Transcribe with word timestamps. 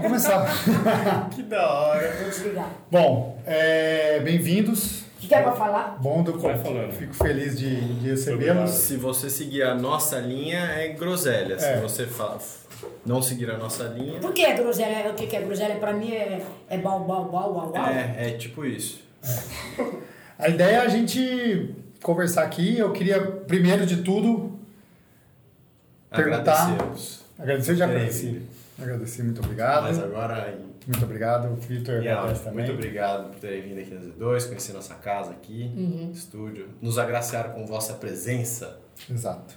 Vamos 0.00 0.06
começar. 0.26 0.46
Que 1.34 1.42
da 1.42 1.68
hora. 1.70 2.12
Vou 2.20 2.28
desligar. 2.30 2.70
Bom, 2.90 3.40
é, 3.46 4.20
bem-vindos. 4.20 5.00
O 5.00 5.20
que 5.20 5.26
que 5.28 5.34
é 5.34 5.42
pra 5.42 5.52
falar? 5.52 5.98
Bom 6.00 6.22
do 6.22 6.38
Vai 6.38 6.56
falando. 6.58 6.92
Fico 6.92 7.12
feliz 7.14 7.58
de, 7.58 7.80
de 7.98 8.08
recebê-los. 8.10 8.70
Se 8.70 8.96
você 8.96 9.28
seguir 9.28 9.64
a 9.64 9.74
nossa 9.74 10.20
linha, 10.20 10.60
é 10.60 10.88
groselha. 10.88 11.58
Se 11.58 11.66
É. 11.66 11.80
você 11.80 12.06
fa- 12.06 12.38
não 13.04 13.20
seguir 13.20 13.50
a 13.50 13.56
nossa 13.58 13.84
linha, 13.84 14.20
Por 14.20 14.32
que 14.32 14.42
é 14.44 14.54
groselha? 14.54 15.10
O 15.10 15.14
que 15.14 15.26
que 15.26 15.34
é 15.36 15.42
groselha? 15.42 15.74
Pra 15.76 15.92
mim 15.92 16.12
é, 16.12 16.40
é 16.70 16.78
bal, 16.78 17.00
bal, 17.00 17.24
bal, 17.24 17.52
bal, 17.52 17.68
bal. 17.72 17.88
é, 17.88 18.14
é 18.28 18.30
tipo 18.36 18.64
isso. 18.64 19.02
A 20.38 20.48
ideia 20.48 20.76
é 20.76 20.80
a 20.80 20.88
gente 20.88 21.74
conversar 22.02 22.44
aqui. 22.44 22.78
Eu 22.78 22.92
queria, 22.92 23.20
primeiro 23.20 23.84
de 23.84 23.96
tudo, 24.02 24.56
Perguntar. 26.10 26.76
Agradecer. 27.38 27.74
Já 27.76 27.84
É. 27.84 27.88
agradeci. 27.88 28.42
Agradeci, 28.80 29.22
muito 29.22 29.40
obrigado. 29.42 29.82
Mas 29.84 29.98
agora. 29.98 30.58
Muito 30.86 31.04
obrigado. 31.04 31.54
Vitor, 31.56 32.02
E, 32.02 32.08
agradece 32.08 32.44
também. 32.44 32.58
muito 32.64 32.72
obrigado 32.72 33.30
por 33.30 33.40
terem 33.40 33.62
vindo 33.62 33.80
aqui 33.80 33.92
no 33.94 34.00
Z2, 34.12 34.46
conhecer 34.46 34.72
nossa 34.72 34.94
casa 34.94 35.32
aqui, 35.32 35.70
Uhum. 35.76 36.10
estúdio. 36.14 36.68
Nos 36.80 36.98
agraciar 36.98 37.50
com 37.50 37.66
vossa 37.66 37.94
presença. 37.94 38.78
Exato. 39.10 39.54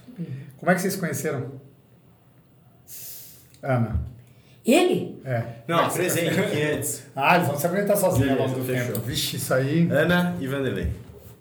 Como 0.58 0.70
é 0.70 0.74
que 0.74 0.80
vocês 0.80 0.96
conheceram? 0.96 1.52
Ana. 3.62 4.00
Ele? 4.64 5.20
É. 5.24 5.44
Não, 5.66 5.88
presente 5.90 6.38
aqui 6.38 6.62
antes. 6.62 7.02
Ah, 7.16 7.36
eles 7.36 7.48
vão 7.48 7.58
se 7.58 7.66
apresentar 7.66 7.96
sozinhos 7.96 8.30
ao 8.32 8.46
longo 8.46 8.58
do 8.60 8.64
Beleza, 8.64 8.84
tempo. 8.86 9.00
fechou. 9.00 9.04
Vixe, 9.06 9.36
isso 9.36 9.54
aí. 9.54 9.88
Ana 9.90 10.36
e 10.40 10.46
Vanderlei. 10.46 10.92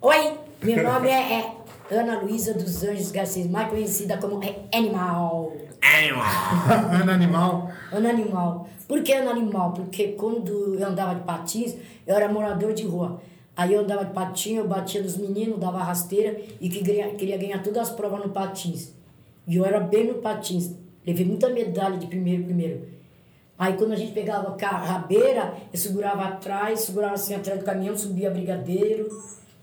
Oi, 0.02 0.34
meu 0.64 0.84
nome 0.84 1.08
é, 1.10 1.34
é 1.40 1.56
Ana 1.92 2.20
Luísa 2.22 2.54
dos 2.54 2.84
Anjos 2.84 3.12
Garcia, 3.12 3.46
mais 3.50 3.70
conhecida 3.70 4.18
como 4.18 4.42
é 4.44 4.56
Animal. 4.76 5.52
Ana 7.02 7.14
Animal. 7.14 7.70
Ana 7.92 8.10
Animal. 8.10 8.68
Por 8.88 9.04
que 9.04 9.12
Ana 9.14 9.32
Animal? 9.32 9.74
Porque 9.74 10.10
quando 10.10 10.76
eu 10.80 10.88
andava 10.88 11.16
de 11.16 11.22
patins, 11.22 11.76
eu 12.08 12.16
era 12.16 12.28
morador 12.32 12.74
de 12.74 12.84
rua. 12.86 13.22
Aí 13.56 13.74
eu 13.74 13.82
andava 13.82 14.06
de 14.06 14.14
patins, 14.14 14.58
eu 14.58 14.68
batia 14.68 15.02
nos 15.02 15.18
meninos, 15.18 15.60
dava 15.60 15.80
rasteira 15.84 16.40
e 16.60 16.70
que 16.70 16.82
ganha- 16.82 17.10
queria 17.16 17.38
ganhar 17.38 17.62
todas 17.62 17.90
as 17.90 17.96
provas 17.96 18.22
no 18.26 18.30
patins. 18.30 18.94
E 19.48 19.58
eu 19.58 19.66
era 19.66 19.80
bem 19.80 20.08
no 20.08 20.16
patins. 20.16 20.72
Levei 21.06 21.26
muita 21.26 21.50
medalha 21.50 21.98
de 21.98 22.08
primeiro, 22.08 22.44
primeiro. 22.46 22.88
Aí 23.60 23.74
quando 23.74 23.92
a 23.92 23.96
gente 23.96 24.14
pegava 24.14 24.56
a 24.60 24.68
rabeira, 24.68 25.54
eu 25.72 25.78
segurava 25.78 26.24
atrás, 26.24 26.80
segurava 26.82 27.14
assim 27.16 27.36
atrás 27.36 27.60
do 27.60 27.66
caminhão, 27.66 27.96
subia 27.98 28.32
brigadeiro, 28.32 29.08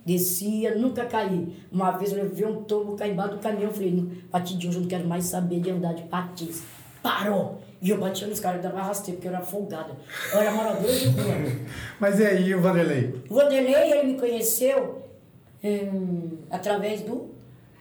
descia, 0.09 0.75
nunca 0.75 1.05
caí. 1.05 1.55
Uma 1.71 1.91
vez 1.93 2.13
eu 2.13 2.23
levei 2.23 2.47
um 2.47 2.63
tombo, 2.63 2.97
caí 2.97 3.13
embaixo 3.13 3.35
do 3.35 3.39
caminhão, 3.41 3.71
falei, 3.71 4.05
a 4.29 4.33
partir 4.33 4.57
de 4.57 4.67
hoje 4.67 4.79
eu 4.79 4.83
não 4.83 4.89
quero 4.89 5.07
mais 5.07 5.25
saber 5.27 5.61
de 5.61 5.71
andar 5.71 5.93
de 5.95 6.03
patins. 6.05 6.63
Parou! 7.03 7.61
E 7.81 7.91
eu 7.91 7.99
batia 7.99 8.27
nos 8.27 8.41
caras, 8.41 8.61
dava 8.61 8.83
rasteiro, 8.83 9.19
porque 9.19 9.29
eu 9.29 9.33
era 9.35 9.45
folgada. 9.45 9.95
Eu 10.33 10.41
era 10.41 10.51
morador 10.51 10.91
de 10.91 11.07
rua. 11.07 11.35
Mas 12.01 12.19
e 12.19 12.27
aí, 12.27 12.53
o 12.55 12.61
Vanderlei? 12.61 13.15
O 13.31 13.35
Vanderlei, 13.35 13.93
ele 13.93 14.13
me 14.15 14.19
conheceu 14.19 15.07
hum, 15.63 16.39
através 16.51 17.03
do 17.03 17.31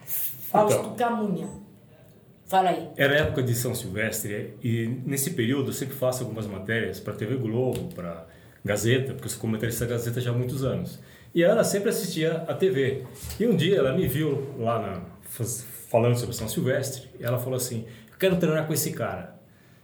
Fausto 0.04 0.78
Então. 0.80 0.94
Camunha. 0.94 1.48
Fala 2.46 2.70
aí. 2.70 2.88
Era 2.96 3.16
época 3.16 3.42
de 3.42 3.54
São 3.54 3.74
Silvestre 3.74 4.54
e 4.62 5.00
nesse 5.04 5.30
período 5.30 5.70
eu 5.70 5.72
sempre 5.74 5.94
faço 5.96 6.22
algumas 6.22 6.46
matérias 6.46 7.00
para 7.00 7.12
TV 7.12 7.36
Globo, 7.36 7.92
para 7.94 8.24
Gazeta, 8.64 9.12
porque 9.12 9.26
eu 9.26 9.30
sou 9.30 9.40
comentarista 9.40 9.84
da 9.84 9.92
Gazeta 9.92 10.20
já 10.20 10.30
há 10.30 10.34
muitos 10.34 10.64
anos. 10.64 10.98
E 11.34 11.44
a 11.44 11.52
Ana 11.52 11.64
sempre 11.64 11.90
assistia 11.90 12.44
a 12.48 12.54
TV. 12.54 13.04
E 13.38 13.46
um 13.46 13.54
dia 13.54 13.78
ela 13.78 13.92
me 13.92 14.06
viu 14.06 14.54
lá 14.58 14.80
na, 14.80 15.02
falando 15.88 16.16
sobre 16.16 16.34
São 16.34 16.48
Silvestre 16.48 17.08
e 17.18 17.24
ela 17.24 17.38
falou 17.38 17.56
assim: 17.56 17.84
Eu 18.10 18.18
quero 18.18 18.36
treinar 18.36 18.66
com 18.66 18.72
esse 18.72 18.92
cara. 18.92 19.36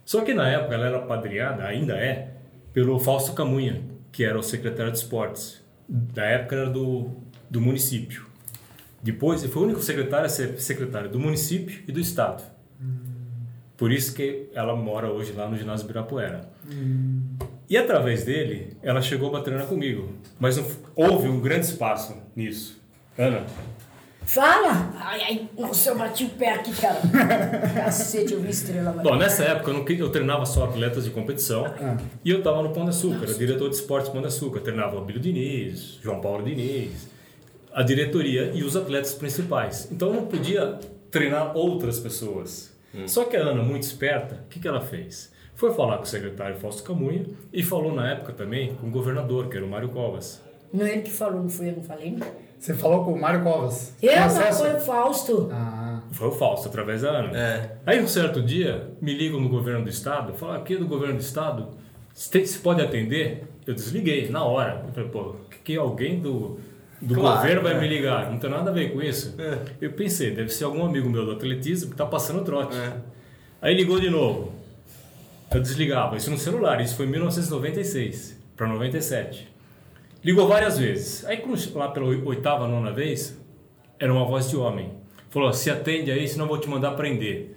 Só 0.03 0.21
que 0.21 0.33
na 0.33 0.47
época 0.47 0.75
ela 0.75 0.85
era 0.85 0.99
padrinhada, 0.99 1.63
ainda 1.63 1.93
é, 1.93 2.31
pelo 2.71 2.99
Fausto 2.99 3.33
Camunha, 3.33 3.81
que 4.11 4.23
era 4.23 4.37
o 4.37 4.43
secretário 4.43 4.91
de 4.91 4.99
esportes. 4.99 5.63
Da 5.87 6.23
época 6.25 6.55
era 6.55 6.69
do, 6.69 7.11
do 7.49 7.59
município. 7.59 8.25
Depois, 9.01 9.43
ele 9.43 9.51
foi 9.51 9.61
o 9.61 9.65
único 9.65 9.81
secretário 9.81 10.25
a 10.25 10.29
ser 10.29 10.59
secretário 10.59 11.09
do 11.09 11.19
município 11.19 11.83
e 11.87 11.91
do 11.91 11.99
estado. 11.99 12.43
Por 13.77 13.91
isso 13.91 14.13
que 14.15 14.49
ela 14.53 14.75
mora 14.75 15.11
hoje 15.11 15.33
lá 15.33 15.49
no 15.49 15.57
ginásio 15.57 15.85
Ibirapuera. 15.85 16.49
E 17.69 17.77
através 17.77 18.23
dele, 18.23 18.77
ela 18.83 19.01
chegou 19.01 19.31
para 19.31 19.41
treinar 19.41 19.65
comigo. 19.67 20.13
Mas 20.39 20.57
não- 20.57 20.65
houve 20.95 21.27
um 21.27 21.39
grande 21.39 21.65
espaço 21.65 22.15
nisso. 22.35 22.81
Ana, 23.17 23.45
Fala! 24.25 24.91
Ai, 25.01 25.21
ai, 25.21 25.49
nossa, 25.57 25.91
eu 25.91 25.97
bati 25.97 26.25
o 26.25 26.29
pé 26.29 26.53
aqui, 26.55 26.73
cara. 26.73 26.99
Cacete, 27.75 28.33
eu 28.33 28.41
vi 28.41 28.49
estrela, 28.49 28.91
velho. 28.91 29.03
Bom, 29.03 29.15
nessa 29.15 29.43
época 29.43 29.69
eu, 29.69 29.73
não, 29.75 29.87
eu 29.87 30.09
treinava 30.09 30.45
só 30.47 30.63
atletas 30.65 31.05
de 31.05 31.11
competição 31.11 31.63
e 32.23 32.31
eu 32.31 32.39
estava 32.39 32.63
no 32.63 32.73
Pão 32.73 32.85
de 32.85 32.89
Açúcar, 32.89 33.23
era 33.25 33.33
diretor 33.35 33.69
de 33.69 33.75
esportes 33.75 34.09
Pão 34.09 34.21
de 34.21 34.27
Açúcar. 34.27 34.61
Treinava 34.61 34.95
o 34.95 34.97
Abílio 34.99 35.21
Diniz, 35.21 35.99
João 36.01 36.21
Paulo 36.21 36.43
Diniz, 36.43 37.07
a 37.71 37.83
diretoria 37.83 38.51
e 38.53 38.63
os 38.63 38.75
atletas 38.75 39.13
principais. 39.13 39.87
Então 39.91 40.07
eu 40.07 40.15
não 40.15 40.25
podia 40.25 40.79
treinar 41.11 41.55
outras 41.55 41.99
pessoas. 41.99 42.73
Só 43.05 43.25
que 43.25 43.35
a 43.37 43.41
Ana, 43.41 43.61
muito 43.61 43.83
esperta, 43.83 44.43
o 44.45 44.49
que, 44.49 44.59
que 44.59 44.67
ela 44.67 44.81
fez? 44.81 45.31
Foi 45.55 45.73
falar 45.73 45.97
com 45.97 46.03
o 46.03 46.07
secretário 46.07 46.57
Fausto 46.57 46.83
Camunha 46.83 47.25
e 47.51 47.63
falou 47.63 47.93
na 47.95 48.11
época 48.11 48.33
também 48.33 48.75
com 48.75 48.87
o 48.87 48.91
governador, 48.91 49.47
que 49.47 49.55
era 49.55 49.65
o 49.65 49.69
Mário 49.69 49.89
Covas. 49.89 50.43
Não 50.73 50.85
é 50.85 50.91
ele 50.91 51.01
que 51.03 51.11
falou, 51.11 51.41
não 51.41 51.49
fui 51.49 51.69
eu, 51.69 51.77
não 51.77 51.83
falei, 51.83 52.11
não. 52.11 52.27
Você 52.59 52.73
falou 52.73 53.05
com 53.05 53.13
o 53.13 53.19
Mário 53.19 53.41
Covas. 53.43 53.93
Eu 54.01 54.15
não, 54.15 54.23
acesso? 54.25 54.63
foi 54.63 54.73
o 54.73 54.79
Fausto. 54.81 55.49
Ah, 55.51 56.01
Foi 56.11 56.27
o 56.27 56.31
Fausto, 56.31 56.67
através 56.67 57.01
da 57.03 57.09
Ana. 57.09 57.37
É. 57.37 57.77
Aí 57.85 58.01
um 58.01 58.07
certo 58.07 58.41
dia, 58.41 58.89
me 59.01 59.13
ligam 59.13 59.39
no 59.39 59.47
governo 59.47 59.83
do 59.83 59.89
estado, 59.89 60.33
falam, 60.33 60.55
aqui 60.55 60.75
do 60.75 60.87
governo 60.87 61.15
do 61.15 61.21
estado, 61.21 61.69
se 62.13 62.59
pode 62.59 62.81
atender? 62.81 63.43
Eu 63.65 63.73
desliguei, 63.73 64.29
na 64.29 64.43
hora. 64.43 64.83
Eu 64.87 64.93
falei, 64.93 65.09
pô, 65.09 65.35
que, 65.49 65.57
que 65.59 65.77
alguém 65.77 66.19
do, 66.19 66.59
do 67.01 67.15
Claro, 67.15 67.37
governo 67.37 67.61
vai 67.61 67.75
é. 67.75 67.79
me 67.79 67.87
ligar? 67.87 68.31
Não 68.31 68.39
tem 68.39 68.49
nada 68.49 68.71
a 68.71 68.73
ver 68.73 68.91
com 68.91 69.01
isso. 69.01 69.35
É. 69.39 69.59
Eu 69.79 69.93
pensei, 69.93 70.31
deve 70.31 70.49
ser 70.49 70.65
algum 70.65 70.85
amigo 70.85 71.09
meu 71.09 71.25
do 71.25 71.31
atletismo 71.31 71.91
que 71.91 71.95
tá 71.95 72.05
passando 72.05 72.43
trote. 72.43 72.75
É. 72.75 72.93
Aí 73.61 73.75
ligou 73.75 73.99
de 73.99 74.09
novo. 74.09 74.51
Eu 75.51 75.61
desligava, 75.61 76.17
isso 76.17 76.31
no 76.31 76.37
celular, 76.37 76.81
isso 76.81 76.95
foi 76.95 77.05
em 77.05 77.09
1996 77.09 78.39
para 78.55 78.67
97. 78.67 79.47
Ligou 80.23 80.47
várias 80.47 80.77
vezes. 80.77 81.23
Aí, 81.25 81.43
lá 81.73 81.89
pela 81.89 82.07
oitava, 82.07 82.67
nona 82.67 82.91
vez, 82.91 83.39
era 83.99 84.11
uma 84.11 84.25
voz 84.25 84.49
de 84.49 84.57
homem. 84.57 84.91
Falou: 85.29 85.53
se 85.53 85.69
atende 85.69 86.11
aí, 86.11 86.27
senão 86.27 86.47
vou 86.47 86.57
te 86.57 86.67
mandar 86.67 86.91
prender. 86.91 87.55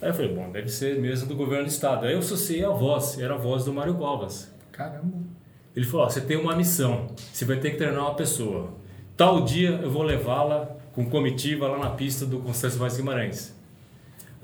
Aí 0.00 0.08
eu 0.08 0.14
falei: 0.14 0.34
bom, 0.34 0.50
deve 0.50 0.68
ser 0.68 0.98
mesmo 0.98 1.28
do 1.28 1.34
governo 1.34 1.64
do 1.64 1.70
estado. 1.70 2.06
Aí 2.06 2.12
eu 2.12 2.20
associei 2.20 2.64
a 2.64 2.70
voz, 2.70 3.18
era 3.18 3.34
a 3.34 3.36
voz 3.36 3.64
do 3.64 3.72
Mário 3.72 3.94
Covas. 3.94 4.52
caramba. 4.72 5.18
Ele 5.74 5.84
falou: 5.84 6.08
você 6.08 6.20
tem 6.20 6.36
uma 6.36 6.54
missão, 6.54 7.08
você 7.32 7.44
vai 7.44 7.58
ter 7.58 7.72
que 7.72 7.76
treinar 7.76 8.00
uma 8.00 8.14
pessoa. 8.14 8.74
Tal 9.16 9.42
dia 9.42 9.70
eu 9.82 9.90
vou 9.90 10.02
levá-la 10.02 10.76
com 10.92 11.04
comitiva 11.04 11.68
lá 11.68 11.78
na 11.78 11.90
pista 11.90 12.24
do 12.24 12.38
Constâncio 12.38 12.78
Vaz 12.78 12.96
Guimarães. 12.96 13.54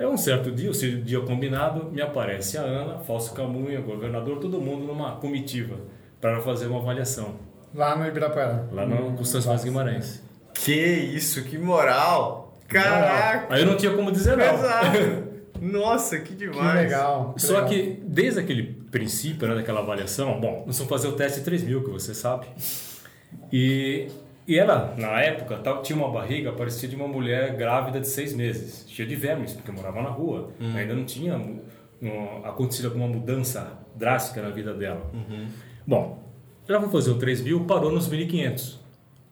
Aí 0.00 0.06
um 0.06 0.16
certo 0.16 0.50
dia, 0.50 0.71
o 0.71 0.75
seu 0.75 1.00
dia 1.03 1.21
combinado, 1.21 1.91
me 1.93 2.00
aparece 2.00 2.56
a 2.56 2.62
Ana, 2.62 3.00
Falso 3.00 3.34
Camunha, 3.34 3.81
governador, 3.83 4.38
todo 4.38 4.59
mundo 4.59 4.87
numa 4.87 5.12
comitiva 5.16 5.77
para 6.21 6.41
fazer 6.41 6.66
uma 6.69 6.78
avaliação 6.81 7.34
Lá 7.75 7.94
no 7.94 8.06
Ibirapuera. 8.06 8.66
lá 8.72 8.87
no 8.87 9.12
Constâncio 9.15 9.50
Vaz 9.50 9.62
Guimarães. 9.62 10.22
Que 10.55 10.72
isso, 10.75 11.44
que 11.44 11.59
moral! 11.59 12.56
Caraca! 12.66 13.55
Aí 13.55 13.60
eu 13.60 13.66
não 13.66 13.77
tinha 13.77 13.93
como 13.94 14.10
dizer 14.10 14.37
não. 14.39 14.47
Pesado. 14.56 15.31
Nossa, 15.60 16.19
que 16.19 16.31
Que 16.34 16.47
demais! 16.47 16.75
legal. 16.75 17.34
que 17.34 17.42
Só 17.42 17.54
legal. 17.57 17.69
que 17.69 18.01
desde 18.03 18.41
aquele 18.41 18.63
princípio, 18.91 19.47
né, 19.47 19.54
daquela 19.54 19.80
avaliação, 19.80 20.41
bom, 20.41 20.65
nós 20.66 20.78
vamos 20.78 20.89
fazer 20.91 21.09
o 21.09 21.13
teste 21.13 21.42
3000, 21.42 21.84
que 21.84 21.91
você 21.91 22.15
sabe. 22.15 22.47
E, 23.53 24.09
e 24.53 24.59
ela, 24.59 24.95
na 24.99 25.21
época, 25.21 25.57
tal- 25.59 25.81
tinha 25.83 25.97
uma 25.97 26.11
barriga 26.11 26.53
parecia 26.53 26.89
de 26.89 26.97
uma 26.97 27.07
mulher 27.07 27.57
grávida 27.57 28.01
de 28.01 28.09
seis 28.09 28.35
meses, 28.35 28.85
cheia 28.89 29.09
de 29.09 29.15
vermes, 29.15 29.53
porque 29.53 29.71
morava 29.71 30.03
na 30.03 30.09
rua. 30.11 30.51
Ainda 30.75 30.95
não 30.95 31.05
tinha 31.05 31.39
não, 32.01 32.45
acontecido 32.45 32.87
alguma 32.87 33.07
mudança 33.07 33.79
drástica 33.95 34.43
na 34.43 34.51
vida 34.51 34.75
dela. 34.75 35.11
Bom, 35.87 36.19
ela 36.69 36.81
foi 36.81 36.91
fazer 36.91 37.11
o 37.11 37.19
3000, 37.19 37.65
parou 37.65 37.93
nos 37.93 38.09
1500. 38.09 38.81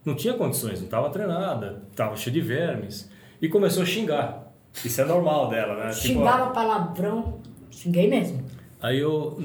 Não 0.05 0.15
tinha 0.15 0.35
condições, 0.35 0.79
não 0.79 0.85
estava 0.87 1.11
treinada, 1.11 1.83
estava 1.91 2.17
cheia 2.17 2.33
de 2.33 2.41
vermes. 2.41 3.11
E 3.43 3.49
começou 3.49 3.83
a 3.83 3.87
xingar. 3.87 4.53
Isso 4.85 5.01
é 5.01 5.05
normal 5.05 5.49
dela, 5.49 5.75
né? 5.75 5.91
Tipo, 5.91 6.07
Xingava 6.21 6.51
palavrão. 6.51 7.41
Xinguei 7.71 8.09
mesmo. 8.09 8.43
Aí 8.81 8.99
eu, 8.99 9.43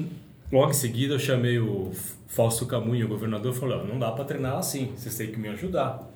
logo 0.54 0.70
em 0.70 0.74
seguida, 0.74 1.14
eu 1.14 1.18
chamei 1.18 1.58
o 1.58 1.90
Fausto 2.28 2.64
Camunha, 2.64 3.04
o 3.04 3.08
governador, 3.08 3.52
e 3.52 3.58
falei, 3.58 3.84
não 3.84 3.98
dá 3.98 4.12
para 4.12 4.24
treinar 4.24 4.56
assim, 4.56 4.92
vocês 4.96 5.16
têm 5.16 5.32
que 5.32 5.38
me 5.38 5.48
ajudar. 5.48 6.08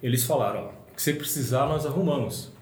Eles 0.00 0.24
falaram, 0.24 0.70
o 0.90 0.94
que 0.94 1.02
você 1.02 1.12
precisar, 1.12 1.66
nós 1.66 1.84
arrumamos. 1.84 2.52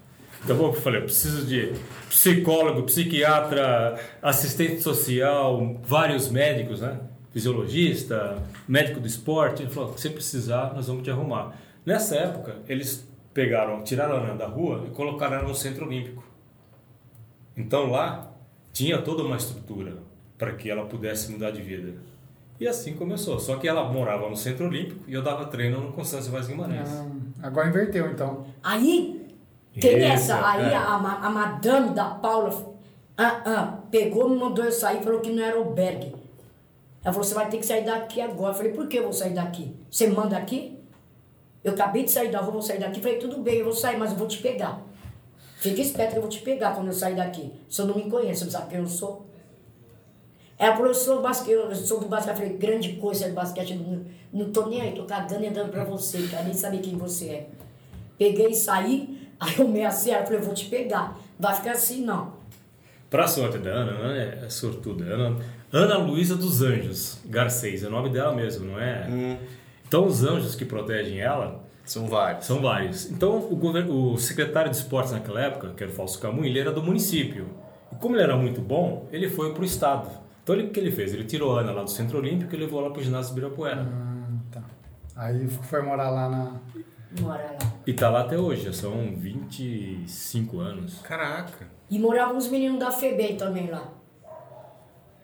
Então 0.43 0.59
eu 0.59 0.73
falei, 0.73 1.01
eu 1.01 1.05
preciso 1.05 1.45
de 1.45 1.73
psicólogo, 2.09 2.83
psiquiatra, 2.83 3.99
assistente 4.19 4.81
social, 4.81 5.79
vários 5.83 6.29
médicos, 6.29 6.81
né? 6.81 6.99
Fisiologista, 7.31 8.41
médico 8.67 8.99
do 8.99 9.05
esporte. 9.05 9.61
Ele 9.61 9.69
falou, 9.69 9.91
o 9.91 9.93
que 9.93 10.01
você 10.01 10.09
precisar, 10.09 10.73
nós 10.73 10.87
vamos 10.87 11.03
te 11.03 11.11
arrumar. 11.11 11.55
Nessa 11.85 12.15
época, 12.15 12.57
eles 12.67 13.07
pegaram, 13.31 13.83
tiraram 13.83 14.15
a 14.15 14.19
Ana 14.19 14.35
da 14.35 14.47
rua 14.47 14.85
e 14.87 14.89
colocaram 14.89 15.35
ela 15.35 15.47
no 15.47 15.53
centro 15.53 15.85
olímpico. 15.85 16.23
Então 17.55 17.91
lá 17.91 18.31
tinha 18.73 18.99
toda 18.99 19.23
uma 19.23 19.37
estrutura. 19.37 20.10
Para 20.41 20.53
que 20.53 20.71
ela 20.71 20.85
pudesse 20.85 21.31
mudar 21.31 21.51
de 21.51 21.61
vida. 21.61 21.93
E 22.59 22.67
assim 22.67 22.95
começou. 22.95 23.39
Só 23.39 23.57
que 23.57 23.67
ela 23.67 23.83
morava 23.83 24.27
no 24.27 24.35
Centro 24.35 24.65
Olímpico 24.65 25.03
e 25.07 25.13
eu 25.13 25.21
dava 25.21 25.45
treino 25.45 25.79
no 25.79 25.91
Constância 25.93 26.31
Vaz 26.31 26.47
Guimarães. 26.47 26.89
Ah, 26.89 27.47
agora 27.47 27.69
inverteu, 27.69 28.09
então. 28.09 28.47
Aí, 28.63 29.23
tem 29.79 29.99
Isso, 29.99 30.07
essa, 30.07 30.49
aí 30.49 30.65
é. 30.65 30.75
a, 30.75 30.95
a 30.95 31.29
madame 31.29 31.93
da 31.93 32.05
Paula 32.05 32.75
ah, 33.15 33.41
ah, 33.45 33.79
pegou, 33.91 34.27
me 34.27 34.35
mandou 34.35 34.65
eu 34.65 34.71
sair, 34.71 35.03
falou 35.03 35.19
que 35.19 35.29
não 35.29 35.43
era 35.43 35.57
albergue. 35.57 36.15
Ela 37.03 37.13
falou, 37.13 37.23
você 37.23 37.35
vai 37.35 37.47
ter 37.47 37.57
que 37.57 37.65
sair 37.65 37.85
daqui 37.85 38.19
agora. 38.19 38.53
Eu 38.53 38.57
falei, 38.57 38.71
por 38.71 38.87
que 38.87 38.97
eu 38.97 39.03
vou 39.03 39.13
sair 39.13 39.35
daqui? 39.35 39.75
Você 39.91 40.07
manda 40.07 40.35
aqui? 40.35 40.75
Eu 41.63 41.73
acabei 41.73 42.03
de 42.03 42.09
sair 42.09 42.31
da 42.31 42.39
rua, 42.39 42.53
vou 42.53 42.61
sair 42.63 42.79
daqui. 42.79 42.99
Falei, 42.99 43.19
tudo 43.19 43.37
bem, 43.37 43.57
eu 43.57 43.65
vou 43.65 43.73
sair, 43.73 43.97
mas 43.97 44.09
eu 44.09 44.17
vou 44.17 44.27
te 44.27 44.39
pegar. 44.39 44.81
Fica 45.57 45.81
esperto 45.81 46.13
que 46.13 46.17
eu 46.17 46.21
vou 46.21 46.31
te 46.31 46.39
pegar 46.39 46.73
quando 46.73 46.87
eu 46.87 46.93
sair 46.93 47.15
daqui. 47.15 47.53
Você 47.69 47.83
não 47.83 47.93
me 47.93 48.09
conhece, 48.09 48.39
você 48.39 48.45
não 48.45 48.51
sabe 48.51 48.69
quem 48.71 48.79
eu 48.79 48.87
sou. 48.87 49.30
Ela 50.61 50.73
falou, 50.75 50.89
eu 50.89 50.93
sou, 50.93 51.23
basque... 51.23 51.49
eu 51.49 51.73
sou 51.73 51.99
do 51.99 52.05
basquete. 52.05 52.33
Eu 52.35 52.37
falei, 52.43 52.53
grande 52.55 52.93
coisa 52.93 53.25
de 53.27 53.31
basquete. 53.31 53.73
Não, 53.73 54.05
não 54.31 54.51
tô 54.51 54.67
nem 54.67 54.79
aí, 54.79 54.91
tô 54.91 55.05
cagando 55.05 55.43
e 55.43 55.47
andando 55.47 55.71
pra 55.71 55.83
você, 55.83 56.21
cara. 56.27 56.43
Nem 56.43 56.53
saber 56.53 56.77
quem 56.81 56.95
você 56.95 57.29
é. 57.29 57.49
Peguei 58.15 58.49
e 58.49 58.53
saí, 58.55 59.27
aí 59.41 59.55
eu 59.57 59.67
me 59.67 59.83
assim, 59.83 60.11
ela 60.11 60.23
falou, 60.23 60.39
eu 60.39 60.45
vou 60.45 60.53
te 60.53 60.65
pegar. 60.65 61.17
Vai 61.39 61.55
ficar 61.55 61.71
assim, 61.71 62.05
não. 62.05 62.33
Pra 63.09 63.27
sorte 63.27 63.57
da 63.57 63.71
Ana, 63.71 63.91
Ana 63.93 64.45
é 64.45 64.49
sortuda. 64.49 65.03
Ana, 65.03 65.35
Ana 65.73 65.97
Luísa 65.97 66.35
dos 66.35 66.61
Anjos 66.61 67.17
Garcês, 67.25 67.83
é 67.83 67.87
o 67.87 67.89
nome 67.89 68.11
dela 68.11 68.33
mesmo, 68.35 68.67
não 68.71 68.79
é? 68.79 69.37
Então 69.87 70.05
os 70.05 70.23
anjos 70.23 70.53
que 70.55 70.63
protegem 70.63 71.19
ela 71.19 71.59
São 71.83 72.07
vários. 72.07 72.45
são 72.45 72.61
vários. 72.61 73.09
Então 73.09 73.35
o, 73.37 73.55
governo, 73.55 74.13
o 74.13 74.17
secretário 74.19 74.69
de 74.69 74.77
esportes 74.77 75.11
naquela 75.11 75.41
época, 75.41 75.73
que 75.75 75.83
era 75.83 75.91
o 75.91 75.95
Falso 75.95 76.19
Camus, 76.19 76.45
ele 76.45 76.59
era 76.59 76.71
do 76.71 76.83
município. 76.83 77.47
E 77.91 77.95
como 77.95 78.15
ele 78.15 78.23
era 78.23 78.37
muito 78.37 78.61
bom, 78.61 79.07
ele 79.11 79.27
foi 79.27 79.53
pro 79.53 79.65
estado. 79.65 80.20
Então 80.43 80.55
ele- 80.55 80.67
o 80.67 80.71
que 80.71 80.79
ele 80.79 80.91
fez? 80.91 81.13
Ele 81.13 81.23
tirou 81.25 81.57
a 81.57 81.61
Ana 81.61 81.71
lá 81.71 81.83
do 81.83 81.89
Centro 81.89 82.17
Olímpico 82.17 82.53
e 82.55 82.57
levou 82.57 82.81
lá 82.81 82.89
pro 82.89 83.01
ginásio 83.03 83.31
Ibirapuera. 83.31 83.81
Ah, 83.87 84.27
tá. 84.51 84.63
Aí 85.15 85.47
foi 85.47 85.81
morar 85.81 86.09
lá 86.09 86.29
na. 86.29 86.59
Mora 87.21 87.43
lá. 87.61 87.71
E 87.85 87.93
tá 87.93 88.09
lá 88.09 88.21
até 88.21 88.37
hoje, 88.37 88.63
já 88.65 88.73
são 88.73 89.13
25 89.15 90.59
anos. 90.59 90.99
Caraca. 91.01 91.67
E 91.89 91.99
moravam 91.99 92.37
uns 92.37 92.47
meninos 92.47 92.79
da 92.79 92.91
FEBEM 92.91 93.35
também 93.35 93.69
lá. 93.69 93.91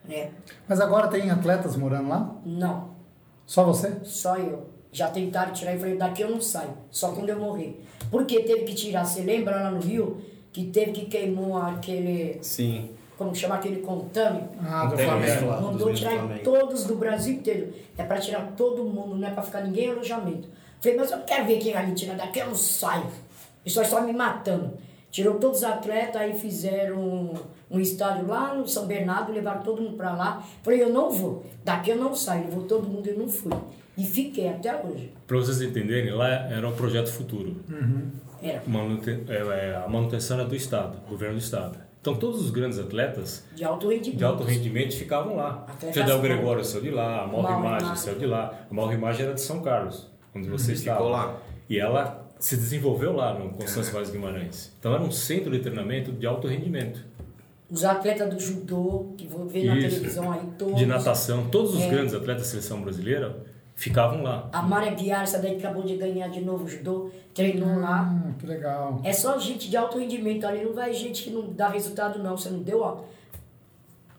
Né? 0.08 0.32
Mas 0.68 0.80
agora 0.80 1.08
tem 1.08 1.30
atletas 1.30 1.76
morando 1.76 2.10
lá? 2.10 2.36
Não, 2.46 2.92
Só 3.46 3.64
você? 3.66 4.00
só 4.04 4.38
eu. 4.38 4.70
Já 4.92 5.10
tentaram 5.10 5.52
tirar 5.52 5.76
e 5.76 5.80
falei, 5.80 5.98
daqui 5.98 6.22
eu 6.24 6.30
não 6.32 6.40
saio, 6.42 6.74
só 6.90 7.12
quando 7.12 7.30
eu 7.30 7.38
morrer. 7.40 7.84
Porque 8.10 8.42
teve 8.44 8.64
que 8.64 8.74
tirar, 8.74 9.06
você 9.06 9.22
lembra 9.22 9.64
lá 9.64 9.72
no 9.72 9.80
Rio, 9.82 10.22
que 10.52 10.66
teve 10.68 10.92
que 10.94 11.06
queimou 11.08 11.58
aquele, 11.58 12.38
Sim. 12.42 12.90
Como 13.18 13.34
chama 13.36 13.56
aquele 13.56 13.82
contame? 13.82 14.44
Ah, 14.64 14.86
do 14.86 14.98
Flamengo. 14.98 15.48
lá. 15.48 15.62
Mandou 15.62 15.94
tirar 15.94 16.14
em 16.14 16.44
todos 16.44 16.84
do 16.86 16.96
Brasil 16.96 17.34
inteiro. 17.36 17.74
É 17.98 18.04
pra 18.04 18.20
tirar 18.20 18.54
todo 18.56 18.84
mundo, 18.84 19.16
não 19.16 19.28
é 19.28 19.32
pra 19.32 19.42
ficar 19.44 19.62
ninguém 19.62 19.88
em 19.88 19.92
alojamento. 19.92 20.48
Falei, 20.80 20.98
mas 20.98 21.12
eu 21.12 21.18
não 21.18 21.26
quero 21.26 21.46
ver 21.46 21.58
quem 21.60 21.74
vai 21.74 21.86
me 21.88 21.96
tirar 21.96 22.16
daqui, 22.16 22.40
eu 22.40 22.48
não 22.48 22.56
saio. 22.56 23.08
Isso 23.66 23.82
é 23.82 23.84
só 23.84 24.02
me 24.02 24.14
matando. 24.14 24.74
Tirou 25.10 25.36
todos 25.36 25.60
os 25.60 25.64
atletas, 25.64 26.22
aí 26.22 26.38
fizeram 26.38 27.00
um, 27.00 27.34
um 27.72 27.80
estádio 27.80 28.28
lá 28.28 28.54
no 28.54 28.68
São 28.68 28.86
Bernardo, 28.86 29.32
levaram 29.32 29.64
todo 29.64 29.82
mundo 29.82 29.98
pra 29.98 30.14
lá. 30.14 30.44
Falei, 30.62 30.84
eu 30.84 30.90
não 30.94 31.10
vou, 31.10 31.44
daqui 31.64 31.90
eu 31.92 31.96
não 31.98 32.14
saio, 32.16 32.44
levou 32.46 32.64
todo 32.64 32.88
mundo, 32.88 33.08
eu 33.08 33.18
não 33.18 33.28
fui. 33.28 33.52
E 33.98 34.06
fiquei 34.06 34.48
até 34.48 34.76
hoje. 34.80 35.12
Para 35.26 35.38
vocês 35.38 35.60
entenderem, 35.62 36.12
lá 36.12 36.28
era 36.30 36.68
um 36.68 36.74
projeto 36.74 37.08
futuro. 37.12 37.56
Era 38.44 38.62
Manute- 38.68 39.24
é, 39.28 39.36
é, 39.72 39.82
a 39.84 39.88
manutenção 39.90 40.40
era 40.40 40.48
do 40.48 40.56
Estado, 40.56 41.00
governo 41.10 41.36
do 41.36 41.42
Estado. 41.42 41.80
Então 42.08 42.18
todos 42.18 42.42
os 42.42 42.52
grandes 42.52 42.80
atletas 42.80 43.44
de 43.54 43.66
alto 43.66 43.90
rendimento. 43.90 44.18
de 44.18 44.24
alto 44.24 44.44
rendimento 44.46 44.96
ficavam 44.96 45.36
lá. 45.36 45.66
Atletas 45.68 45.94
Fidel. 46.04 46.22
Gregório 46.22 46.64
saiu 46.64 46.84
de 46.84 46.90
lá, 46.92 47.24
a 47.24 47.28
Mauro 47.28 47.60
Imagem 47.60 47.96
saiu 47.98 48.18
de 48.18 48.26
lá. 48.26 48.66
A 48.72 48.74
Mauro 48.74 48.94
Imagem 48.94 49.26
era 49.26 49.34
de 49.34 49.42
São 49.42 49.62
Carlos, 49.62 50.10
onde 50.34 50.48
você 50.48 50.72
estava. 50.72 51.00
ficou 51.00 51.12
lá. 51.12 51.38
E 51.70 51.78
ela 51.78 52.26
se 52.40 52.56
desenvolveu 52.56 53.12
lá 53.12 53.34
no 53.34 53.50
Constância 53.50 53.92
Vaz 53.92 54.10
Guimarães. 54.10 54.72
Então 54.80 54.94
era 54.94 55.04
um 55.04 55.12
centro 55.12 55.52
de 55.52 55.60
treinamento 55.60 56.14
de 56.14 56.26
alto 56.26 56.48
rendimento. 56.48 57.04
Os 57.70 57.84
atletas 57.84 58.34
do 58.34 58.40
judô, 58.40 59.14
que 59.18 59.28
vou 59.28 59.46
ver 59.46 59.66
na 59.66 59.76
Isso. 59.78 59.98
televisão 59.98 60.32
aí, 60.32 60.40
todos. 60.58 60.78
De 60.78 60.86
natação, 60.86 61.50
todos 61.50 61.76
os 61.76 61.82
É. 61.82 61.90
grandes 61.90 62.14
atletas 62.14 62.44
da 62.44 62.50
seleção 62.52 62.82
brasileira 62.82 63.36
ficavam 63.78 64.24
lá. 64.24 64.50
A 64.52 64.62
Maria 64.62 64.92
Guiar, 64.92 65.22
essa 65.22 65.38
daí 65.38 65.52
que 65.52 65.66
acabou 65.66 65.84
de 65.84 65.96
ganhar 65.96 66.28
de 66.30 66.42
novo 66.42 66.66
o 66.66 66.68
judô, 66.68 67.12
treinou 67.34 67.80
lá. 67.80 68.12
Ah, 68.12 68.32
que 68.38 68.48
legal. 68.48 69.00
É 69.04 69.14
só 69.14 69.38
gente 69.38 69.70
de 69.70 69.78
alto 69.78 70.00
rendimento 70.00 70.46
ali, 70.46 70.66
não 70.66 70.74
vai 70.74 70.92
gente 70.92 71.24
que 71.24 71.30
não 71.30 71.54
dá 71.54 71.70
resultado 71.70 72.22
não, 72.22 72.36
você 72.36 72.50
não 72.50 72.60
deu, 72.60 72.82
ó. 72.82 73.04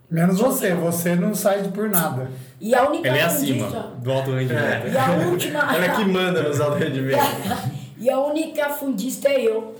Menos 0.08 0.38
você, 0.38 0.74
você 0.74 1.14
não 1.16 1.34
sai 1.34 1.62
de 1.62 1.68
por 1.70 1.90
nada. 1.90 2.30
E 2.58 2.74
a 2.74 2.88
única 2.88 3.08
Ele 3.08 3.18
é 3.18 3.28
fundista- 3.28 3.66
acima 3.66 3.96
do 3.96 4.12
alto 4.12 4.30
rendimento. 4.30 4.86
E 4.86 4.96
a 4.96 5.28
última... 5.28 5.58
Ela 5.76 5.96
que 5.96 6.04
manda 6.04 6.42
nos 6.44 6.60
alto 6.60 6.78
rendimento. 6.78 7.20
e 7.98 8.08
a 8.08 8.18
única 8.20 8.70
fundista 8.70 9.28
é 9.28 9.42
eu. 9.44 9.74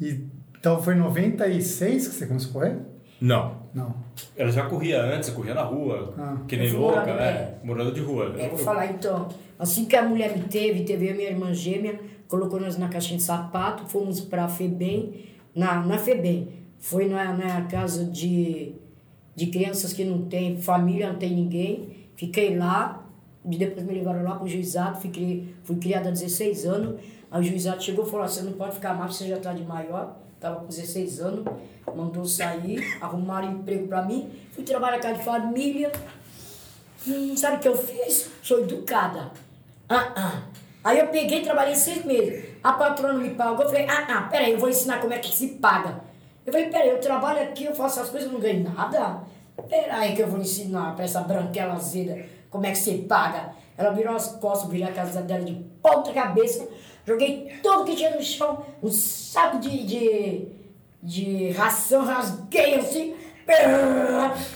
E, 0.00 0.24
então 0.58 0.80
foi 0.82 0.94
em 0.94 0.98
96 0.98 2.08
que 2.08 2.14
você 2.14 2.26
começou 2.26 2.50
a 2.50 2.52
correr? 2.54 2.78
Não. 3.20 3.65
Não. 3.76 3.94
Ela 4.34 4.50
já 4.50 4.64
corria 4.66 5.02
antes, 5.02 5.28
corria 5.28 5.52
na 5.52 5.62
rua, 5.62 6.14
Ah. 6.18 6.38
que 6.48 6.56
nem 6.56 6.72
louca, 6.72 7.00
morador, 7.00 7.20
é, 7.22 7.54
morador 7.62 7.92
de 7.92 8.00
rua. 8.00 8.34
É, 8.38 8.48
vou 8.48 8.56
falar 8.58 8.86
então. 8.86 9.28
Assim 9.58 9.84
que 9.84 9.94
a 9.94 10.02
mulher 10.02 10.34
me 10.34 10.44
teve, 10.44 10.82
teve 10.84 11.10
e 11.10 11.12
minha 11.12 11.28
irmã 11.28 11.52
gêmea, 11.52 12.00
colocou 12.26 12.58
nós 12.58 12.78
na 12.78 12.88
caixinha 12.88 13.18
de 13.18 13.22
sapato, 13.22 13.84
fomos 13.86 14.18
pra 14.18 14.48
FEBEM, 14.48 15.26
na, 15.54 15.84
na 15.84 15.98
FEBEM. 15.98 16.48
Foi 16.78 17.06
na, 17.06 17.34
na 17.34 17.62
casa 17.66 18.06
de, 18.06 18.74
de 19.34 19.46
crianças 19.48 19.92
que 19.92 20.04
não 20.06 20.22
tem 20.22 20.56
família, 20.56 21.12
não 21.12 21.18
tem 21.18 21.34
ninguém. 21.34 22.08
Fiquei 22.16 22.56
lá, 22.56 23.06
e 23.44 23.58
depois 23.58 23.84
me 23.84 23.92
levaram 23.92 24.22
lá 24.22 24.36
pro 24.36 24.48
juizado, 24.48 24.98
fui, 25.02 25.44
fui 25.64 25.76
criada 25.76 26.08
há 26.08 26.12
16 26.12 26.64
anos. 26.64 26.98
Aí 27.30 27.40
o 27.42 27.44
juizado 27.44 27.82
chegou 27.82 28.06
e 28.06 28.08
falou, 28.08 28.24
"Ah, 28.24 28.28
você 28.28 28.40
não 28.40 28.52
pode 28.52 28.74
ficar 28.76 28.94
mais, 28.94 29.14
você 29.16 29.28
já 29.28 29.36
tá 29.38 29.52
de 29.52 29.64
maior. 29.64 30.16
Tava 30.40 30.60
com 30.60 30.66
16 30.66 31.20
anos, 31.20 31.44
mandou 31.94 32.24
sair, 32.24 32.98
arrumaram 33.00 33.52
emprego 33.52 33.88
pra 33.88 34.02
mim. 34.02 34.30
Fui 34.52 34.64
trabalhar 34.64 35.00
com 35.00 35.08
a 35.08 35.12
de 35.12 35.24
família, 35.24 35.90
Hum, 37.08 37.36
sabe 37.36 37.56
o 37.56 37.60
que 37.60 37.68
eu 37.68 37.76
fiz? 37.76 38.28
Sou 38.42 38.60
educada. 38.60 39.30
Ah, 39.88 40.12
ah. 40.16 40.42
Aí 40.82 40.98
eu 40.98 41.06
peguei 41.08 41.40
e 41.40 41.44
trabalhei 41.44 41.76
seis 41.76 42.04
meses. 42.04 42.56
A 42.62 42.72
patrona 42.72 43.14
me 43.14 43.30
pagou. 43.30 43.62
Eu 43.62 43.68
falei, 43.68 43.86
ah, 43.88 44.06
ah, 44.08 44.22
peraí, 44.22 44.52
eu 44.52 44.58
vou 44.58 44.68
ensinar 44.68 45.00
como 45.00 45.12
é 45.12 45.18
que 45.18 45.34
se 45.34 45.48
paga. 45.48 46.00
Eu 46.44 46.52
falei, 46.52 46.68
peraí, 46.68 46.88
eu 46.88 47.00
trabalho 47.00 47.42
aqui, 47.42 47.64
eu 47.64 47.74
faço 47.74 48.00
as 48.00 48.10
coisas, 48.10 48.28
eu 48.28 48.32
não 48.32 48.40
ganho 48.40 48.64
nada. 48.64 49.20
Peraí 49.68 50.16
que 50.16 50.22
eu 50.22 50.26
vou 50.26 50.40
ensinar 50.40 50.96
pra 50.96 51.04
essa 51.04 51.20
branquela 51.20 51.74
azeda 51.74 52.24
como 52.50 52.66
é 52.66 52.70
que 52.70 52.78
se 52.78 52.98
paga. 52.98 53.52
Ela 53.78 53.90
virou 53.90 54.16
as 54.16 54.28
costas, 54.36 54.68
virei 54.68 54.88
a 54.88 54.92
casa 54.92 55.22
dela 55.22 55.44
de 55.44 55.54
ponta 55.80 56.12
cabeça. 56.12 56.66
Joguei 57.06 57.52
tudo 57.62 57.84
que 57.84 57.94
tinha 57.94 58.10
no 58.10 58.22
chão, 58.22 58.64
um 58.82 58.90
saco 58.90 59.58
de, 59.58 59.84
de, 59.84 60.48
de 61.02 61.50
ração, 61.50 62.04
rasguei 62.04 62.74
assim. 62.74 63.14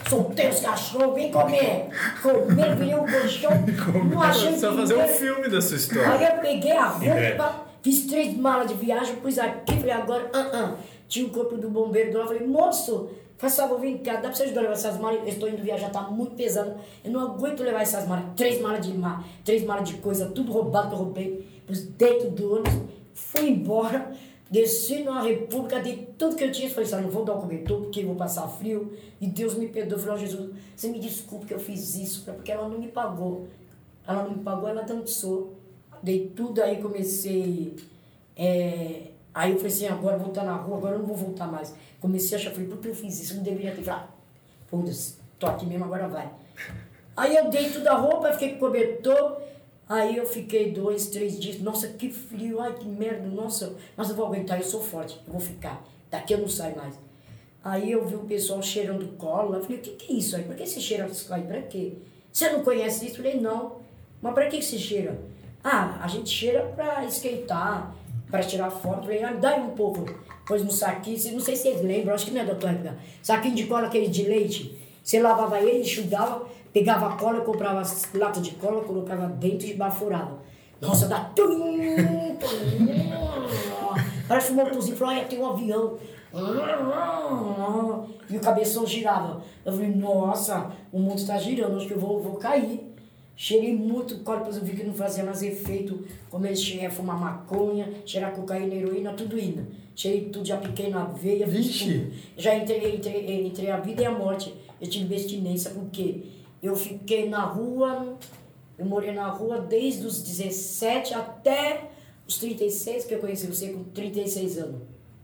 Soltei 0.08 0.48
os 0.48 0.60
cachorros, 0.60 1.14
vem 1.14 1.30
comer. 1.30 1.88
Comer, 2.20 2.74
virei 2.74 2.94
um 2.94 3.06
colchão. 3.06 3.50
Não 4.10 4.20
achei 4.20 4.48
Precisa 4.48 4.72
fazer 4.74 4.96
um 4.96 5.08
filme 5.08 5.48
dessa 5.48 5.74
Aí 5.74 5.80
história. 5.80 6.34
eu 6.34 6.40
peguei 6.40 6.72
a 6.72 6.86
roupa, 6.88 7.66
fiz 7.82 8.06
três 8.06 8.36
malas 8.36 8.66
de 8.68 8.74
viagem, 8.74 9.14
pus 9.16 9.38
aqui, 9.38 9.76
falei, 9.76 9.92
agora, 9.92 10.28
ah, 10.32 10.50
ah. 10.52 10.74
Tinha 11.08 11.26
o 11.26 11.30
corpo 11.30 11.56
do 11.56 11.68
bombeiro 11.70 12.12
do 12.12 12.18
lado, 12.18 12.28
falei, 12.28 12.46
moço, 12.46 13.10
faz 13.36 13.56
favor, 13.56 13.80
vem 13.80 13.98
cá, 13.98 14.14
dá 14.14 14.22
pra 14.22 14.32
você 14.32 14.44
ajudar 14.44 14.60
a 14.60 14.62
levar 14.62 14.74
essas 14.74 14.98
malas? 14.98 15.20
Eu 15.22 15.28
estou 15.28 15.48
indo 15.48 15.62
viajar, 15.62 15.90
tá 15.90 16.02
muito 16.02 16.34
pesado. 16.36 16.74
Eu 17.04 17.10
não 17.12 17.20
aguento 17.20 17.62
levar 17.62 17.82
essas 17.82 18.06
malas, 18.08 18.24
três 18.36 18.60
malas 18.60 18.84
de 18.84 18.92
mar, 18.92 19.24
três 19.44 19.64
malas 19.64 19.88
de 19.88 19.94
coisa, 19.98 20.26
tudo 20.26 20.52
roubado 20.52 20.88
que 20.88 20.94
eu 20.94 20.98
roubei, 20.98 21.59
dentro 21.78 22.30
do 22.30 22.54
ônibus, 22.54 22.82
fui 23.14 23.48
embora, 23.48 24.12
desci 24.50 25.02
na 25.02 25.22
República, 25.22 25.80
dei 25.80 26.08
tudo 26.18 26.36
que 26.36 26.44
eu 26.44 26.50
tinha, 26.52 26.68
falei, 26.68 26.84
assim, 26.84 27.02
não 27.02 27.10
vou 27.10 27.24
dar 27.24 27.34
o 27.34 27.40
cobertor 27.40 27.82
porque 27.82 28.00
eu 28.00 28.06
vou 28.06 28.16
passar 28.16 28.48
frio, 28.48 28.92
e 29.20 29.26
Deus 29.26 29.54
me 29.54 29.68
perdoou, 29.68 30.00
falei, 30.00 30.14
ó 30.14 30.18
Jesus, 30.18 30.50
você 30.74 30.88
me 30.88 30.98
desculpe 30.98 31.46
que 31.46 31.54
eu 31.54 31.60
fiz 31.60 31.94
isso, 31.94 32.24
porque 32.24 32.50
ela 32.50 32.68
não 32.68 32.78
me 32.78 32.88
pagou. 32.88 33.46
Ela 34.06 34.24
não 34.24 34.32
me 34.32 34.42
pagou, 34.42 34.68
ela 34.68 34.82
dançou. 34.82 35.54
Dei 36.02 36.28
tudo, 36.34 36.62
aí 36.62 36.82
comecei. 36.82 37.76
é, 38.36 39.10
aí 39.32 39.52
eu 39.52 39.56
falei 39.56 39.72
assim, 39.72 39.86
agora 39.86 40.18
vou 40.18 40.28
estar 40.28 40.44
na 40.44 40.56
rua, 40.56 40.78
agora 40.78 40.94
eu 40.94 41.00
não 41.00 41.06
vou 41.06 41.16
voltar 41.16 41.46
mais. 41.46 41.74
Comecei 42.00 42.36
a 42.36 42.40
achar, 42.40 42.50
falei, 42.50 42.66
por 42.66 42.78
que 42.78 42.88
eu 42.88 42.94
fiz 42.94 43.20
isso? 43.20 43.34
Eu 43.34 43.36
não 43.36 43.44
deveria 43.44 43.72
ter 43.72 43.82
falado. 43.82 44.08
Foda-se, 44.66 45.16
tô 45.38 45.46
aqui 45.46 45.66
mesmo, 45.66 45.84
agora 45.84 46.08
vai. 46.08 46.32
Aí 47.16 47.36
eu 47.36 47.50
dei 47.50 47.70
tudo 47.70 47.86
a 47.88 47.94
roupa, 47.94 48.32
fiquei 48.32 48.54
com 48.54 48.60
cobertor. 48.60 49.42
Aí 49.90 50.16
eu 50.16 50.24
fiquei 50.24 50.70
dois, 50.70 51.08
três 51.08 51.36
dias. 51.36 51.60
Nossa, 51.60 51.88
que 51.88 52.12
frio, 52.12 52.60
ai 52.60 52.72
que 52.74 52.86
merda, 52.86 53.26
nossa, 53.26 53.74
mas 53.96 54.08
eu 54.08 54.14
vou 54.14 54.26
aguentar, 54.26 54.56
eu 54.56 54.64
sou 54.64 54.80
forte, 54.80 55.20
eu 55.26 55.32
vou 55.32 55.40
ficar. 55.40 55.84
Daqui 56.08 56.32
eu 56.32 56.38
não 56.38 56.48
saio 56.48 56.76
mais. 56.76 56.96
Aí 57.64 57.90
eu 57.90 58.06
vi 58.06 58.14
o 58.14 58.20
pessoal 58.20 58.62
cheirando 58.62 59.16
cola. 59.18 59.56
Eu 59.56 59.62
falei, 59.62 59.78
o 59.78 59.80
que, 59.80 59.90
que 59.90 60.12
é 60.12 60.16
isso 60.16 60.36
aí? 60.36 60.44
Por 60.44 60.54
que 60.54 60.64
você 60.64 60.80
cheira 60.80 61.08
isso 61.08 61.34
aí? 61.34 61.42
Pra 61.42 61.60
quê? 61.62 61.94
Você 62.32 62.50
não 62.50 62.62
conhece 62.62 63.04
isso? 63.04 63.16
Eu 63.16 63.24
falei, 63.24 63.40
não. 63.40 63.78
Mas 64.22 64.32
pra 64.32 64.46
que 64.46 64.62
você 64.62 64.78
cheira? 64.78 65.18
Ah, 65.62 65.98
a 66.04 66.06
gente 66.06 66.30
cheira 66.30 66.62
pra 66.76 67.04
esquentar. 67.04 67.92
para 68.30 68.44
tirar 68.44 68.70
foto. 68.70 69.02
Falei, 69.02 69.24
ah, 69.24 69.32
dá 69.32 69.56
um 69.56 69.70
pouco. 69.70 70.06
Pôs 70.46 70.62
no 70.62 70.70
saquinho, 70.70 71.16
não 71.32 71.40
sei 71.40 71.56
se 71.56 71.62
vocês 71.62 71.82
lembram, 71.82 72.14
acho 72.14 72.26
que 72.26 72.30
não 72.30 72.42
é 72.42 72.54
tua 72.54 72.70
época. 72.70 72.96
Saquinho 73.22 73.56
de 73.56 73.66
cola, 73.66 73.88
aquele 73.88 74.06
de 74.06 74.22
leite. 74.22 74.78
Você 75.02 75.20
lavava 75.20 75.60
ele, 75.60 75.80
enxugava, 75.80 76.46
pegava 76.72 77.16
cola, 77.16 77.40
comprava 77.40 77.80
as 77.80 78.08
latas 78.14 78.42
de 78.42 78.52
cola, 78.52 78.82
colocava 78.82 79.26
dentro 79.26 79.66
e 79.66 79.74
baforava. 79.74 80.38
Nossa, 80.80 81.06
dá. 81.06 81.20
tum. 81.20 82.36
Parece 84.26 84.52
um 84.52 84.56
motorzinho, 84.56 84.96
falou, 84.96 85.14
olha, 85.14 85.24
tem 85.24 85.38
um 85.38 85.46
avião. 85.50 85.98
E 88.28 88.36
o 88.36 88.40
cabeção 88.40 88.86
girava. 88.86 89.42
Eu 89.64 89.72
falei, 89.72 89.90
nossa, 89.90 90.70
o 90.92 91.00
mundo 91.00 91.18
está 91.18 91.36
girando, 91.36 91.76
acho 91.76 91.86
que 91.86 91.94
eu 91.94 91.98
vou, 91.98 92.22
vou 92.22 92.36
cair. 92.36 92.88
Cheirei 93.36 93.74
muito 93.74 94.18
cola, 94.18 94.38
depois 94.38 94.56
eu 94.56 94.62
vi 94.62 94.76
que 94.76 94.84
não 94.84 94.94
fazia 94.94 95.24
mais 95.24 95.42
efeito. 95.42 96.04
Comecei 96.30 96.84
a 96.86 96.90
fumar 96.90 97.18
maconha, 97.18 97.88
cheirar 98.06 98.32
cocaína, 98.32 98.74
heroína, 98.74 99.12
tudo 99.14 99.38
indo. 99.38 99.66
Cheirei 99.96 100.26
tudo, 100.26 100.46
já 100.46 100.58
piquei 100.58 100.90
na 100.90 101.04
veia, 101.04 101.46
Vixe. 101.46 102.12
Já 102.36 102.54
entrei 102.54 102.94
entre, 102.94 103.32
entre 103.32 103.70
a 103.70 103.78
vida 103.78 104.02
e 104.02 104.06
a 104.06 104.12
morte. 104.12 104.54
Eu 104.80 104.88
tive 104.88 105.14
abstinência, 105.14 105.70
porque 105.70 106.22
eu 106.62 106.76
fiquei 106.76 107.28
na 107.28 107.42
rua, 107.44 108.16
eu 108.78 108.84
morei 108.84 109.12
na 109.12 109.28
rua 109.28 109.60
desde 109.60 110.06
os 110.06 110.22
17 110.22 111.14
até 111.14 111.90
os 112.26 112.38
36, 112.38 113.04
que 113.04 113.14
eu 113.14 113.18
conheci 113.18 113.46
você 113.46 113.68
com 113.70 113.84
36 113.84 114.58
anos. 114.58 114.82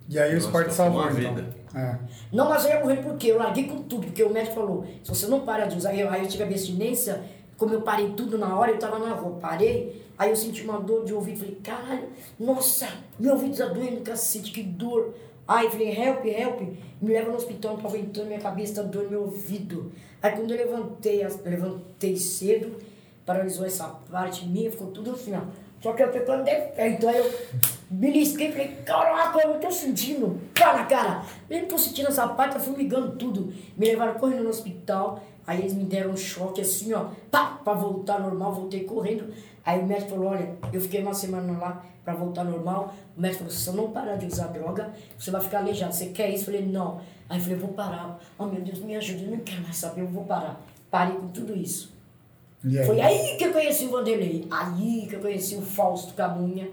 E 0.09 0.19
aí 0.19 0.35
o 0.35 0.39
esporte 0.39 0.73
salvou, 0.73 1.03
então. 1.11 1.35
vida. 1.35 1.55
É. 1.75 1.99
Não, 2.33 2.49
mas 2.49 2.65
eu 2.65 2.71
ia 2.71 2.81
morrer 2.81 3.03
porque 3.03 3.31
eu 3.31 3.39
larguei 3.39 3.65
com 3.65 3.83
tudo, 3.83 4.07
porque 4.07 4.23
o 4.23 4.33
médico 4.33 4.55
falou, 4.55 4.87
se 5.03 5.09
você 5.09 5.27
não 5.27 5.41
para 5.41 5.67
de 5.67 5.77
usar, 5.77 5.95
eu, 5.95 6.09
aí 6.09 6.23
eu 6.23 6.29
tive 6.29 6.45
abstinência, 6.45 7.23
como 7.57 7.75
eu 7.75 7.83
parei 7.83 8.11
tudo 8.11 8.39
na 8.39 8.57
hora, 8.57 8.71
eu 8.71 8.79
tava 8.79 8.99
na 8.99 9.15
rua, 9.15 9.39
parei, 9.41 10.05
aí 10.17 10.31
eu 10.31 10.37
senti 10.37 10.63
uma 10.63 10.79
dor 10.79 11.05
de 11.05 11.13
ouvido, 11.13 11.39
falei, 11.39 11.59
caralho, 11.63 12.09
nossa, 12.39 12.89
meu 13.19 13.35
ouvido 13.35 13.57
tá 13.57 13.67
doendo, 13.67 14.01
cacete, 14.01 14.53
que 14.53 14.63
dor. 14.63 15.15
Aí 15.47 15.67
eu 15.67 15.71
falei, 15.71 15.91
help, 15.91 16.25
help, 16.25 16.61
me 17.01 17.13
leva 17.13 17.31
no 17.31 17.37
hospital, 17.37 17.75
não 17.75 17.83
tô 17.83 17.89
aguentando, 17.89 18.27
minha 18.27 18.41
cabeça 18.41 18.83
tá 18.83 18.89
doendo 18.89 19.11
meu 19.11 19.23
ouvido. 19.23 19.93
Aí 20.21 20.33
quando 20.33 20.51
eu 20.51 20.57
levantei, 20.57 21.25
eu 21.25 21.31
levantei 21.45 22.17
cedo, 22.17 22.77
paralisou 23.25 23.65
essa 23.65 23.85
parte 24.11 24.47
minha, 24.47 24.71
ficou 24.71 24.89
tudo 24.89 25.13
assim, 25.13 25.35
ó. 25.35 25.43
Só 25.81 25.93
que 25.93 26.03
eu 26.03 26.09
pegando 26.09 26.43
defeito, 26.43 27.07
aí 27.07 27.19
eu 27.19 27.33
belisquei 27.89 28.49
e 28.49 28.53
falei, 28.53 28.69
caraca, 28.85 29.39
eu 29.47 29.61
tô 29.61 29.71
sentindo, 29.71 30.41
na 30.59 30.85
cara. 30.85 31.23
Eu 31.49 31.61
não 31.61 31.69
tô 31.69 31.79
sentindo 31.79 32.09
essa 32.09 32.27
parte, 32.29 32.55
tá 32.55 32.61
fumigando 32.61 33.17
tudo. 33.17 33.53
Me 33.77 33.87
levaram 33.87 34.15
correndo 34.15 34.43
no 34.43 34.51
hospital, 34.51 35.23
aí 35.47 35.61
eles 35.61 35.75
me 35.75 35.85
deram 35.85 36.11
um 36.11 36.17
choque 36.17 36.61
assim, 36.61 36.93
ó, 36.93 37.07
pá, 37.31 37.61
pra 37.63 37.75
voltar 37.75 38.21
normal, 38.21 38.53
voltei 38.53 38.85
correndo. 38.85 39.33
Aí 39.65 39.81
o 39.81 39.87
médico 39.87 40.11
falou, 40.11 40.31
olha, 40.31 40.57
eu 40.73 40.81
fiquei 40.81 41.03
uma 41.03 41.15
semana 41.15 41.59
lá 41.59 41.85
pra 42.05 42.15
voltar 42.15 42.45
normal. 42.45 42.95
O 43.17 43.21
médico 43.21 43.45
falou, 43.45 43.53
se 43.53 43.65
você 43.65 43.73
não 43.73 43.91
parar 43.91 44.17
de 44.17 44.27
usar 44.27 44.47
droga, 44.49 44.93
você 45.19 45.31
vai 45.31 45.41
ficar 45.41 45.59
aleijado. 45.59 45.93
Você 45.93 46.07
quer 46.07 46.31
isso? 46.31 46.43
Eu 46.43 46.55
falei, 46.57 46.67
não. 46.67 47.01
Aí 47.29 47.39
eu 47.39 47.43
falei, 47.43 47.59
vou 47.59 47.71
parar. 47.71 48.21
Oh 48.39 48.47
meu 48.47 48.61
Deus, 48.61 48.79
me 48.79 48.95
ajuda, 48.97 49.23
eu 49.23 49.31
não 49.33 49.39
quero 49.39 49.63
mais 49.63 49.77
saber, 49.77 50.03
eu 50.03 50.09
vou 50.09 50.25
parar. 50.25 50.61
Parei 50.91 51.17
com 51.17 51.29
tudo 51.29 51.57
isso. 51.57 51.95
Foi 52.85 53.01
aí 53.01 53.37
que 53.37 53.45
eu 53.45 53.53
conheci 53.53 53.87
o 53.87 53.91
Vanderlei. 53.91 54.47
Aí 54.51 55.07
que 55.09 55.15
eu 55.15 55.21
conheci 55.21 55.57
o 55.57 55.63
Fausto 55.63 56.15
Camunha. 56.15 56.69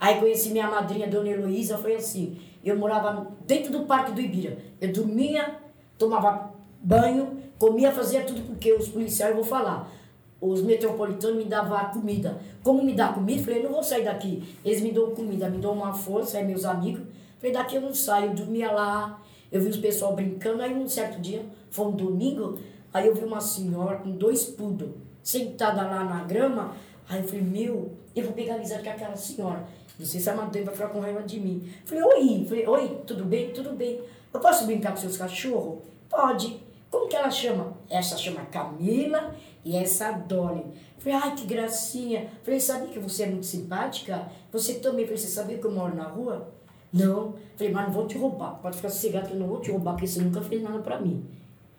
Aí 0.00 0.18
conheci 0.18 0.50
minha 0.50 0.70
madrinha, 0.70 1.06
Dona 1.06 1.28
Heloísa. 1.28 1.78
Foi 1.78 1.94
assim. 1.94 2.38
Eu 2.64 2.78
morava 2.78 3.26
dentro 3.46 3.72
do 3.72 3.80
Parque 3.80 4.12
do 4.12 4.20
Ibira. 4.20 4.58
Eu 4.80 4.92
dormia, 4.92 5.56
tomava 5.98 6.52
banho, 6.82 7.38
comia, 7.64 7.90
fazia 7.90 8.22
tudo 8.22 8.42
porque 8.42 8.70
os 8.74 8.88
policiais, 8.88 9.30
eu 9.30 9.36
vou 9.36 9.44
falar, 9.44 9.90
os 10.38 10.60
metropolitanos 10.60 11.38
me 11.38 11.44
davam 11.46 11.78
comida. 11.90 12.38
Como 12.62 12.84
me 12.84 12.92
dá 12.92 13.08
comida? 13.08 13.42
Falei, 13.42 13.62
não 13.62 13.70
vou 13.70 13.82
sair 13.82 14.04
daqui. 14.04 14.42
Eles 14.62 14.82
me 14.82 14.92
dão 14.92 15.12
comida, 15.12 15.48
me 15.48 15.56
dão 15.56 15.72
uma 15.72 15.94
força, 15.94 16.36
aí 16.36 16.44
meus 16.44 16.66
amigos. 16.66 17.00
Falei, 17.38 17.54
daqui 17.54 17.76
eu 17.76 17.80
não 17.80 17.94
saio. 17.94 18.32
Eu 18.32 18.34
dormia 18.34 18.70
lá, 18.70 19.18
eu 19.50 19.62
vi 19.62 19.70
os 19.70 19.78
pessoal 19.78 20.14
brincando. 20.14 20.62
Aí 20.62 20.74
um 20.74 20.86
certo 20.86 21.18
dia, 21.22 21.42
foi 21.70 21.86
um 21.86 21.92
domingo, 21.92 22.58
aí 22.92 23.06
eu 23.06 23.14
vi 23.14 23.24
uma 23.24 23.40
senhora 23.40 23.96
com 23.96 24.10
dois 24.10 24.44
poodle 24.44 24.98
sentada 25.22 25.80
lá 25.82 26.04
na 26.04 26.22
grama. 26.24 26.76
Aí 27.08 27.22
eu 27.22 27.24
falei, 27.24 27.40
meu, 27.40 27.92
eu 28.14 28.24
vou 28.24 28.34
pegar 28.34 28.56
amizade 28.56 28.82
com 28.82 28.90
aquela 28.90 29.16
senhora. 29.16 29.64
Não 29.98 30.04
sei 30.04 30.20
se 30.20 30.28
a 30.28 30.34
madrinha 30.34 30.66
vai 30.66 30.74
ficar 30.74 30.88
com 30.88 31.00
raiva 31.00 31.22
de 31.22 31.40
mim. 31.40 31.66
Falei, 31.86 32.04
oi, 32.04 32.44
falei, 32.46 32.66
oi, 32.66 32.98
tudo 33.06 33.24
bem? 33.24 33.50
Tudo 33.52 33.72
bem. 33.72 34.02
Eu 34.34 34.40
posso 34.40 34.66
brincar 34.66 34.90
com 34.90 34.98
seus 34.98 35.16
cachorros? 35.16 35.78
Pode. 36.10 36.60
Como 36.94 37.08
que 37.08 37.16
ela 37.16 37.28
chama? 37.28 37.76
Essa 37.90 38.16
chama 38.16 38.42
Camila 38.42 39.34
e 39.64 39.74
essa 39.74 40.12
Dolly. 40.12 40.64
Falei, 40.98 41.18
ai, 41.20 41.34
que 41.34 41.44
gracinha. 41.44 42.30
Falei, 42.44 42.60
sabia 42.60 42.86
que 42.86 43.00
você 43.00 43.24
é 43.24 43.26
muito 43.26 43.46
simpática? 43.46 44.28
Você 44.52 44.74
também, 44.74 45.04
falei, 45.04 45.18
você 45.18 45.26
sabia 45.26 45.58
que 45.58 45.64
eu 45.64 45.72
moro 45.72 45.92
na 45.96 46.04
rua? 46.04 46.52
Não. 46.92 47.34
Falei, 47.56 47.72
mas 47.72 47.88
não 47.88 47.92
vou 47.92 48.06
te 48.06 48.16
roubar. 48.16 48.60
Pode 48.62 48.76
ficar 48.76 48.90
sossegado 48.90 49.26
que 49.26 49.34
eu 49.34 49.40
não 49.40 49.48
vou 49.48 49.60
te 49.60 49.72
roubar, 49.72 49.94
porque 49.94 50.06
você 50.06 50.22
nunca 50.22 50.40
fez 50.40 50.62
nada 50.62 50.78
pra 50.78 51.00
mim. 51.00 51.26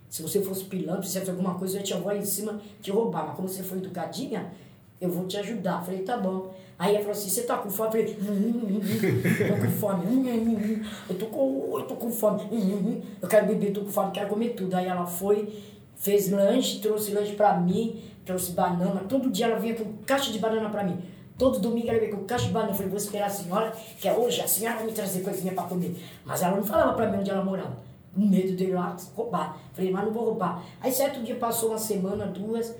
Se 0.10 0.22
você 0.22 0.42
fosse 0.42 0.66
pilantra, 0.66 1.04
se 1.04 1.18
alguma 1.30 1.56
coisa, 1.56 1.76
eu 1.76 1.80
ia 1.80 1.86
te 1.86 1.94
avó 1.94 2.12
em 2.12 2.26
cima 2.26 2.60
te 2.82 2.92
roubar. 2.92 3.28
Mas 3.28 3.38
como 3.38 3.48
você 3.48 3.64
foi 3.64 3.78
educadinha, 3.78 4.52
eu 5.00 5.10
vou 5.10 5.26
te 5.26 5.38
ajudar. 5.38 5.82
Falei, 5.82 6.02
tá 6.02 6.18
bom. 6.18 6.54
Aí 6.78 6.92
ela 6.96 7.00
falou 7.00 7.12
assim, 7.14 7.30
você 7.30 7.44
tá 7.44 7.58
com 7.58 7.70
fome? 7.70 7.90
Falei, 7.92 8.18
"Hum, 8.22 8.26
hum, 8.28 8.62
hum, 8.66 8.82
hum, 8.82 9.48
tô 9.48 9.66
com 9.66 9.72
fome. 9.72 10.06
Hum, 10.06 10.24
hum, 10.24 10.28
hum, 10.28 10.60
hum. 10.60 10.84
Eu 11.10 11.16
tô 11.18 11.26
com, 11.28 11.80
eu 11.80 11.84
tô 11.86 11.96
com 11.96 12.12
fome. 12.12 12.42
Hum, 12.52 12.58
hum, 12.58 12.84
hum. 12.88 13.02
Eu 13.22 13.28
quero 13.30 13.46
beber, 13.48 13.72
tô 13.72 13.82
com 13.82 13.90
fome, 13.92 14.12
quero 14.12 14.28
comer 14.28 14.50
tudo. 14.50 14.76
Aí 14.76 14.86
ela 14.86 15.06
foi, 15.06 15.54
fez 15.96 16.30
lanche, 16.30 16.80
trouxe 16.80 17.12
lanche 17.14 17.34
pra 17.34 17.58
mim, 17.58 18.02
trouxe 18.26 18.52
banana. 18.52 19.02
Todo 19.08 19.30
dia 19.30 19.46
ela 19.46 19.58
vinha 19.60 19.74
com 19.76 19.86
caixa 20.06 20.32
de 20.34 20.40
banana 20.40 20.70
pra 20.70 20.84
mim. 20.84 20.98
Todo 21.38 21.60
domingo 21.60 21.88
ela 21.90 22.00
veio 22.00 22.18
com 22.18 22.26
caixa 22.26 22.48
de 22.48 22.52
banana. 22.52 22.72
Eu 22.72 22.76
falei, 22.76 22.90
vou 22.90 22.98
esperar 22.98 23.28
a 23.28 23.30
senhora, 23.30 23.72
que 24.00 24.08
é 24.10 24.14
hoje 24.14 24.42
a 24.42 24.48
senhora 24.48 24.78
vai 24.78 24.86
me 24.88 24.92
trazer 24.92 25.22
coisinha 25.22 25.54
pra 25.54 25.64
comer. 25.64 25.96
Mas 26.26 26.42
ela 26.42 26.58
não 26.58 26.64
falava 26.64 26.94
pra 26.94 27.10
mim 27.10 27.20
onde 27.20 27.30
ela 27.32 27.44
morava. 27.44 27.78
Com 28.14 28.22
medo 28.22 28.54
de 28.56 28.66
ir 28.66 28.74
lá 28.74 28.96
roubar. 29.16 29.58
Falei, 29.74 29.92
mas 29.92 30.04
não 30.06 30.12
vou 30.12 30.26
roubar. 30.26 30.62
Aí 30.82 30.92
certo 30.92 31.22
dia 31.24 31.36
passou 31.36 31.70
uma 31.70 31.78
semana, 31.78 32.26
duas. 32.26 32.74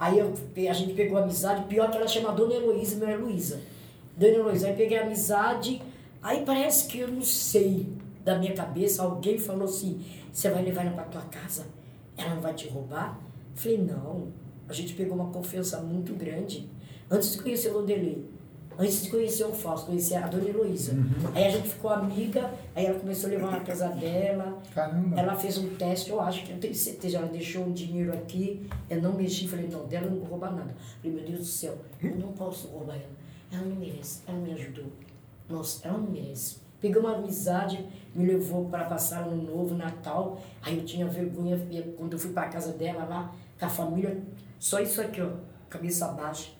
Aí 0.00 0.18
eu, 0.18 0.32
a 0.66 0.72
gente 0.72 0.94
pegou 0.94 1.18
amizade, 1.18 1.64
pior 1.64 1.90
que 1.90 1.98
ela 1.98 2.08
chama 2.08 2.32
Dona 2.32 2.54
Heloísa, 2.54 2.96
meu 2.96 3.06
é 3.06 3.16
Luísa. 3.16 3.60
Dona 4.16 4.32
Heloísa, 4.32 4.68
aí 4.68 4.74
peguei 4.74 4.96
amizade, 4.98 5.82
aí 6.22 6.42
parece 6.42 6.88
que 6.88 7.00
eu 7.00 7.08
não 7.08 7.20
sei, 7.20 7.86
da 8.24 8.38
minha 8.38 8.54
cabeça, 8.54 9.02
alguém 9.02 9.36
falou 9.36 9.64
assim, 9.64 10.02
você 10.32 10.48
vai 10.48 10.62
levar 10.62 10.86
ela 10.86 10.92
pra 10.92 11.04
tua 11.04 11.20
casa? 11.22 11.66
Ela 12.16 12.34
não 12.34 12.40
vai 12.40 12.54
te 12.54 12.66
roubar? 12.66 13.20
Falei, 13.54 13.76
não, 13.76 14.28
a 14.66 14.72
gente 14.72 14.94
pegou 14.94 15.14
uma 15.14 15.30
confiança 15.30 15.78
muito 15.82 16.14
grande. 16.14 16.66
Antes 17.10 17.32
de 17.32 17.42
conhecer 17.42 17.68
o 17.68 17.74
Vanderlei, 17.74 18.24
antes 18.78 19.02
de 19.02 19.10
conhecer 19.10 19.44
o 19.44 19.52
Fausto, 19.52 19.86
conhecer 19.86 20.16
a 20.16 20.26
Dona 20.26 20.48
Heloísa. 20.48 20.92
Aí 21.34 21.46
a 21.46 21.50
gente 21.50 21.68
ficou 21.68 21.90
amiga, 21.90 22.50
aí 22.74 22.86
ela 22.86 22.98
começou 22.98 23.28
a 23.28 23.32
levar 23.32 23.50
na 23.50 23.60
casa 23.60 23.88
dela, 23.88 24.58
Caramba. 24.74 25.20
ela 25.20 25.36
fez 25.36 25.58
um 25.58 25.74
teste, 25.74 26.10
eu 26.10 26.20
acho 26.20 26.44
que 26.44 26.52
eu 26.52 26.58
tenho 26.58 26.74
certeza, 26.74 27.18
ela 27.18 27.26
deixou 27.26 27.64
um 27.64 27.72
dinheiro 27.72 28.12
aqui, 28.12 28.66
eu 28.88 29.02
não 29.02 29.12
mexi, 29.12 29.46
falei, 29.48 29.68
não, 29.68 29.86
dela 29.86 30.06
eu 30.06 30.12
não 30.12 30.18
vou 30.18 30.28
roubar 30.28 30.52
nada. 30.54 30.74
Falei, 31.02 31.16
meu 31.16 31.26
Deus 31.26 31.40
do 31.40 31.44
céu, 31.46 31.76
eu 32.02 32.16
não 32.16 32.32
posso 32.32 32.68
roubar 32.68 32.94
ela. 32.94 33.20
Ela 33.52 33.62
não 33.64 33.76
merece, 33.76 34.22
ela 34.26 34.38
me 34.38 34.52
ajudou. 34.52 34.86
Nossa, 35.48 35.86
ela 35.86 35.98
não 35.98 36.10
merece. 36.10 36.58
Peguei 36.80 36.98
uma 36.98 37.16
amizade, 37.16 37.84
me 38.14 38.24
levou 38.24 38.64
para 38.66 38.84
passar 38.84 39.24
ano 39.24 39.42
novo, 39.42 39.74
Natal. 39.74 40.40
Aí 40.62 40.78
eu 40.78 40.84
tinha 40.84 41.06
vergonha, 41.06 41.60
quando 41.96 42.14
eu 42.14 42.18
fui 42.18 42.32
para 42.32 42.48
casa 42.48 42.72
dela 42.72 43.04
lá, 43.04 43.34
com 43.58 43.66
a 43.66 43.68
família, 43.68 44.18
só 44.58 44.80
isso 44.80 45.00
aqui, 45.00 45.20
ó, 45.20 45.28
cabeça 45.68 46.08
baixa, 46.08 46.52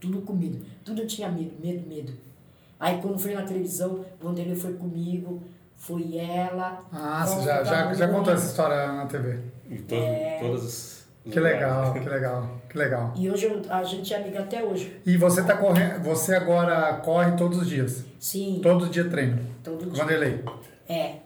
tudo 0.00 0.20
comido. 0.22 0.64
Tudo 0.84 1.02
eu 1.02 1.06
tinha 1.06 1.28
medo, 1.28 1.52
medo, 1.62 1.88
medo. 1.88 2.12
Aí 2.78 3.00
quando 3.00 3.18
fui 3.18 3.34
na 3.34 3.42
televisão, 3.42 4.04
o 4.20 4.24
Vanderlei 4.26 4.56
foi 4.56 4.74
comigo, 4.74 5.42
foi 5.76 6.16
ela. 6.16 6.84
Ah, 6.92 7.24
você 7.26 7.42
já, 7.44 7.64
já, 7.64 7.94
já 7.94 8.08
contou 8.08 8.32
essa 8.32 8.46
história 8.46 8.92
na 8.92 9.06
TV. 9.06 9.38
Em 9.70 9.76
todo, 9.78 10.00
todas 10.40 10.64
as. 10.64 11.04
Que 11.30 11.40
legal, 11.40 11.94
que 11.94 12.00
legal, 12.06 12.60
que 12.68 12.76
legal. 12.76 13.14
E 13.16 13.30
hoje 13.30 13.46
eu- 13.46 13.62
a 13.70 13.82
gente 13.82 14.12
é 14.12 14.18
amiga 14.18 14.40
até 14.40 14.62
hoje. 14.62 15.00
E 15.06 15.16
você 15.16 15.42
tá 15.42 15.56
correndo, 15.56 16.02
você 16.02 16.34
agora 16.34 16.92
corre 16.98 17.32
todos 17.32 17.56
os 17.62 17.66
dias. 17.66 18.04
Sim, 18.20 18.60
Todo 18.62 18.90
dia 18.90 19.08
treino. 19.08 19.38
todo 19.62 19.90
dia. 19.90 20.02
Vanderlei, 20.04 20.44
É, 20.86 21.16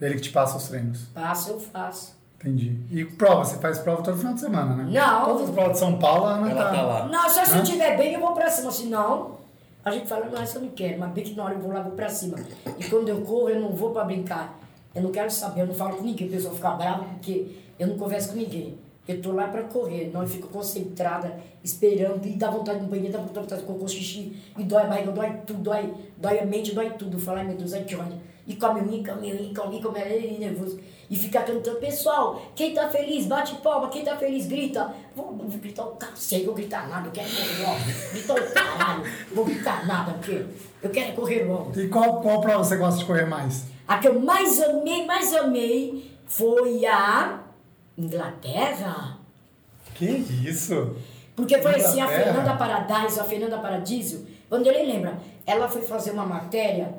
ele 0.00 0.16
que 0.16 0.22
te 0.22 0.30
passa 0.30 0.56
os 0.56 0.66
treinos. 0.68 1.02
passa, 1.14 1.50
eu 1.50 1.60
faço. 1.60 2.17
Entendi. 2.40 2.78
E 2.90 3.04
prova, 3.04 3.44
você 3.44 3.56
faz 3.58 3.78
prova 3.78 4.02
todo 4.02 4.16
final 4.16 4.34
de 4.34 4.40
semana, 4.40 4.76
né? 4.76 4.88
Não. 4.90 5.24
Todas 5.24 5.48
as 5.48 5.50
provas 5.50 5.72
de 5.72 5.78
São 5.78 5.98
Paulo, 5.98 6.26
a 6.26 6.34
Ana 6.34 6.50
Ela 6.50 6.70
tá 6.70 6.82
lá. 6.82 7.06
Não, 7.06 7.28
só 7.28 7.44
se 7.44 7.52
Hã? 7.52 7.56
eu 7.56 7.62
estiver 7.64 7.96
bem, 7.96 8.14
eu 8.14 8.20
vou 8.20 8.32
pra 8.32 8.48
cima. 8.48 8.70
Se 8.70 8.86
não, 8.86 9.38
a 9.84 9.90
gente 9.90 10.06
fala, 10.06 10.26
não, 10.26 10.40
essa 10.40 10.58
eu 10.58 10.62
não 10.62 10.68
quero. 10.70 11.00
Mas 11.00 11.10
bem 11.10 11.24
que 11.24 11.34
na 11.34 11.44
hora 11.44 11.54
eu 11.54 11.60
vou 11.60 11.72
lá, 11.72 11.82
vou 11.82 11.92
pra 11.92 12.08
cima. 12.08 12.36
E 12.78 12.84
quando 12.84 13.08
eu 13.08 13.22
corro, 13.22 13.48
eu 13.48 13.60
não 13.60 13.72
vou 13.72 13.90
pra 13.90 14.04
brincar. 14.04 14.56
Eu 14.94 15.02
não 15.02 15.10
quero 15.10 15.30
saber, 15.30 15.62
eu 15.62 15.66
não 15.66 15.74
falo 15.74 15.96
com 15.96 16.04
ninguém. 16.04 16.28
O 16.28 16.30
pessoal 16.30 16.54
fica 16.54 16.70
bravo 16.70 17.04
porque 17.06 17.56
eu 17.78 17.88
não 17.88 17.98
converso 17.98 18.30
com 18.30 18.36
ninguém. 18.36 18.78
Eu 19.06 19.22
tô 19.22 19.32
lá 19.32 19.48
pra 19.48 19.62
correr, 19.62 20.10
não 20.12 20.20
eu 20.20 20.28
fico 20.28 20.48
concentrada, 20.48 21.40
esperando, 21.64 22.26
e 22.26 22.36
dá 22.36 22.50
vontade 22.50 22.78
de 22.78 22.84
ir 22.84 22.86
no 22.86 22.90
banheiro, 22.90 23.12
dá 23.14 23.18
vontade 23.18 23.62
de 23.62 23.66
cocô, 23.66 23.88
xixi, 23.88 24.36
e 24.58 24.62
dói 24.62 24.82
a 24.82 24.86
barriga, 24.86 25.10
dói 25.12 25.32
tudo, 25.46 25.60
dói, 25.60 25.94
dói 26.18 26.40
a 26.40 26.44
mente, 26.44 26.74
dói 26.74 26.90
tudo. 26.90 27.18
Falar, 27.18 27.38
ai 27.38 27.46
meu 27.46 27.56
Deus, 27.56 27.72
ai 27.72 27.84
que 27.84 27.96
ódio. 27.96 28.20
E 28.48 28.56
come 28.56 28.80
um, 28.80 29.04
come 29.04 29.30
um, 29.30 29.54
come 29.54 29.76
um, 29.76 29.82
come 29.82 30.00
um, 30.00 30.38
nervoso. 30.40 30.80
E 31.10 31.16
fica 31.16 31.42
cantando, 31.42 31.78
pessoal, 31.78 32.42
quem 32.56 32.72
tá 32.72 32.88
feliz, 32.88 33.26
bate 33.26 33.54
palma, 33.56 33.90
quem 33.90 34.02
tá 34.02 34.16
feliz, 34.16 34.46
grita. 34.46 34.94
Vou, 35.14 35.36
vou 35.36 35.46
gritar 35.58 35.84
o 35.84 35.96
cacete, 35.96 36.46
vou 36.46 36.54
gritar 36.54 36.88
nada, 36.88 37.08
eu 37.08 37.12
quero 37.12 37.28
correr 37.28 37.62
logo. 37.62 37.80
Gritar 38.12 38.34
o 38.34 38.52
caralho, 38.54 39.02
vou 39.34 39.44
gritar 39.44 39.86
nada, 39.86 40.12
porque 40.14 40.46
eu 40.82 40.90
quero 40.90 41.12
correr 41.12 41.44
logo. 41.44 41.78
E 41.78 41.88
qual, 41.88 42.22
qual 42.22 42.40
prova 42.40 42.64
você 42.64 42.76
gosta 42.76 43.00
de 43.00 43.04
correr 43.04 43.26
mais? 43.26 43.66
A 43.86 43.98
que 43.98 44.08
eu 44.08 44.18
mais 44.18 44.62
amei, 44.62 45.04
mais 45.04 45.34
amei, 45.34 46.10
foi 46.26 46.86
a 46.86 47.40
Inglaterra. 47.96 49.18
Que 49.94 50.06
isso? 50.06 50.96
Porque 51.36 51.58
foi 51.58 51.74
assim, 51.74 52.00
a? 52.00 52.08
Fernanda 52.08 52.56
Paradise, 52.56 53.20
a 53.20 53.24
Fernanda 53.24 53.58
Paradiso, 53.58 54.26
quando 54.48 54.66
ele 54.66 54.90
lembra, 54.90 55.18
ela 55.46 55.68
foi 55.68 55.82
fazer 55.82 56.12
uma 56.12 56.24
matéria 56.24 56.94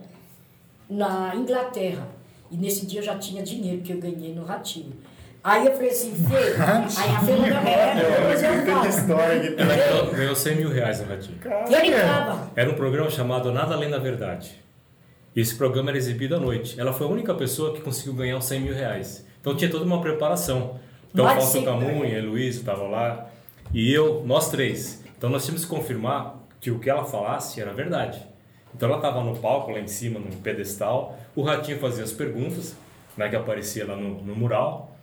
na 0.90 1.34
Inglaterra. 1.36 2.08
E 2.52 2.58
nesse 2.58 2.86
dia 2.86 3.00
eu 3.00 3.04
já 3.04 3.18
tinha 3.18 3.44
dinheiro 3.44 3.82
que 3.82 3.94
eu 3.94 4.00
ganhei 4.00 4.34
no 4.34 4.44
Ratinho. 4.44 4.94
Aí 5.44 5.66
eu 5.66 5.72
falei 5.74 5.90
assim, 5.90 6.14
Fê, 6.16 6.36
aí 6.62 7.16
a 7.16 7.20
Fernanda 7.22 7.70
era, 7.70 7.96
depois 7.96 8.44
eu 8.44 8.66
falo. 8.66 8.88
história 8.90 9.40
que. 9.54 9.62
Ela 9.62 9.76
ganhou- 9.76 10.12
ganhou 10.12 10.36
100 10.36 10.56
mil 10.58 10.70
reais 10.70 11.00
no 11.00 11.08
Ratinho. 11.08 11.38
E 11.70 11.74
ele 11.76 11.96
tava. 11.96 12.52
Era 12.56 12.70
um 12.70 12.74
programa 12.74 13.10
chamado 13.10 13.52
Nada 13.52 13.74
Além 13.76 13.90
da 13.90 14.00
Verdade. 14.00 14.52
E 15.36 15.40
esse 15.40 15.56
programa 15.56 15.92
era 15.92 15.98
exibido 15.98 16.36
à 16.36 16.40
noite. 16.40 16.78
Ela 16.80 16.92
foi 16.92 17.08
a 17.08 17.10
única 17.10 17.34
pessoa 17.36 17.74
que 17.74 17.82
conseguiu 17.82 18.14
ganhar 18.14 18.38
os 18.38 18.46
100 18.46 18.60
mil 18.62 18.74
reais. 18.74 19.26
Então 19.40 19.56
tinha 19.56 19.70
toda 19.72 19.86
uma 19.86 20.02
preparação. 20.02 20.78
Então 21.14 21.24
Mais 21.24 21.38
Fausto 21.38 21.64
Camunha, 21.64 22.18
Heloísa 22.18 22.60
estavam 22.60 22.90
lá. 22.92 23.30
E 23.74 23.94
eu, 23.94 24.24
nós 24.26 24.50
três. 24.50 25.04
Então 25.18 25.30
nós 25.30 25.46
tínhamos 25.46 25.64
que 25.64 25.70
confirmar 25.70 26.36
que 26.60 26.70
o 26.72 26.80
que 26.80 26.90
ela 26.90 27.06
falasse 27.06 27.62
era 27.62 27.72
verdade. 27.72 28.20
Então 28.76 28.88
ela 28.88 28.98
estava 28.98 29.24
no 29.24 29.36
palco, 29.38 29.72
lá 29.72 29.80
em 29.80 29.88
cima, 29.88 30.20
num 30.20 30.32
pedestal. 30.42 31.18
O 31.36 31.42
Ratinho 31.42 31.80
fazia 31.80 32.04
as 32.04 32.12
perguntas, 32.12 32.76
né, 33.18 33.30
que 33.30 33.36
aparecia 33.36 33.86
lá 33.86 33.96
no, 33.96 34.22
no 34.22 34.36
mural. 34.36 34.98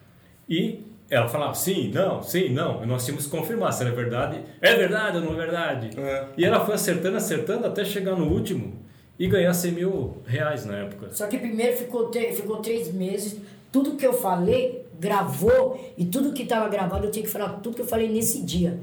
E 0.49 0.85
ela 1.11 1.29
falava 1.29 1.55
sim, 1.55 1.91
não, 1.93 2.23
sim, 2.23 2.49
não. 2.49 2.83
E 2.83 2.87
nós 2.87 3.05
tínhamos 3.05 3.27
que 3.27 3.31
confirmar 3.31 3.73
se 3.73 3.83
era 3.83 3.95
verdade. 3.95 4.41
É 4.61 4.75
verdade 4.75 5.19
ou 5.19 5.25
não 5.25 5.33
é 5.35 5.37
verdade? 5.37 5.91
É. 5.99 6.27
E 6.37 6.45
ela 6.45 6.65
foi 6.65 6.75
acertando, 6.75 7.17
acertando 7.17 7.67
até 7.67 7.85
chegar 7.85 8.17
no 8.17 8.27
último 8.27 8.75
e 9.19 9.27
ganhar 9.29 9.53
100 9.53 9.73
mil 9.73 10.23
reais 10.27 10.65
na 10.67 10.77
época. 10.79 11.09
Só 11.11 11.27
que 11.27 11.39
primeiro 11.39 11.77
ficou, 11.77 12.11
ficou 12.13 12.57
três 12.59 12.93
meses, 12.93 13.41
tudo 13.73 13.97
que 13.97 14.07
eu 14.07 14.13
falei, 14.13 14.87
gravou, 14.99 15.81
e 15.97 16.05
tudo 16.05 16.33
que 16.33 16.43
estava 16.43 16.69
gravado 16.69 17.07
eu 17.07 17.11
tinha 17.11 17.25
que 17.25 17.31
falar 17.31 17.49
tudo 17.61 17.77
que 17.77 17.83
eu 17.83 17.87
falei 17.87 18.09
nesse 18.09 18.43
dia. 18.43 18.79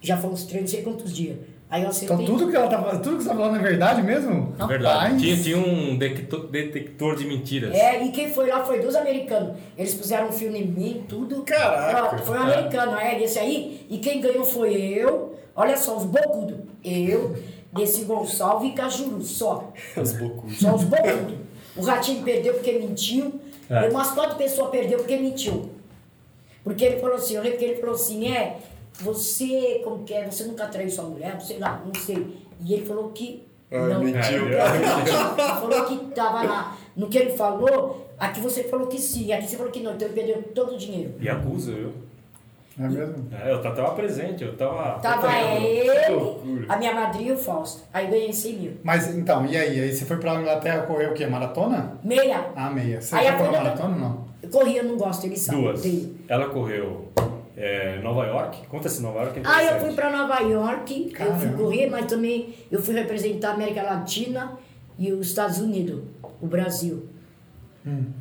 Já 0.00 0.16
foram 0.16 0.34
uns 0.34 0.44
três, 0.44 0.62
não 0.62 0.68
sei 0.68 0.82
quantos 0.82 1.14
dias. 1.14 1.36
Aí 1.70 1.84
eu 1.84 1.88
acertei. 1.88 2.16
Então 2.16 2.26
tudo 2.26 2.50
que 2.50 2.56
ela 2.56 2.66
tá 2.66 2.82
falando, 2.82 3.02
tudo 3.02 3.16
que 3.16 3.22
você 3.22 3.28
tá 3.28 3.34
falando 3.36 3.56
é 3.56 3.62
verdade 3.62 4.02
mesmo? 4.02 4.54
Não. 4.58 4.66
Verdade. 4.66 4.98
Rapaz. 4.98 5.22
Tinha, 5.22 5.36
tinha 5.36 5.56
um 5.56 5.96
detector, 5.96 6.46
detector 6.48 7.16
de 7.16 7.24
mentiras. 7.24 7.72
É, 7.72 8.02
e 8.04 8.10
quem 8.10 8.32
foi 8.32 8.48
lá 8.48 8.64
foi 8.64 8.80
dos 8.80 8.96
americanos. 8.96 9.56
Eles 9.78 9.94
puseram 9.94 10.28
um 10.28 10.32
filme 10.32 10.60
em 10.60 10.66
mim, 10.66 11.04
tudo. 11.08 11.42
Caraca. 11.42 12.18
Foi 12.18 12.36
um 12.36 12.42
americano, 12.42 12.98
é, 12.98 13.22
esse 13.22 13.38
aí. 13.38 13.86
E 13.88 13.98
quem 13.98 14.20
ganhou 14.20 14.44
foi 14.44 14.74
eu. 14.74 15.38
Olha 15.54 15.76
só, 15.76 15.96
os 15.96 16.04
bocudos. 16.04 16.58
Eu, 16.84 17.36
desse 17.72 18.02
Gonçalves 18.02 18.72
e 18.72 18.74
Cajuru, 18.74 19.22
só. 19.22 19.72
Os 19.96 20.12
bocos. 20.12 20.58
Só 20.58 20.74
os 20.74 20.84
bocudos. 20.84 21.34
O 21.76 21.82
Ratinho 21.82 22.22
perdeu 22.24 22.54
porque 22.54 22.72
mentiu. 22.72 23.38
É. 23.68 23.86
E 23.86 23.90
umas 23.90 24.10
quatro 24.10 24.36
pessoas 24.36 24.70
perdeu 24.70 24.98
porque 24.98 25.16
mentiu. 25.16 25.70
Porque 26.64 26.84
ele 26.84 27.00
falou 27.00 27.16
assim, 27.16 27.36
eu 27.36 27.42
lembro 27.42 27.58
que 27.58 27.64
ele 27.64 27.80
falou 27.80 27.94
assim, 27.94 28.32
é, 28.32 28.56
você, 29.02 29.80
como 29.84 30.04
que 30.04 30.12
é, 30.14 30.24
você 30.30 30.44
nunca 30.44 30.66
traiu 30.66 30.90
sua 30.90 31.04
mulher, 31.04 31.40
sei 31.40 31.58
lá, 31.58 31.82
não 31.84 31.94
sei. 31.94 32.36
E 32.64 32.74
ele 32.74 32.84
falou 32.86 33.10
que 33.10 33.46
Ah, 33.72 33.78
não. 33.86 34.02
mentiu. 34.02 34.46
Ele 34.48 34.56
falou 35.60 35.84
que 35.84 35.96
tava 36.14 36.42
lá. 36.42 36.76
No 36.96 37.08
que 37.08 37.18
ele 37.18 37.30
falou, 37.30 38.06
aqui 38.18 38.40
você 38.40 38.64
falou 38.64 38.86
que 38.86 38.98
sim, 38.98 39.32
aqui 39.32 39.46
você 39.48 39.56
falou 39.56 39.72
que 39.72 39.80
não, 39.80 39.94
então 39.94 40.06
ele 40.08 40.14
perdeu 40.14 40.42
todo 40.54 40.74
o 40.74 40.78
dinheiro. 40.78 41.14
E 41.20 41.28
acusa, 41.28 41.72
viu? 41.72 41.92
É 42.78 42.88
mesmo? 42.88 43.28
É, 43.32 43.52
eu 43.52 43.60
tava 43.60 43.90
presente, 43.90 44.42
eu 44.42 44.56
tava. 44.56 44.98
Tava 45.00 45.28
acompanhando. 45.28 45.66
ele, 45.66 46.66
a 46.68 46.76
minha 46.78 46.94
madrinha 46.94 47.30
e 47.30 47.32
o 47.32 47.36
Fausto. 47.36 47.82
Aí 47.92 48.06
ganhei 48.06 48.32
100 48.32 48.52
mil. 48.54 48.72
Mas 48.82 49.14
então, 49.14 49.44
e 49.44 49.56
aí? 49.56 49.80
Aí 49.80 49.92
você 49.92 50.04
foi 50.06 50.16
pra 50.16 50.34
Inglaterra 50.36 50.82
correr 50.82 51.06
o 51.10 51.14
quê? 51.14 51.26
Maratona? 51.26 51.98
Meia. 52.02 52.46
Ah, 52.56 52.70
meia. 52.70 53.00
Você 53.00 53.14
Aí 53.14 53.30
correu 53.32 53.52
maratona 53.52 53.94
ou 53.94 54.00
não? 54.00 54.24
Eu 54.42 54.48
corria, 54.48 54.80
eu 54.82 54.84
não 54.88 54.96
gosto, 54.96 55.26
ele 55.26 55.36
sabe. 55.36 55.60
Duas. 55.60 55.80
Odeio. 55.80 56.16
Ela 56.26 56.48
correu 56.48 57.08
é, 57.56 57.98
Nova 58.00 58.26
York. 58.26 58.66
Conta 58.68 58.88
se 58.88 59.02
Nova 59.02 59.20
York 59.20 59.38
é 59.40 59.42
Ah, 59.44 59.64
eu 59.64 59.80
fui 59.80 59.92
pra 59.94 60.10
Nova 60.10 60.40
York, 60.40 61.06
eu 61.08 61.12
Caramba. 61.12 61.38
fui 61.38 61.50
correr, 61.52 61.86
mas 61.88 62.06
também 62.06 62.54
eu 62.70 62.80
fui 62.80 62.94
representar 62.94 63.50
a 63.50 63.54
América 63.54 63.82
Latina 63.82 64.58
e 64.98 65.12
os 65.12 65.28
Estados 65.28 65.58
Unidos, 65.58 66.02
o 66.40 66.46
Brasil. 66.46 67.06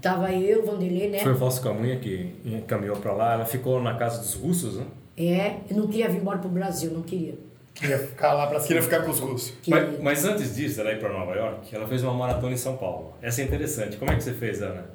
Tava 0.01 0.31
eu, 0.31 0.65
Vanderlei, 0.65 1.09
né? 1.09 1.19
Foi 1.19 1.33
o 1.33 1.37
Fausto 1.37 1.61
Camunha 1.61 1.97
que 1.99 2.33
encaminhou 2.45 2.95
pra 2.95 3.11
lá. 3.11 3.33
Ela 3.33 3.45
ficou 3.45 3.81
na 3.81 3.95
casa 3.95 4.19
dos 4.19 4.33
russos, 4.33 4.77
né? 4.77 4.85
É, 5.17 5.57
eu 5.69 5.75
não 5.75 5.87
queria 5.87 6.07
vir 6.07 6.21
embora 6.21 6.37
pro 6.39 6.49
Brasil, 6.49 6.91
não 6.91 7.01
queria. 7.01 7.35
Queria 7.73 7.99
ficar 7.99 8.33
lá 8.33 8.47
pra 8.47 8.59
Queria 8.61 8.81
ficar 8.81 9.03
com 9.03 9.11
os 9.11 9.19
russos. 9.19 9.53
Mas, 9.67 9.99
mas 10.01 10.25
antes 10.25 10.55
disso, 10.55 10.79
ela 10.79 10.91
ir 10.91 10.99
para 10.99 11.11
Nova 11.11 11.33
York, 11.35 11.75
ela 11.75 11.87
fez 11.87 12.03
uma 12.03 12.13
maratona 12.13 12.53
em 12.53 12.57
São 12.57 12.77
Paulo. 12.77 13.13
Essa 13.21 13.41
é 13.41 13.45
interessante. 13.45 13.97
Como 13.97 14.11
é 14.11 14.15
que 14.15 14.23
você 14.23 14.33
fez, 14.33 14.61
Ana? 14.61 14.85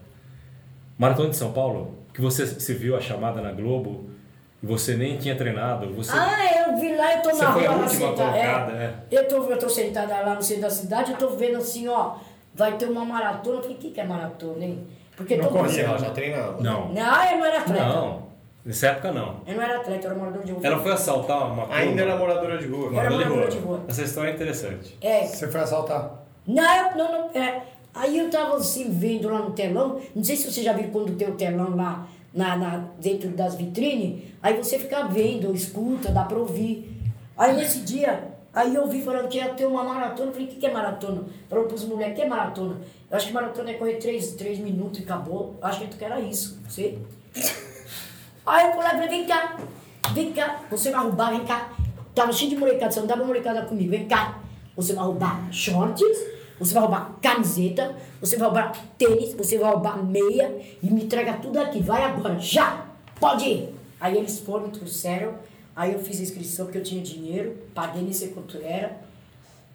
Maratona 0.98 1.30
de 1.30 1.36
São 1.36 1.52
Paulo, 1.52 1.98
que 2.12 2.20
você 2.20 2.46
se 2.46 2.74
viu 2.74 2.96
a 2.96 3.00
chamada 3.00 3.40
na 3.42 3.52
Globo 3.52 4.08
e 4.64 4.66
você 4.66 4.96
nem 4.96 5.18
tinha 5.18 5.36
treinado, 5.36 5.92
você 5.94 6.10
Ah, 6.14 6.66
eu 6.68 6.78
vi 6.80 6.96
lá, 6.96 7.16
eu 7.16 7.22
tô 7.22 7.30
Você 7.30 7.44
na 7.44 7.52
foi 7.52 7.66
a 7.66 7.68
rua 7.70 7.76
lá 7.78 7.84
última 7.84 8.08
sentada. 8.08 8.30
colocada, 8.32 8.72
é. 8.72 8.84
é. 8.84 8.94
Eu, 9.18 9.28
tô, 9.28 9.36
eu 9.44 9.58
tô 9.58 9.68
sentada 9.68 10.20
lá 10.22 10.34
no 10.34 10.42
centro 10.42 10.62
da 10.62 10.70
cidade, 10.70 11.12
eu 11.12 11.18
tô 11.18 11.28
vendo 11.30 11.58
assim, 11.58 11.86
ó, 11.88 12.14
vai 12.54 12.72
ter 12.78 12.86
uma 12.88 13.04
maratona. 13.04 13.56
Eu 13.58 13.62
falei, 13.62 13.76
o 13.76 13.80
que, 13.80 13.90
que 13.90 14.00
é 14.00 14.04
maratona, 14.04 14.64
hein? 14.64 14.86
Porque 15.16 15.36
Não 15.36 15.48
corria. 15.48 15.82
Ela 15.82 15.98
já 15.98 16.10
treinava. 16.10 16.60
não. 16.62 16.92
Não, 16.92 17.24
eu 17.30 17.38
não 17.38 17.44
era 17.46 17.58
atleta. 17.58 17.84
Não. 17.84 18.24
Nessa 18.64 18.86
época 18.86 19.12
não. 19.12 19.36
Eu 19.46 19.54
não 19.56 19.62
era 19.62 19.76
atleta, 19.76 20.06
eu 20.06 20.10
era 20.10 20.18
morador 20.18 20.42
de 20.42 20.52
rua. 20.52 20.60
Ela 20.66 20.78
foi 20.80 20.92
assaltar 20.92 21.52
uma 21.52 21.64
Ainda 21.74 21.86
turma, 21.96 22.00
era 22.00 22.16
moradora 22.16 22.58
de 22.58 22.66
rua. 22.66 22.86
Eu 22.90 22.98
era 23.00 23.10
moradora 23.10 23.24
de 23.24 23.28
moradora 23.30 23.50
rua. 23.50 23.60
de 23.60 23.66
rua. 23.66 23.80
Essa 23.88 24.02
história 24.02 24.30
é 24.30 24.34
interessante. 24.34 24.96
É, 25.02 25.26
Você 25.26 25.48
foi 25.48 25.60
assaltar. 25.60 26.10
Não, 26.46 26.64
eu- 26.76 26.96
não, 26.96 27.12
não, 27.12 27.40
é. 27.42 27.62
Aí 27.94 28.18
eu 28.18 28.30
tava 28.30 28.56
assim, 28.56 28.90
vendo 28.90 29.28
lá 29.28 29.38
no 29.40 29.50
telão, 29.50 30.00
não 30.16 30.24
sei 30.24 30.34
se 30.36 30.50
você 30.50 30.62
já 30.62 30.72
viu 30.72 30.88
quando 30.90 31.14
tem 31.14 31.28
o 31.28 31.34
telão 31.34 31.76
lá 31.76 32.06
na, 32.32 32.56
na- 32.56 32.84
dentro 32.98 33.28
das 33.28 33.54
vitrines, 33.54 34.22
aí 34.44 34.62
você 34.62 34.78
fica 34.78 35.04
vendo, 35.04 35.54
escuta, 35.54 36.12
dá 36.12 36.22
pra 36.22 36.36
ouvir. 36.36 37.00
Aí 37.34 37.56
nesse 37.56 37.80
dia, 37.80 38.28
aí 38.52 38.74
eu 38.74 38.82
ouvi 38.82 39.00
falando 39.00 39.26
que 39.26 39.38
ia 39.38 39.48
ter 39.54 39.64
uma 39.64 39.82
maratona, 39.82 40.28
eu 40.28 40.32
falei, 40.32 40.46
o 40.46 40.50
que, 40.50 40.56
que 40.56 40.66
é 40.66 40.70
maratona? 40.70 41.24
Falou 41.48 41.64
pros 41.64 41.82
o 41.82 41.96
que 41.96 42.20
é 42.20 42.28
maratona? 42.28 42.78
Eu 43.10 43.16
acho 43.16 43.28
que 43.28 43.32
maratona 43.32 43.70
é 43.70 43.74
correr 43.74 43.94
três, 43.94 44.32
três 44.32 44.58
minutos 44.58 45.00
e 45.00 45.02
acabou. 45.02 45.56
Eu 45.62 45.66
acho 45.66 45.86
que 45.86 46.04
era 46.04 46.20
isso, 46.20 46.60
não 46.62 46.68
sei. 46.68 46.98
Aí 48.44 48.66
eu 48.66 48.74
falei, 48.74 49.08
vem 49.08 49.26
cá, 49.26 49.56
vem 50.12 50.30
cá, 50.34 50.60
você 50.70 50.90
vai 50.90 51.02
roubar, 51.02 51.30
vem 51.30 51.46
cá. 51.46 51.72
Tava 52.14 52.30
cheio 52.30 52.50
de 52.50 52.56
molecada, 52.56 52.92
você 52.92 53.00
não 53.00 53.06
dava 53.06 53.24
molecada 53.24 53.62
comigo, 53.62 53.90
vem 53.90 54.06
cá. 54.06 54.40
Você 54.76 54.92
vai 54.92 55.06
roubar 55.06 55.48
shorts, 55.50 56.18
você 56.58 56.74
vai 56.74 56.82
roubar 56.82 57.14
camiseta, 57.22 57.96
você 58.20 58.36
vai 58.36 58.48
roubar 58.48 58.72
tênis, 58.98 59.32
você 59.32 59.56
vai 59.56 59.70
roubar 59.70 60.04
meia 60.04 60.54
e 60.82 60.90
me 60.90 61.04
entrega 61.04 61.32
tudo 61.34 61.58
aqui. 61.58 61.80
Vai 61.80 62.02
agora, 62.02 62.38
já! 62.38 62.84
Pode 63.18 63.48
ir! 63.48 63.83
Aí 64.04 64.18
eles 64.18 64.38
foram, 64.40 64.68
trouxeram, 64.68 65.36
aí 65.74 65.94
eu 65.94 65.98
fiz 65.98 66.20
a 66.20 66.24
inscrição 66.24 66.66
porque 66.66 66.76
eu 66.76 66.82
tinha 66.82 67.02
dinheiro, 67.02 67.56
paguei, 67.74 68.02
nem 68.02 68.12
sei 68.12 68.28
quanto 68.28 68.58
era. 68.62 68.98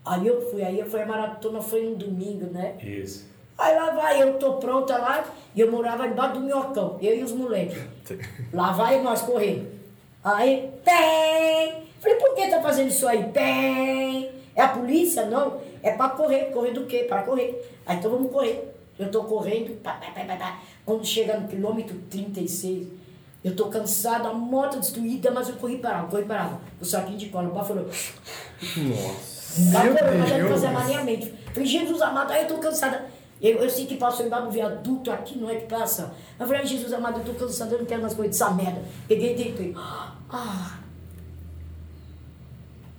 Aí 0.06 0.28
eu 0.28 0.52
fui, 0.52 0.62
aí 0.62 0.88
foi 0.88 1.02
a 1.02 1.06
maratona, 1.08 1.60
foi 1.64 1.84
no 1.84 1.96
domingo, 1.96 2.46
né? 2.46 2.76
Isso. 2.80 3.26
Aí 3.58 3.76
lá 3.76 3.90
vai, 3.90 4.22
eu 4.22 4.38
tô 4.38 4.54
pronta 4.58 5.00
lá, 5.00 5.26
e 5.56 5.60
eu 5.60 5.72
morava 5.72 6.08
debaixo 6.08 6.36
do 6.36 6.42
minhocão, 6.42 7.00
eu 7.02 7.18
e 7.18 7.24
os 7.24 7.32
moleques. 7.32 7.82
Lá 8.54 8.72
vai 8.72 9.02
nós 9.02 9.24
correr. 9.24 9.68
Aí, 10.24 10.70
tem! 10.86 11.86
Falei, 12.00 12.18
por 12.20 12.36
que 12.36 12.50
tá 12.50 12.62
fazendo 12.62 12.90
isso 12.90 13.08
aí? 13.08 13.32
Tem! 13.32 14.30
É 14.56 14.62
a 14.62 14.68
polícia? 14.68 15.26
Não. 15.26 15.60
É 15.82 15.94
pra 15.94 16.10
correr. 16.10 16.52
Correr 16.52 16.72
do 16.72 16.86
quê? 16.86 17.08
Para 17.10 17.24
correr. 17.24 17.68
Aí 17.84 17.98
então 17.98 18.12
vamos 18.12 18.32
correr. 18.32 18.76
Eu 19.00 19.10
tô 19.10 19.24
correndo, 19.24 19.76
pá, 19.82 19.94
pá, 19.94 20.12
pá, 20.12 20.24
pá, 20.24 20.36
pá. 20.36 20.60
quando 20.86 21.04
chega 21.04 21.36
no 21.36 21.48
quilômetro 21.48 21.98
36, 22.12 22.99
eu 23.44 23.56
tô 23.56 23.68
cansado, 23.68 24.28
a 24.28 24.34
moto 24.34 24.80
destruída, 24.80 25.32
mas 25.32 25.48
eu 25.48 25.56
corri 25.56 25.78
parava, 25.78 26.08
corri 26.08 26.26
parava. 26.26 26.60
O 26.80 26.86
saquinho 26.86 27.18
de 27.18 27.30
cola, 27.30 27.48
o 27.48 27.52
pá 27.52 27.64
falou, 27.64 27.86
Nossa. 27.86 29.72
Falando, 29.72 30.20
mas 30.20 30.32
eu 30.40 30.50
fazer 30.50 30.72
maniamente. 30.72 31.34
Falei, 31.54 31.66
Jesus 31.66 32.02
amado, 32.02 32.32
aí 32.32 32.44
eu 32.44 32.48
tô 32.48 32.58
cansada. 32.58 33.06
Eu, 33.42 33.56
eu 33.60 33.70
sei 33.70 33.86
que 33.86 33.96
passou 33.96 34.26
embaixo 34.26 34.48
do 34.48 34.52
viaduto 34.52 35.10
aqui, 35.12 35.38
não 35.38 35.50
é 35.50 35.56
que 35.56 35.68
passa. 35.68 36.14
Eu 36.38 36.46
falei, 36.46 36.62
ai, 36.62 36.68
Jesus 36.68 36.92
amado, 36.92 37.20
eu 37.20 37.26
tô 37.26 37.34
cansada, 37.34 37.74
eu 37.74 37.80
não 37.80 37.86
quero 37.86 38.02
mais 38.02 38.14
coisas 38.14 38.38
dessa 38.38 38.52
merda. 38.52 38.82
Peguei 39.08 39.36
deitei. 39.36 39.74
Ah, 39.78 40.78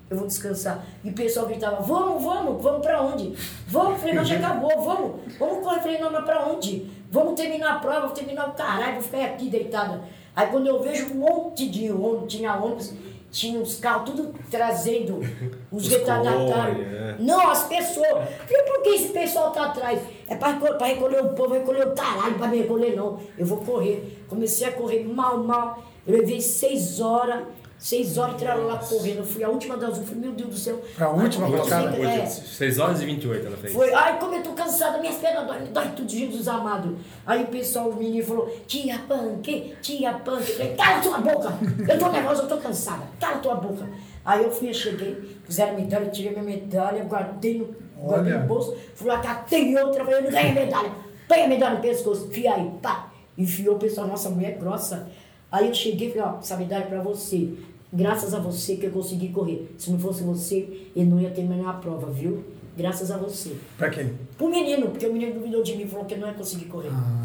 eu 0.08 0.16
vou 0.16 0.26
descansar. 0.26 0.84
E 1.04 1.10
o 1.10 1.12
pessoal 1.12 1.46
gritava, 1.46 1.82
vamos, 1.82 2.22
vamos, 2.24 2.62
vamos 2.62 2.80
pra 2.80 3.00
onde? 3.00 3.32
Vamos, 3.68 4.00
falei, 4.00 4.14
mas 4.14 4.26
já 4.26 4.36
acabou, 4.36 4.82
vamos, 4.82 5.20
vamos 5.38 5.62
correr. 5.62 5.80
Falei, 5.80 6.00
não, 6.00 6.10
mas 6.10 6.24
pra 6.24 6.46
onde? 6.46 6.90
Vamos 7.12 7.34
terminar 7.34 7.76
a 7.76 7.78
prova, 7.78 8.06
vou 8.06 8.10
terminar 8.10 8.48
o 8.48 8.52
caralho, 8.52 8.94
vou 8.94 9.02
ficar 9.02 9.24
aqui 9.24 9.48
deitada. 9.48 10.02
Aí 10.40 10.46
quando 10.50 10.66
eu 10.66 10.82
vejo 10.82 11.12
um 11.12 11.18
monte 11.18 11.68
de 11.68 11.90
ônibus, 11.90 12.32
tinha 12.32 12.54
ônibus, 12.54 12.92
tinha 13.30 13.60
os 13.60 13.78
carros, 13.78 14.10
tudo 14.10 14.34
trazendo 14.50 15.18
os, 15.70 15.84
Os 15.86 15.88
retardatários. 15.88 16.86
é. 16.86 17.16
Não, 17.18 17.48
as 17.50 17.64
pessoas. 17.64 18.06
Falei, 18.06 18.62
por 18.66 18.82
que 18.82 18.88
esse 18.90 19.08
pessoal 19.08 19.50
tá 19.50 19.66
atrás? 19.66 20.00
É 20.28 20.34
pra, 20.34 20.52
recolher, 20.86 21.22
o 21.24 21.28
povo, 21.34 21.54
recolher 21.54 21.86
o 21.88 21.94
caralho, 21.94 22.34
pra 22.38 22.48
me 22.48 22.58
recolher 22.58 22.96
não. 22.96 23.18
Eu 23.36 23.44
vou 23.46 23.58
correr. 23.58 24.24
Comecei 24.28 24.66
a 24.66 24.72
correr 24.72 25.04
mal, 25.04 25.38
mal. 25.38 25.82
Eu 26.06 26.16
levei 26.16 26.40
seis 26.40 27.00
horas, 27.00 27.42
seis 27.80 28.18
horas 28.18 28.36
tiraram 28.36 28.66
lá 28.66 28.76
correndo. 28.76 29.18
Eu 29.18 29.24
fui 29.24 29.42
a 29.42 29.48
última 29.48 29.76
das 29.76 29.96
eu 29.98 30.04
falei, 30.04 30.20
meu 30.20 30.32
Deus 30.32 30.50
do 30.50 30.56
céu. 30.56 30.80
A 30.98 31.08
última 31.08 31.46
colocada? 31.46 31.96
é. 31.96 32.26
6 32.26 32.78
horas 32.78 33.00
e 33.00 33.06
28 33.06 33.46
ela 33.46 33.56
fez. 33.56 33.72
Foi, 33.72 33.92
ai, 33.92 34.18
como 34.20 34.34
eu 34.34 34.42
tô 34.42 34.52
cansada, 34.52 34.98
minhas 34.98 35.16
pernas 35.16 35.46
dói, 35.46 35.60
dói 35.72 35.88
tudo, 35.96 36.08
Jesus 36.08 36.46
amado. 36.46 36.98
Aí 37.26 37.42
o 37.42 37.46
pessoal, 37.46 37.88
o 37.88 37.96
menino 37.96 38.24
falou, 38.24 38.54
tia 38.66 39.00
Punk, 39.08 39.74
tia 39.80 40.12
Punk. 40.12 40.40
Eu 40.40 40.56
falei, 40.56 40.74
cala 40.74 41.00
tua 41.00 41.18
boca, 41.18 41.58
eu 41.88 41.98
tô 41.98 42.08
nervosa, 42.10 42.42
eu 42.42 42.48
tô 42.48 42.56
cansada, 42.58 43.02
cala 43.18 43.38
tua 43.38 43.54
boca. 43.54 43.88
Aí 44.24 44.44
eu 44.44 44.50
fui, 44.50 44.68
eu 44.68 44.74
cheguei, 44.74 45.38
fizeram 45.44 45.74
medalha, 45.74 46.04
eu 46.04 46.12
tirei 46.12 46.32
minha 46.32 46.44
medalha, 46.44 47.02
guardei 47.04 47.58
no, 47.58 47.74
guardei 48.06 48.34
no 48.34 48.46
bolso, 48.46 48.76
fui 48.94 49.08
lá, 49.08 49.18
catei 49.18 49.74
outra, 49.78 50.04
falei, 50.04 50.20
eu 50.20 50.24
não 50.24 50.30
ganhei 50.30 50.52
medalha, 50.52 50.92
põe 51.26 51.42
a 51.44 51.48
medalha 51.48 51.76
no 51.76 51.80
pescoço, 51.80 52.26
enfia 52.26 52.54
aí, 52.54 52.70
pá. 52.82 53.10
Enfiou 53.38 53.76
o 53.76 53.78
pessoal, 53.78 54.06
nossa, 54.06 54.28
mulher 54.28 54.58
grossa. 54.58 55.08
Aí 55.50 55.68
eu 55.68 55.74
cheguei 55.74 56.08
e 56.08 56.12
falei, 56.12 56.28
ó, 56.28 56.38
essa 56.38 56.56
medalha 56.56 56.84
é 56.84 56.86
pra 56.86 57.00
você. 57.00 57.54
Graças 57.92 58.32
a 58.34 58.38
você 58.38 58.76
que 58.76 58.86
eu 58.86 58.90
consegui 58.92 59.30
correr. 59.30 59.74
Se 59.76 59.90
não 59.90 59.98
fosse 59.98 60.22
você, 60.22 60.88
eu 60.94 61.04
não 61.04 61.20
ia 61.20 61.30
terminar 61.30 61.70
a 61.70 61.72
prova, 61.74 62.10
viu? 62.10 62.44
Graças 62.76 63.10
a 63.10 63.16
você. 63.16 63.56
Pra 63.76 63.90
quê? 63.90 64.06
O 64.38 64.48
menino, 64.48 64.88
porque 64.90 65.06
o 65.06 65.12
menino 65.12 65.34
duvidou 65.34 65.62
de 65.62 65.74
mim, 65.76 65.86
falou 65.86 66.04
que 66.04 66.14
eu 66.14 66.18
não 66.18 66.28
ia 66.28 66.34
conseguir 66.34 66.66
correr. 66.66 66.88
Ah. 66.92 67.22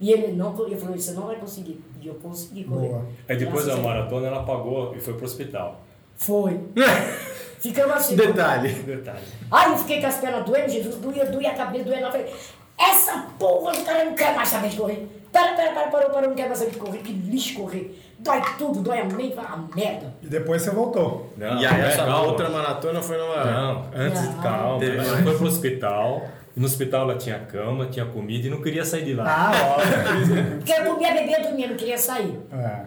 E 0.00 0.12
ele 0.12 0.32
não 0.36 0.52
co- 0.52 0.66
ele 0.66 0.76
falou, 0.76 0.96
você 0.96 1.12
não 1.12 1.26
vai 1.26 1.36
conseguir. 1.36 1.80
E 2.00 2.06
eu 2.06 2.14
consegui 2.14 2.64
correr. 2.64 2.88
Boa. 2.88 3.06
Aí 3.28 3.36
depois 3.36 3.64
Graças 3.64 3.82
da 3.82 3.88
maratona 3.88 4.26
ela 4.28 4.42
pagou 4.44 4.94
e 4.94 5.00
foi 5.00 5.14
pro 5.14 5.24
hospital. 5.24 5.80
Foi. 6.16 6.60
Ficamos 7.58 7.96
assim. 7.96 8.14
Detalhe. 8.16 8.68
Detalhe. 8.72 9.18
Aí 9.50 9.72
eu 9.72 9.78
fiquei 9.78 10.00
com 10.00 10.06
as 10.06 10.18
pernas 10.18 10.44
doendo, 10.44 10.68
Jesus, 10.70 10.96
doía, 10.96 11.24
doía 11.26 11.50
a 11.50 11.54
cabeça, 11.54 11.84
doendo. 11.84 12.04
Eu 12.06 12.12
falei, 12.12 12.32
essa 12.78 13.26
porra 13.38 13.72
do 13.72 13.84
cara 13.84 14.04
não 14.04 14.14
quer 14.14 14.36
mais 14.36 14.48
saber 14.48 14.68
de 14.68 14.76
correr. 14.76 15.08
Pera, 15.32 15.54
pera, 15.56 15.72
pera, 15.72 15.90
parou, 15.90 16.10
parou, 16.10 16.28
não 16.28 16.36
quer 16.36 16.46
mais 16.46 16.58
saber 16.58 16.72
de 16.72 16.78
correr. 16.78 16.98
Que 16.98 17.12
lixo 17.12 17.54
correr. 17.54 17.98
Dói 18.18 18.42
tudo, 18.58 18.80
dói 18.80 19.00
a 19.00 19.04
mente, 19.04 19.34
vai 19.34 19.44
a 19.44 19.58
merda. 19.74 20.14
E 20.22 20.26
depois 20.26 20.62
você 20.62 20.70
voltou. 20.70 21.32
Não, 21.36 21.60
e 21.60 21.66
aí 21.66 21.80
é, 21.80 21.84
essa 21.88 21.98
calma. 22.04 22.22
outra 22.22 22.48
maratona 22.48 23.00
foi 23.02 23.18
numa. 23.18 23.44
Não, 23.44 23.84
antes, 23.94 24.22
Não. 24.22 24.42
calma. 24.42 24.78
Teve 24.80 24.96
Ela 24.98 25.12
mais. 25.12 25.24
foi 25.24 25.36
pro 25.36 25.46
hospital. 25.46 26.22
No 26.56 26.64
hospital 26.64 27.02
ela 27.10 27.18
tinha 27.18 27.38
cama, 27.40 27.84
tinha 27.86 28.06
comida 28.06 28.46
e 28.46 28.50
não 28.50 28.62
queria 28.62 28.84
sair 28.84 29.04
de 29.04 29.12
lá. 29.14 29.24
Ah, 29.28 29.76
óbvio. 29.76 30.56
Porque 30.56 30.72
eu 30.72 30.84
comia, 30.86 31.12
bebia, 31.12 31.40
dormia, 31.42 31.68
não 31.68 31.76
queria 31.76 31.98
sair. 31.98 32.40
É. 32.50 32.80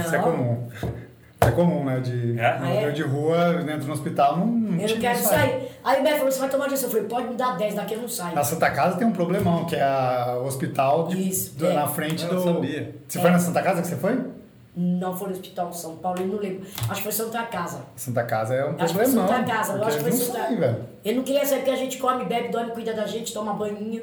Isso 0.00 0.14
é 0.14 0.18
comum. 0.18 0.66
Isso 0.72 0.86
é 1.48 1.50
comum, 1.50 1.84
né? 1.84 2.00
De 2.00 2.40
É? 2.40 2.58
morador 2.58 2.88
É. 2.88 2.90
de 2.92 3.02
rua, 3.02 3.54
dentro 3.66 3.84
do 3.86 3.92
hospital, 3.92 4.38
não, 4.38 4.46
não 4.46 4.80
Eu 4.80 4.88
não 4.88 4.96
quero 4.98 5.18
isso 5.18 5.28
sair. 5.28 5.68
Aí 5.84 6.00
o 6.00 6.02
Beto 6.02 6.16
falou, 6.16 6.32
você 6.32 6.40
vai 6.40 6.48
tomar 6.48 6.66
injeção. 6.68 6.86
Eu 6.88 6.92
falei, 6.92 7.06
pode 7.08 7.26
me 7.28 7.34
dar 7.34 7.56
10, 7.58 7.74
daqui 7.74 7.92
eu 7.94 8.00
não 8.00 8.08
saio. 8.08 8.34
Na 8.34 8.42
Santa 8.44 8.70
Casa 8.70 8.96
tem 8.96 9.06
um 9.06 9.12
problemão, 9.12 9.66
que 9.66 9.76
é 9.76 9.82
a- 9.82 10.38
o 10.42 10.46
hospital 10.46 11.08
de- 11.08 11.28
Isso, 11.28 11.58
do- 11.58 11.66
é. 11.66 11.74
na 11.74 11.86
frente 11.86 12.22
Eu 12.24 12.30
do. 12.30 12.34
não 12.36 12.54
sabia. 12.54 12.94
Você 13.06 13.18
É. 13.18 13.20
foi 13.20 13.30
na 13.30 13.38
Santa 13.38 13.60
Casa 13.60 13.82
que 13.82 13.88
você 13.88 13.96
foi? 13.96 14.18
Não 14.74 15.14
foi 15.14 15.28
no 15.28 15.34
hospital 15.34 15.68
de 15.68 15.76
São 15.76 15.96
Paulo, 15.96 16.20
eu 16.20 16.26
não 16.28 16.38
lembro. 16.38 16.66
Acho 16.88 16.94
que 16.94 17.02
foi 17.02 17.12
Santa 17.12 17.42
Casa. 17.42 17.82
Santa 17.94 18.24
Casa 18.24 18.54
é 18.54 18.64
um 18.64 18.74
Acho 18.74 18.86
que 18.86 18.94
foi 18.94 19.04
problemão. 19.04 19.28
Santa 19.28 19.44
Casa, 19.44 19.72
eu 19.74 19.84
acho 19.84 19.96
que 19.98 20.02
foi 20.02 20.12
Santa 20.12 20.56
velho. 20.56 20.84
Eu 21.04 21.14
não 21.16 21.22
queria 21.22 21.44
sair 21.44 21.58
porque 21.58 21.70
a 21.70 21.76
gente 21.76 21.98
come, 21.98 22.24
bebe, 22.24 22.48
dorme, 22.48 22.72
cuida 22.72 22.94
da 22.94 23.06
gente, 23.06 23.34
toma 23.34 23.52
banhinho. 23.52 24.02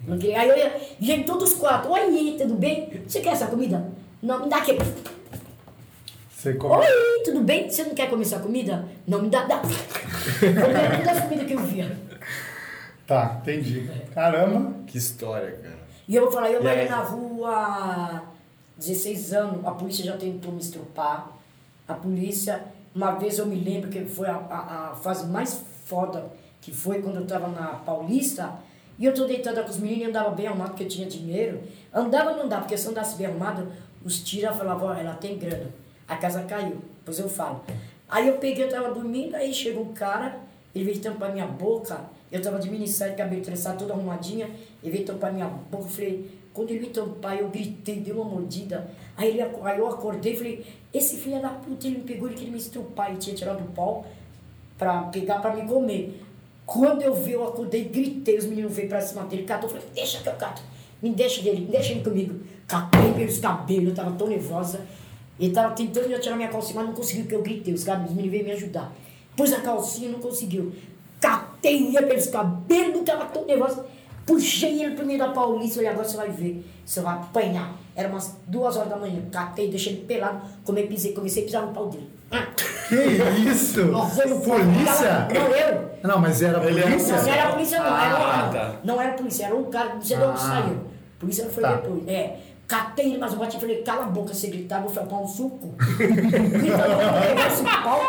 Não 0.00 0.18
queria. 0.18 0.40
Aí 0.40 0.48
eu 0.48 0.56
ia, 0.56 0.80
gente, 1.00 1.24
todos 1.24 1.52
os 1.52 1.58
quatro. 1.58 1.92
Oi, 1.92 2.36
tudo 2.36 2.54
bem? 2.54 3.04
Você 3.06 3.20
quer 3.20 3.34
essa 3.34 3.46
comida? 3.46 3.86
Não, 4.20 4.42
me 4.42 4.48
dá 4.48 4.56
aqui. 4.56 4.76
Você 6.28 6.54
come... 6.54 6.74
Oi, 6.74 7.22
tudo 7.24 7.40
bem? 7.42 7.70
Você 7.70 7.84
não 7.84 7.94
quer 7.94 8.10
comer 8.10 8.22
essa 8.22 8.40
comida? 8.40 8.88
Não, 9.06 9.22
me 9.22 9.30
dá, 9.30 9.44
dá. 9.44 9.58
Todas 9.60 11.08
as 11.08 11.20
comidas 11.22 11.46
que 11.46 11.52
eu 11.54 11.60
via. 11.60 11.96
Tá, 13.06 13.38
entendi. 13.40 13.88
Caramba. 14.12 14.74
Que 14.88 14.98
história, 14.98 15.52
cara. 15.52 15.78
E 16.08 16.16
eu 16.16 16.22
vou 16.24 16.32
falar, 16.32 16.50
eu 16.50 16.62
morei 16.62 16.88
na 16.88 16.98
rua 16.98 18.33
16 18.76 19.32
anos, 19.32 19.64
a 19.64 19.70
polícia 19.70 20.04
já 20.04 20.16
tentou 20.16 20.52
me 20.52 20.60
estrupar. 20.60 21.30
A 21.86 21.94
polícia, 21.94 22.64
uma 22.94 23.12
vez 23.12 23.38
eu 23.38 23.46
me 23.46 23.56
lembro 23.56 23.90
que 23.90 24.04
foi 24.04 24.26
a, 24.26 24.36
a, 24.36 24.90
a 24.90 24.94
fase 24.96 25.26
mais 25.26 25.62
foda, 25.84 26.32
que 26.60 26.72
foi 26.72 27.02
quando 27.02 27.16
eu 27.16 27.26
tava 27.26 27.48
na 27.48 27.66
Paulista, 27.68 28.54
e 28.98 29.04
eu 29.04 29.12
tô 29.12 29.26
deitada 29.26 29.62
com 29.62 29.70
os 29.70 29.78
meninos 29.78 30.06
e 30.06 30.08
andava 30.10 30.30
bem 30.30 30.46
arrumado 30.46 30.70
porque 30.70 30.84
eu 30.84 30.88
tinha 30.88 31.06
dinheiro. 31.06 31.62
Andava 31.92 32.32
não 32.36 32.48
dá, 32.48 32.58
porque 32.58 32.76
se 32.76 32.88
andasse 32.88 33.16
bem 33.16 33.26
arrumado, 33.26 33.66
os 34.04 34.20
tiras 34.20 34.56
falavam, 34.56 34.88
ó, 34.88 34.94
ela 34.94 35.14
tem 35.14 35.36
grana. 35.36 35.70
A 36.06 36.16
casa 36.16 36.42
caiu, 36.42 36.80
depois 36.98 37.18
eu 37.18 37.28
falo. 37.28 37.62
Aí 38.08 38.28
eu 38.28 38.38
peguei, 38.38 38.64
eu 38.64 38.68
tava 38.68 38.92
dormindo, 38.92 39.34
aí 39.34 39.52
chegou 39.52 39.84
um 39.84 39.92
cara, 39.92 40.38
ele 40.74 40.84
veio 40.84 41.00
tampar 41.00 41.32
minha 41.32 41.46
boca, 41.46 42.00
eu 42.30 42.40
tava 42.40 42.58
de 42.58 42.70
minissérie, 42.70 43.16
cabelo 43.16 43.42
trançado, 43.42 43.78
toda 43.78 43.94
arrumadinha, 43.94 44.48
ele 44.82 44.92
veio 44.92 45.04
tampar 45.04 45.32
minha 45.32 45.46
boca, 45.46 45.84
eu 45.84 45.88
falei, 45.88 46.38
quando 46.54 46.70
ele 46.70 46.86
me 46.86 46.86
tampar, 46.86 47.36
eu 47.36 47.48
gritei, 47.48 47.96
dei 47.96 48.12
uma 48.14 48.24
mordida, 48.24 48.88
aí, 49.16 49.30
ele, 49.30 49.42
aí 49.42 49.76
eu 49.76 49.88
acordei 49.88 50.34
e 50.34 50.36
falei, 50.36 50.66
esse 50.92 51.16
filho 51.16 51.42
da 51.42 51.48
puta, 51.48 51.88
ele 51.88 51.98
me 51.98 52.04
pegou, 52.04 52.28
ele 52.28 52.36
queria 52.36 52.52
me 52.52 52.58
estrupar, 52.58 53.10
ele 53.10 53.18
tinha 53.18 53.34
tirado 53.34 53.60
o 53.60 53.72
pau 53.72 54.06
pra 54.78 55.02
pegar 55.02 55.40
pra 55.40 55.52
me 55.52 55.66
comer. 55.68 56.22
Quando 56.64 57.02
eu 57.02 57.12
vi, 57.12 57.32
eu 57.32 57.46
acordei, 57.46 57.84
gritei, 57.84 58.38
os 58.38 58.44
meninos 58.44 58.72
veio 58.72 58.88
pra 58.88 59.00
cima 59.00 59.24
dele, 59.24 59.42
catou, 59.42 59.68
falei, 59.68 59.84
deixa 59.92 60.22
que 60.22 60.28
eu 60.28 60.34
cato, 60.34 60.62
me 61.02 61.10
deixa 61.10 61.42
dele, 61.42 61.62
me 61.62 61.66
deixa 61.66 61.90
ele 61.90 62.04
comigo. 62.04 62.40
Catei 62.68 63.12
pelos 63.12 63.38
cabelos, 63.38 63.88
eu 63.88 63.94
tava 63.94 64.12
tão 64.12 64.28
nervosa, 64.28 64.86
ele 65.40 65.52
tava 65.52 65.74
tentando 65.74 66.08
me 66.08 66.16
tirar 66.20 66.36
minha 66.36 66.48
calcinha, 66.48 66.76
mas 66.76 66.86
não 66.86 66.94
conseguiu, 66.94 67.24
porque 67.24 67.34
eu 67.34 67.42
gritei, 67.42 67.74
os 67.74 67.82
caras, 67.82 68.04
os 68.04 68.10
meninos 68.10 68.30
veio 68.30 68.44
me 68.44 68.52
ajudar. 68.52 68.94
Pus 69.36 69.52
a 69.52 69.60
calcinha, 69.60 70.08
não 70.08 70.20
conseguiu. 70.20 70.72
Catei 71.20 71.90
pelos 71.92 72.28
cabelos, 72.28 72.94
eu 72.94 73.04
tava 73.04 73.24
tão 73.24 73.44
nervosa. 73.44 73.84
Puxei 74.26 74.82
ele 74.82 74.94
pro 74.94 75.04
meio 75.04 75.18
da 75.18 75.28
Paulista, 75.28 75.74
falei, 75.76 75.90
agora 75.90 76.08
você 76.08 76.16
vai 76.16 76.30
ver, 76.30 76.64
você 76.84 77.00
vai 77.00 77.14
apanhar. 77.14 77.72
Era 77.94 78.08
umas 78.08 78.36
duas 78.46 78.76
horas 78.76 78.88
da 78.88 78.96
manhã, 78.96 79.20
catei, 79.30 79.68
deixei 79.68 79.92
ele 79.92 80.02
pelado, 80.06 80.40
comei, 80.64 80.86
pisei, 80.86 81.12
comecei 81.12 81.42
a 81.42 81.46
pisar 81.46 81.62
no 81.62 81.72
pau 81.72 81.88
dele. 81.88 82.08
Ah, 82.30 82.46
Que 82.88 82.94
isso? 83.50 83.84
Nossa, 83.86 84.22
eu- 84.26 84.40
Polícia? 84.40 85.28
Não, 85.32 85.46
eu. 85.48 85.90
Não, 86.02 86.18
mas 86.20 86.42
era 86.42 86.58
polícia? 86.60 87.16
Não, 87.16 87.22
não 87.24 87.32
era 87.32 87.48
a 87.48 87.52
polícia, 87.52 87.78
não. 87.78 87.86
Era 87.86 88.16
Ah, 88.16 88.46
um- 88.48 88.52
tá. 88.52 88.74
Não 88.82 89.00
era 89.00 89.10
a 89.10 89.14
polícia, 89.14 89.44
era 89.46 89.54
um 89.56 89.64
cara, 89.64 89.94
não 89.94 90.02
sei 90.02 90.16
de 90.16 90.22
onde 90.24 90.32
Ah. 90.32 90.36
saiu. 90.36 90.74
A 90.74 91.20
polícia 91.20 91.48
foi 91.50 91.62
Tá. 91.62 91.74
depois. 91.76 92.08
É. 92.08 92.36
Catei 92.66 93.06
ele, 93.10 93.18
mas 93.18 93.32
eu 93.34 93.38
bati 93.38 93.58
e 93.58 93.60
falei, 93.60 93.82
cala 93.82 94.04
a 94.04 94.08
boca, 94.08 94.32
você 94.32 94.46
gritar, 94.48 94.80
vou 94.80 94.88
felpar 94.90 95.20
um 95.22 95.26
suco. 95.28 95.74
Grita, 95.78 96.88
não, 96.88 96.98
vou 97.12 97.20
pegar 97.28 97.46
esse 97.46 97.62
pau. 97.62 98.00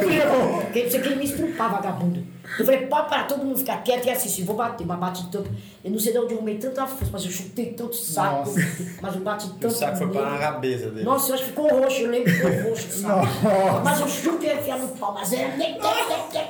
Ferrou. 0.00 0.60
Porque 0.62 0.88
você 0.88 0.98
queria 1.00 1.16
me 1.16 1.24
estrupar, 1.24 1.70
vagabundo. 1.72 2.24
Eu 2.58 2.64
falei, 2.64 2.86
pode 2.86 3.08
parar, 3.08 3.26
todo 3.26 3.44
mundo 3.44 3.58
ficar 3.58 3.82
quieto 3.82 4.06
e 4.06 4.10
assistir, 4.10 4.42
vou 4.42 4.54
bater, 4.56 4.86
mas 4.86 4.98
bati 4.98 5.28
tanto. 5.30 5.50
Eu 5.84 5.90
não 5.90 5.98
sei 5.98 6.12
de 6.12 6.18
onde 6.18 6.32
eu 6.32 6.38
arrumei 6.38 6.58
tanta 6.58 6.86
força, 6.86 7.10
mas 7.12 7.24
eu 7.24 7.30
chutei 7.30 7.66
tanto 7.72 7.94
saco, 7.94 8.38
Nossa. 8.48 8.60
mas 9.02 9.14
eu 9.14 9.20
bati 9.20 9.46
O 9.46 9.50
tanto. 9.50 9.74
saco 9.74 9.96
foi 9.96 10.08
parar 10.08 10.30
na 10.30 10.38
cabeça 10.38 10.90
dele. 10.90 11.04
Nossa, 11.04 11.30
eu 11.30 11.34
acho 11.34 11.44
que 11.44 11.50
ficou 11.50 11.68
roxo, 11.68 12.00
eu 12.02 12.10
lembro 12.10 12.24
que 12.32 12.38
ficou 12.38 12.70
roxo, 12.70 12.88
sabe? 12.90 13.26
Nossa. 13.26 13.80
Mas 13.84 14.24
eu 14.24 14.42
ia 14.42 14.54
enfiar 14.54 14.78
no 14.78 14.88
pau, 14.88 15.12
mas 15.12 15.32
era 15.32 15.52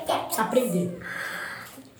pra 0.06 0.42
aprender. 0.44 0.98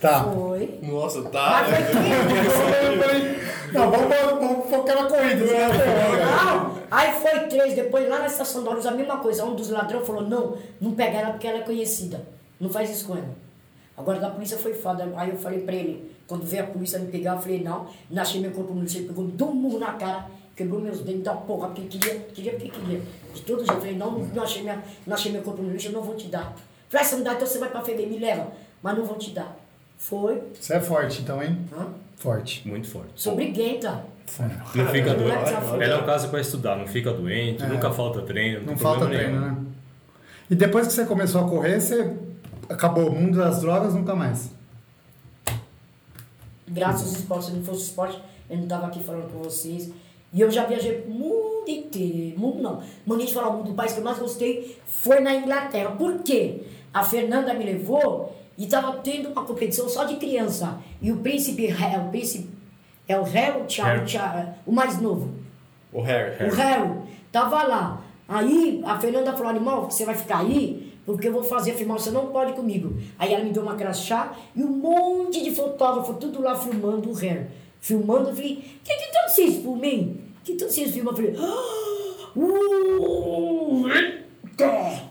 Tá. 0.01 0.25
Foi. 0.25 0.79
Nossa, 0.83 1.23
tá. 1.23 1.65
Mas 1.69 1.87
foi 1.91 2.99
três. 2.99 3.73
Não, 3.73 3.91
vamos, 3.91 4.17
vamos 4.41 4.71
focar 4.71 5.03
na 5.03 5.09
corrida. 5.09 5.45
Não. 5.45 6.79
Aí 6.91 7.21
foi 7.21 7.41
três, 7.49 7.75
depois 7.75 8.09
lá 8.09 8.21
na 8.21 8.27
estação 8.27 8.63
da 8.65 8.71
Luz, 8.71 8.87
a 8.87 8.93
mesma 8.93 9.17
coisa. 9.19 9.45
Um 9.45 9.55
dos 9.55 9.69
ladrões 9.71 10.07
falou, 10.07 10.23
não, 10.23 10.57
não 10.81 10.93
pega 10.93 11.19
ela 11.19 11.31
porque 11.33 11.47
ela 11.49 11.59
é 11.59 11.63
conhecida. 11.63 12.25
Não 12.61 12.71
faz 12.71 12.91
isso 12.91 13.07
com 13.07 13.15
ela. 13.17 13.48
Agora 13.99 14.21
da 14.21 14.31
polícia 14.31 14.57
foi 14.57 14.73
foda. 14.75 15.13
Aí 15.17 15.31
eu 15.31 15.37
falei 15.37 15.61
pra 15.61 15.75
ele, 15.75 16.13
quando 16.27 16.47
veio 16.47 16.63
a 16.63 16.67
polícia 16.69 16.99
me 17.01 17.09
pegar, 17.09 17.35
eu 17.35 17.41
falei, 17.41 17.63
não, 17.63 17.87
não 18.09 18.23
achei 18.23 18.41
meu 18.41 18.53
corpo 18.53 18.73
no 18.73 18.81
lixo. 18.83 18.99
Ele 18.99 19.09
pegou, 19.09 19.25
me 19.25 19.33
deu 19.33 19.49
um 19.49 19.55
murro 19.55 19.79
na 19.81 19.93
cara, 19.95 20.27
quebrou 20.55 20.81
meus 20.81 21.01
dentes, 21.01 21.23
da 21.25 21.35
porra, 21.35 21.69
porque 21.69 21.99
queria, 21.99 22.21
queria 22.33 22.53
porque 22.53 22.69
queria. 22.69 23.01
De 23.35 23.43
todo 23.43 23.59
jeito, 23.59 23.73
eu 23.73 23.81
falei, 23.81 23.97
não, 23.97 24.13
não 24.21 24.43
achei, 24.43 24.63
minha, 24.63 24.83
não 25.07 25.15
achei 25.15 25.33
meu 25.33 25.43
corpo 25.43 25.63
no 25.63 25.73
lixo, 25.73 25.89
eu 25.89 25.93
não 25.93 26.03
vou 26.03 26.15
te 26.15 26.29
dar. 26.29 26.55
Falei, 26.89 27.05
ah, 27.05 27.09
você 27.09 27.17
não 27.17 27.25
dá, 27.25 27.35
então 27.35 27.47
você 27.47 27.59
vai 27.59 27.71
pra 27.71 27.83
FEBEM, 27.83 28.07
me 28.09 28.19
leva. 28.19 28.47
Mas 28.83 28.97
não 28.97 29.05
vou 29.05 29.17
te 29.19 29.31
dar. 29.33 29.57
Foi. 29.99 30.41
Você 30.59 30.75
é 30.75 30.81
forte, 30.81 31.21
então, 31.23 31.43
hein? 31.43 31.59
Hã? 31.77 31.89
Forte. 32.17 32.67
Muito 32.67 32.89
forte. 32.89 33.11
Sou 33.17 33.35
briguenta. 33.35 34.05
Não 34.75 34.87
fica 34.87 35.15
Não 35.15 35.29
é 35.29 35.37
doente. 35.43 35.83
Ela 35.83 35.95
é 35.95 35.97
um 35.97 36.07
caso 36.07 36.29
para 36.29 36.41
estudar, 36.41 36.77
não 36.77 36.87
fica 36.87 37.13
doente, 37.13 37.65
nunca 37.67 37.91
falta 37.91 38.23
treino. 38.23 38.61
Não 38.61 38.69
tem 38.69 38.77
falta 38.77 39.07
treino, 39.07 39.41
nenhum. 39.41 39.55
né? 39.55 39.57
E 40.51 40.55
depois 40.55 40.87
que 40.87 40.93
você 40.93 41.05
começou 41.05 41.45
a 41.45 41.49
correr, 41.49 41.81
você 41.81 42.17
acabou 42.69 43.09
o 43.09 43.15
mundo 43.15 43.39
das 43.39 43.61
drogas, 43.61 43.95
nunca 43.95 44.15
mais. 44.15 44.51
Graças 46.67 47.15
ao 47.15 47.21
esporte, 47.21 47.47
se 47.47 47.53
não 47.53 47.65
fosse 47.65 47.81
o 47.81 47.85
esporte, 47.85 48.23
eu 48.51 48.57
não 48.57 48.65
estava 48.65 48.87
aqui 48.87 49.03
falando 49.03 49.33
com 49.33 49.39
vocês. 49.39 49.91
E 50.33 50.41
eu 50.41 50.51
já 50.51 50.67
viajei 50.67 51.01
pro 51.01 51.11
mundo 51.11 51.69
inteiro. 51.69 52.39
Mundo 52.39 52.63
não. 52.63 52.83
Mania 53.07 53.27
de 53.27 53.33
falar 53.33 53.49
o 53.49 53.59
mundo, 53.59 53.71
o 53.71 53.75
país 53.75 53.93
que 53.93 54.01
eu 54.01 54.05
mais 54.05 54.19
gostei 54.19 54.79
foi 54.87 55.21
na 55.21 55.35
Inglaterra. 55.35 55.91
Por 55.93 56.23
quê? 56.23 56.63
A 56.93 57.03
Fernanda 57.03 57.55
me 57.55 57.65
levou 57.65 58.37
e 58.57 58.65
estava 58.65 58.93
tendo 58.99 59.31
uma 59.31 59.45
competição 59.45 59.89
só 59.89 60.05
de 60.05 60.17
criança. 60.17 60.79
E 61.01 61.11
o 61.11 61.19
príncipe, 61.19 61.69
é 61.69 61.99
o 61.99 62.11
príncipe, 62.11 62.51
é 63.07 63.19
o 63.19 63.23
Harry, 63.23 63.65
Charles, 63.69 64.01
Harry. 64.01 64.09
Charles, 64.09 64.49
o 64.67 64.73
mais 64.73 65.01
novo. 65.01 65.33
O 65.93 66.03
Harry. 66.03 66.45
O 66.45 66.55
Harry 66.55 66.91
tava 67.33 67.63
lá. 67.63 68.03
Aí 68.29 68.83
a 68.85 68.99
Fernanda 68.99 69.33
falou, 69.33 69.49
animal, 69.49 69.91
você 69.91 70.05
vai 70.05 70.15
ficar 70.15 70.41
aí? 70.41 70.88
Porque 71.09 71.27
eu 71.27 71.33
vou 71.33 71.43
fazer 71.43 71.73
filmar, 71.73 71.99
você 71.99 72.11
não 72.11 72.27
pode 72.27 72.53
comigo. 72.53 72.95
Aí 73.19 73.33
ela 73.33 73.43
me 73.43 73.51
deu 73.51 73.63
uma 73.63 73.77
crachá 73.77 74.37
e 74.55 74.63
um 74.63 74.69
monte 74.69 75.43
de 75.43 75.51
fotógrafo, 75.51 76.13
tudo 76.13 76.43
lá 76.43 76.55
filmando 76.55 77.11
o 77.11 77.15
hair. 77.17 77.47
Filmando, 77.81 78.29
eu 78.29 78.37
falei, 78.37 78.57
que 78.85 78.95
que 78.95 79.11
tanto 79.11 79.35
vocês 79.35 79.55
filmam? 79.55 80.17
Que 80.45 80.55
tanto 80.55 80.71
vocês 80.71 80.91
filmam? 80.91 81.15
Eu 81.15 81.17
falei, 81.17 81.35
ah, 81.39 82.29
uh, 82.37 83.85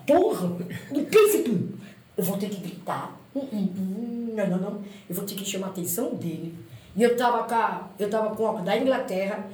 porra, 0.06 0.48
do 0.92 1.02
príncipe. 1.02 1.68
Eu 2.16 2.24
vou 2.24 2.38
ter 2.38 2.50
que 2.50 2.62
gritar. 2.62 3.20
Hum, 3.36 3.48
hum, 3.52 3.70
hum, 3.76 4.34
não, 4.36 4.48
não, 4.52 4.58
não. 4.60 4.82
Eu 5.10 5.16
vou 5.16 5.26
ter 5.26 5.34
que 5.34 5.46
chamar 5.46 5.68
a 5.68 5.70
atenção 5.72 6.14
dele. 6.14 6.54
E 6.96 7.02
eu 7.02 7.18
tava 7.18 7.44
com 7.46 7.56
a, 7.56 7.90
eu 7.98 8.08
tava 8.08 8.36
com 8.36 8.48
a 8.56 8.62
da 8.62 8.78
Inglaterra 8.78 9.48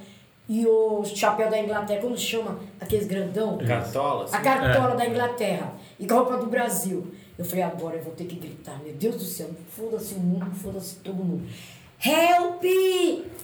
e 0.48 0.66
o 0.66 1.04
chapéu 1.04 1.48
da 1.48 1.58
Inglaterra, 1.58 2.00
como 2.00 2.16
se 2.16 2.24
chama? 2.24 2.58
Aqueles 2.80 3.06
grandão? 3.06 3.58
Cartolas? 3.58 4.32
A 4.34 4.40
cartola 4.40 4.94
da 4.94 5.06
Inglaterra 5.06 5.72
e 5.98 6.06
com 6.06 6.14
a 6.14 6.18
roupa 6.18 6.36
do 6.38 6.46
Brasil. 6.46 7.06
Eu 7.38 7.44
falei, 7.44 7.64
agora 7.64 7.96
eu 7.96 8.02
vou 8.02 8.12
ter 8.12 8.24
que 8.24 8.36
gritar. 8.36 8.78
Meu 8.84 8.94
Deus 8.94 9.16
do 9.16 9.24
céu, 9.24 9.48
foda-se 9.70 10.14
o 10.14 10.20
mundo, 10.20 10.54
foda-se 10.54 10.96
todo 10.96 11.16
mundo. 11.16 11.48
Help! 12.04 12.62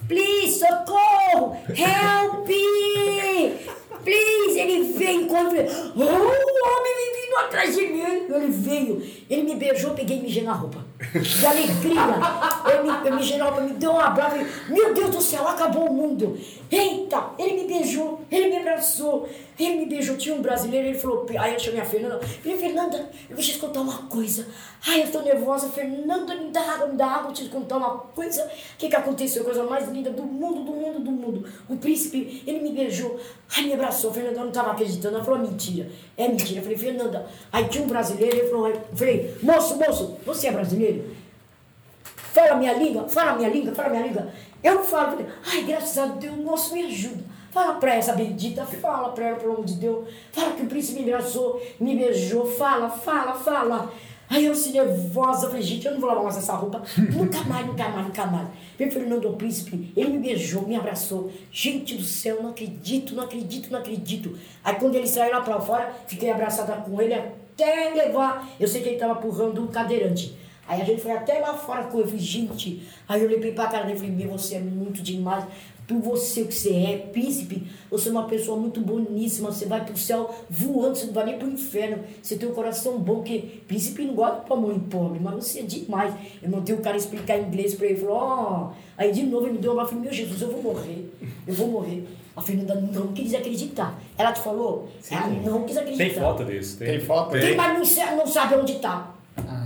Please, 0.07 0.59
socorro! 0.59 1.57
Help! 1.69 2.47
Please! 4.05 4.59
Ele 4.61 4.93
veio 4.93 5.29
falei, 5.51 5.67
oh, 5.97 6.01
o 6.01 6.03
homem 6.03 6.97
vem 6.97 7.25
vindo 7.25 7.37
atrás 7.39 7.75
de 7.75 7.87
mim. 7.87 8.01
Ele 8.03 8.49
veio, 8.49 9.03
ele 9.29 9.43
me 9.43 9.55
beijou, 9.57 9.95
peguei 9.95 10.19
e 10.19 10.23
mijei 10.23 10.43
na 10.43 10.53
roupa. 10.53 10.90
De 11.01 11.47
alegria. 11.47 12.01
Eu, 12.67 12.85
me, 12.85 12.91
eu 13.09 13.45
roupa, 13.45 13.61
me 13.63 13.73
deu 13.73 13.93
um 13.93 14.01
abraço. 14.01 14.37
Meu 14.69 14.93
Deus 14.93 15.11
do 15.11 15.23
céu, 15.23 15.49
acabou 15.49 15.89
o 15.89 15.95
mundo. 15.95 16.39
Eita! 16.71 17.31
Ele 17.39 17.63
me 17.63 17.67
beijou, 17.67 18.21
ele 18.31 18.51
me 18.51 18.59
abraçou, 18.59 19.29
ele 19.59 19.77
me 19.77 19.87
beijou. 19.87 20.17
Tinha 20.17 20.35
um 20.35 20.43
brasileiro, 20.43 20.89
ele 20.89 20.99
falou, 20.99 21.27
aí 21.39 21.55
eu 21.55 21.59
chamei 21.59 21.81
a 21.81 21.85
Fernanda. 21.85 22.21
Eu 22.23 22.29
falei, 22.29 22.59
Fernanda, 22.59 23.11
eu 23.29 23.35
vou 23.35 23.45
te 23.45 23.59
contar 23.59 23.81
uma 23.81 23.99
coisa. 24.09 24.47
Ai, 24.87 25.03
eu 25.03 25.11
tô 25.11 25.21
nervosa, 25.23 25.69
Fernanda, 25.71 26.35
me 26.35 26.51
dá 26.51 26.61
água, 26.61 26.87
me 26.87 26.97
dá 26.97 27.07
água, 27.07 27.23
vou 27.25 27.33
te 27.33 27.47
contar 27.47 27.79
uma 27.79 27.99
coisa. 27.99 28.45
O 28.45 28.79
que 28.79 28.89
que 28.89 28.97
aconteceu? 28.97 29.43
Coisa 29.43 29.65
mais 29.65 29.89
linda 29.89 30.11
do 30.11 30.23
mundo, 30.23 30.65
do 30.65 30.73
mundo, 30.73 31.01
do 31.01 31.11
mundo. 31.11 31.49
O 31.69 31.77
príncipe, 31.77 32.43
ele 32.47 32.61
me 32.61 32.73
beijou, 32.73 33.19
ai, 33.57 33.65
me 33.65 33.73
abraçou. 33.73 34.13
Fernanda 34.13 34.39
eu 34.39 34.45
não 34.45 34.53
tava 34.53 34.73
acreditando. 34.73 35.17
Ela 35.17 35.25
falou, 35.25 35.41
mentira. 35.41 35.89
É 36.17 36.29
mentira. 36.29 36.61
Eu 36.61 36.63
falei, 36.63 36.79
Fernanda. 36.79 37.27
Aí 37.51 37.65
tinha 37.65 37.85
um 37.85 37.89
brasileiro, 37.89 38.37
ele 38.37 38.49
falou, 38.49 38.69
eu 38.69 38.81
falei, 38.95 39.35
moço, 39.43 39.77
moço, 39.77 40.19
você 40.25 40.49
é 40.49 40.53
brasileiro? 40.53 40.90
Fala 42.33 42.57
minha 42.57 42.73
língua, 42.75 43.09
fala 43.09 43.37
minha 43.37 43.49
língua, 43.49 43.75
fala 43.75 43.91
minha 43.91 44.07
língua. 44.07 44.29
Eu 44.63 44.85
falo, 44.85 45.13
falei, 45.13 45.27
ai, 45.47 45.63
graças 45.63 45.99
a 45.99 46.07
Deus, 46.07 46.37
moço, 46.37 46.75
me 46.75 46.85
ajuda. 46.85 47.25
Fala 47.51 47.75
pra 47.75 47.95
essa 47.95 48.13
bendita, 48.13 48.65
fala 48.65 49.09
pra 49.11 49.29
ela, 49.29 49.37
pelo 49.37 49.55
amor 49.55 49.65
de 49.65 49.75
Deus. 49.75 50.09
Fala 50.31 50.53
que 50.53 50.63
o 50.63 50.67
príncipe 50.67 51.03
me 51.03 51.13
abraçou, 51.13 51.61
me 51.81 51.97
beijou, 51.97 52.47
fala, 52.47 52.89
fala, 52.89 53.35
fala. 53.35 53.93
Aí 54.29 54.47
eu 54.47 54.53
assim, 54.53 54.71
nervosa, 54.71 55.49
falei, 55.49 55.63
gente, 55.63 55.85
eu 55.87 55.93
não 55.93 56.01
vou 56.01 56.09
lavar 56.09 56.23
mais 56.23 56.37
essa 56.37 56.55
roupa. 56.55 56.81
nunca 57.13 57.43
mais, 57.43 57.67
nunca 57.67 57.89
mais, 57.89 58.07
nunca 58.07 58.27
mais. 58.27 58.49
Veio 58.79 58.93
Fernando 58.93 59.29
o 59.29 59.37
Príncipe, 59.37 59.93
ele 59.97 60.11
me 60.11 60.19
beijou, 60.21 60.63
me 60.69 60.77
abraçou. 60.77 61.33
Gente 61.51 61.97
do 61.97 62.05
céu, 62.05 62.41
não 62.41 62.51
acredito, 62.51 63.13
não 63.17 63.25
acredito, 63.25 63.73
não 63.73 63.81
acredito. 63.81 64.39
Aí 64.63 64.77
quando 64.77 64.95
ele 64.95 65.09
saiu 65.09 65.33
lá 65.33 65.41
pra 65.41 65.61
fora, 65.61 65.93
fiquei 66.07 66.31
abraçada 66.31 66.75
com 66.75 67.03
ele 67.03 67.15
até 67.15 67.91
levar. 67.93 68.49
Eu 68.61 68.69
sei 68.69 68.81
que 68.83 68.91
ele 68.91 68.99
tava 68.99 69.19
empurrando 69.19 69.61
um 69.61 69.67
cadeirante. 69.67 70.39
Aí 70.71 70.81
a 70.83 70.85
gente 70.85 71.03
foi 71.03 71.11
até 71.11 71.41
lá 71.41 71.53
fora 71.53 71.83
com 71.89 71.99
ele, 71.99 72.07
falei, 72.07 72.21
gente. 72.21 72.89
Aí 73.09 73.21
eu 73.21 73.27
olhei 73.27 73.51
pra 73.51 73.67
cara 73.67 73.83
dele 73.83 73.97
e 73.97 73.99
falei, 73.99 74.15
meu, 74.15 74.39
você 74.39 74.55
é 74.55 74.61
muito 74.61 75.03
demais. 75.03 75.45
Tu, 75.85 75.99
você 75.99 76.43
o 76.43 76.47
que 76.47 76.55
você 76.55 76.73
é, 76.73 76.97
príncipe, 77.13 77.67
você 77.91 78.09
é 78.09 78.13
uma 78.13 78.29
pessoa 78.29 78.57
muito 78.57 78.81
boníssima, 78.81 79.51
você 79.51 79.67
vai 79.67 79.85
pro 79.85 79.97
céu 79.97 80.33
voando, 80.49 80.97
você 80.97 81.07
não 81.07 81.13
vai 81.13 81.25
nem 81.25 81.39
pro 81.41 81.49
inferno. 81.49 82.05
Você 82.23 82.37
tem 82.37 82.49
um 82.49 82.55
coração 82.55 83.01
bom, 83.01 83.21
que 83.21 83.41
príncipe 83.67 84.05
não 84.05 84.15
gosta 84.15 84.37
pra 84.43 84.55
mãe 84.55 84.79
pobre, 84.79 85.19
mas 85.21 85.35
você 85.35 85.59
é 85.59 85.63
demais. 85.65 86.15
Eu 86.41 86.49
mandei 86.49 86.73
o 86.73 86.79
cara 86.79 86.97
explicar 86.97 87.37
em 87.37 87.49
inglês 87.49 87.75
pra 87.75 87.87
ele, 87.87 87.99
falou, 87.99 88.17
ó. 88.17 88.71
Aí 88.97 89.11
de 89.11 89.25
novo 89.25 89.47
ele 89.47 89.55
me 89.55 89.59
deu 89.59 89.73
uma, 89.73 89.83
eu 89.83 89.89
falei, 89.89 90.05
meu 90.05 90.13
Jesus, 90.13 90.41
eu 90.41 90.53
vou 90.53 90.63
morrer, 90.73 91.13
eu 91.49 91.53
vou 91.53 91.67
morrer. 91.67 92.07
A 92.37 92.41
Fernanda 92.41 92.77
não 92.77 93.09
quis 93.09 93.35
acreditar. 93.35 94.01
Ela 94.17 94.31
te 94.31 94.41
falou? 94.41 94.89
Ela 95.11 95.27
não 95.27 95.65
quis 95.65 95.77
acreditar. 95.77 96.05
Tem 96.05 96.15
foto 96.15 96.45
disso? 96.45 96.79
Tem 96.79 97.01
foto? 97.01 97.33
Tem, 97.33 97.57
mas 97.57 97.97
não, 97.97 98.17
não 98.19 98.27
sabe 98.29 98.55
onde 98.55 98.77
tá. 98.77 99.17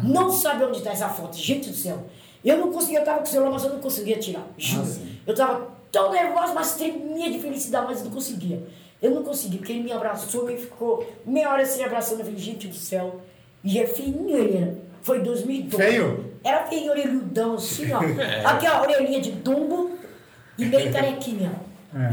Não 0.03 0.31
sabe 0.31 0.65
onde 0.65 0.83
tá 0.83 0.91
essa 0.91 1.09
foto. 1.09 1.37
Gente 1.37 1.71
do 1.71 1.77
céu. 1.77 2.05
Eu 2.45 2.59
não 2.59 2.71
conseguia, 2.71 3.01
eu 3.01 3.05
tava 3.05 3.19
com 3.19 3.25
o 3.25 3.29
celular, 3.29 3.51
mas 3.51 3.65
eu 3.65 3.71
não 3.71 3.79
conseguia 3.79 4.19
tirar. 4.19 4.47
Juro. 4.59 4.87
eu 5.27 5.35
tava 5.35 5.69
tão 5.91 6.13
nervosa, 6.13 6.53
mas 6.53 6.75
tremia 6.75 7.31
de 7.31 7.39
felicidade, 7.39 7.87
mas 7.89 7.99
eu 7.99 8.05
não 8.05 8.13
conseguia. 8.13 8.63
Eu 9.01 9.11
não 9.13 9.23
consegui, 9.23 9.59
porque 9.59 9.73
ele 9.73 9.83
me 9.83 9.93
abraçou 9.93 10.51
e 10.51 10.57
ficou 10.57 11.07
meia 11.25 11.51
hora 11.51 11.63
assim 11.63 11.83
abraçando. 11.83 12.21
Eu 12.21 12.27
falei, 12.27 12.41
gente 12.41 12.69
do 12.69 12.75
céu. 12.75 13.21
E 13.63 13.79
é 13.79 13.87
fininho 13.87 14.37
ele 14.37 14.57
era. 14.59 14.79
Foi 15.03 15.21
2012. 15.21 15.77
Feio? 15.77 16.35
Era 16.43 16.65
feio, 16.67 16.91
orelhudão, 16.91 17.55
assim, 17.55 17.91
ó. 17.93 18.01
Aqui, 18.47 18.67
ó, 18.69 18.83
orelhinha 18.83 19.21
de 19.21 19.33
dumbo 19.33 19.93
e 20.59 20.65
meio 20.67 20.93
carequinha. 20.93 21.53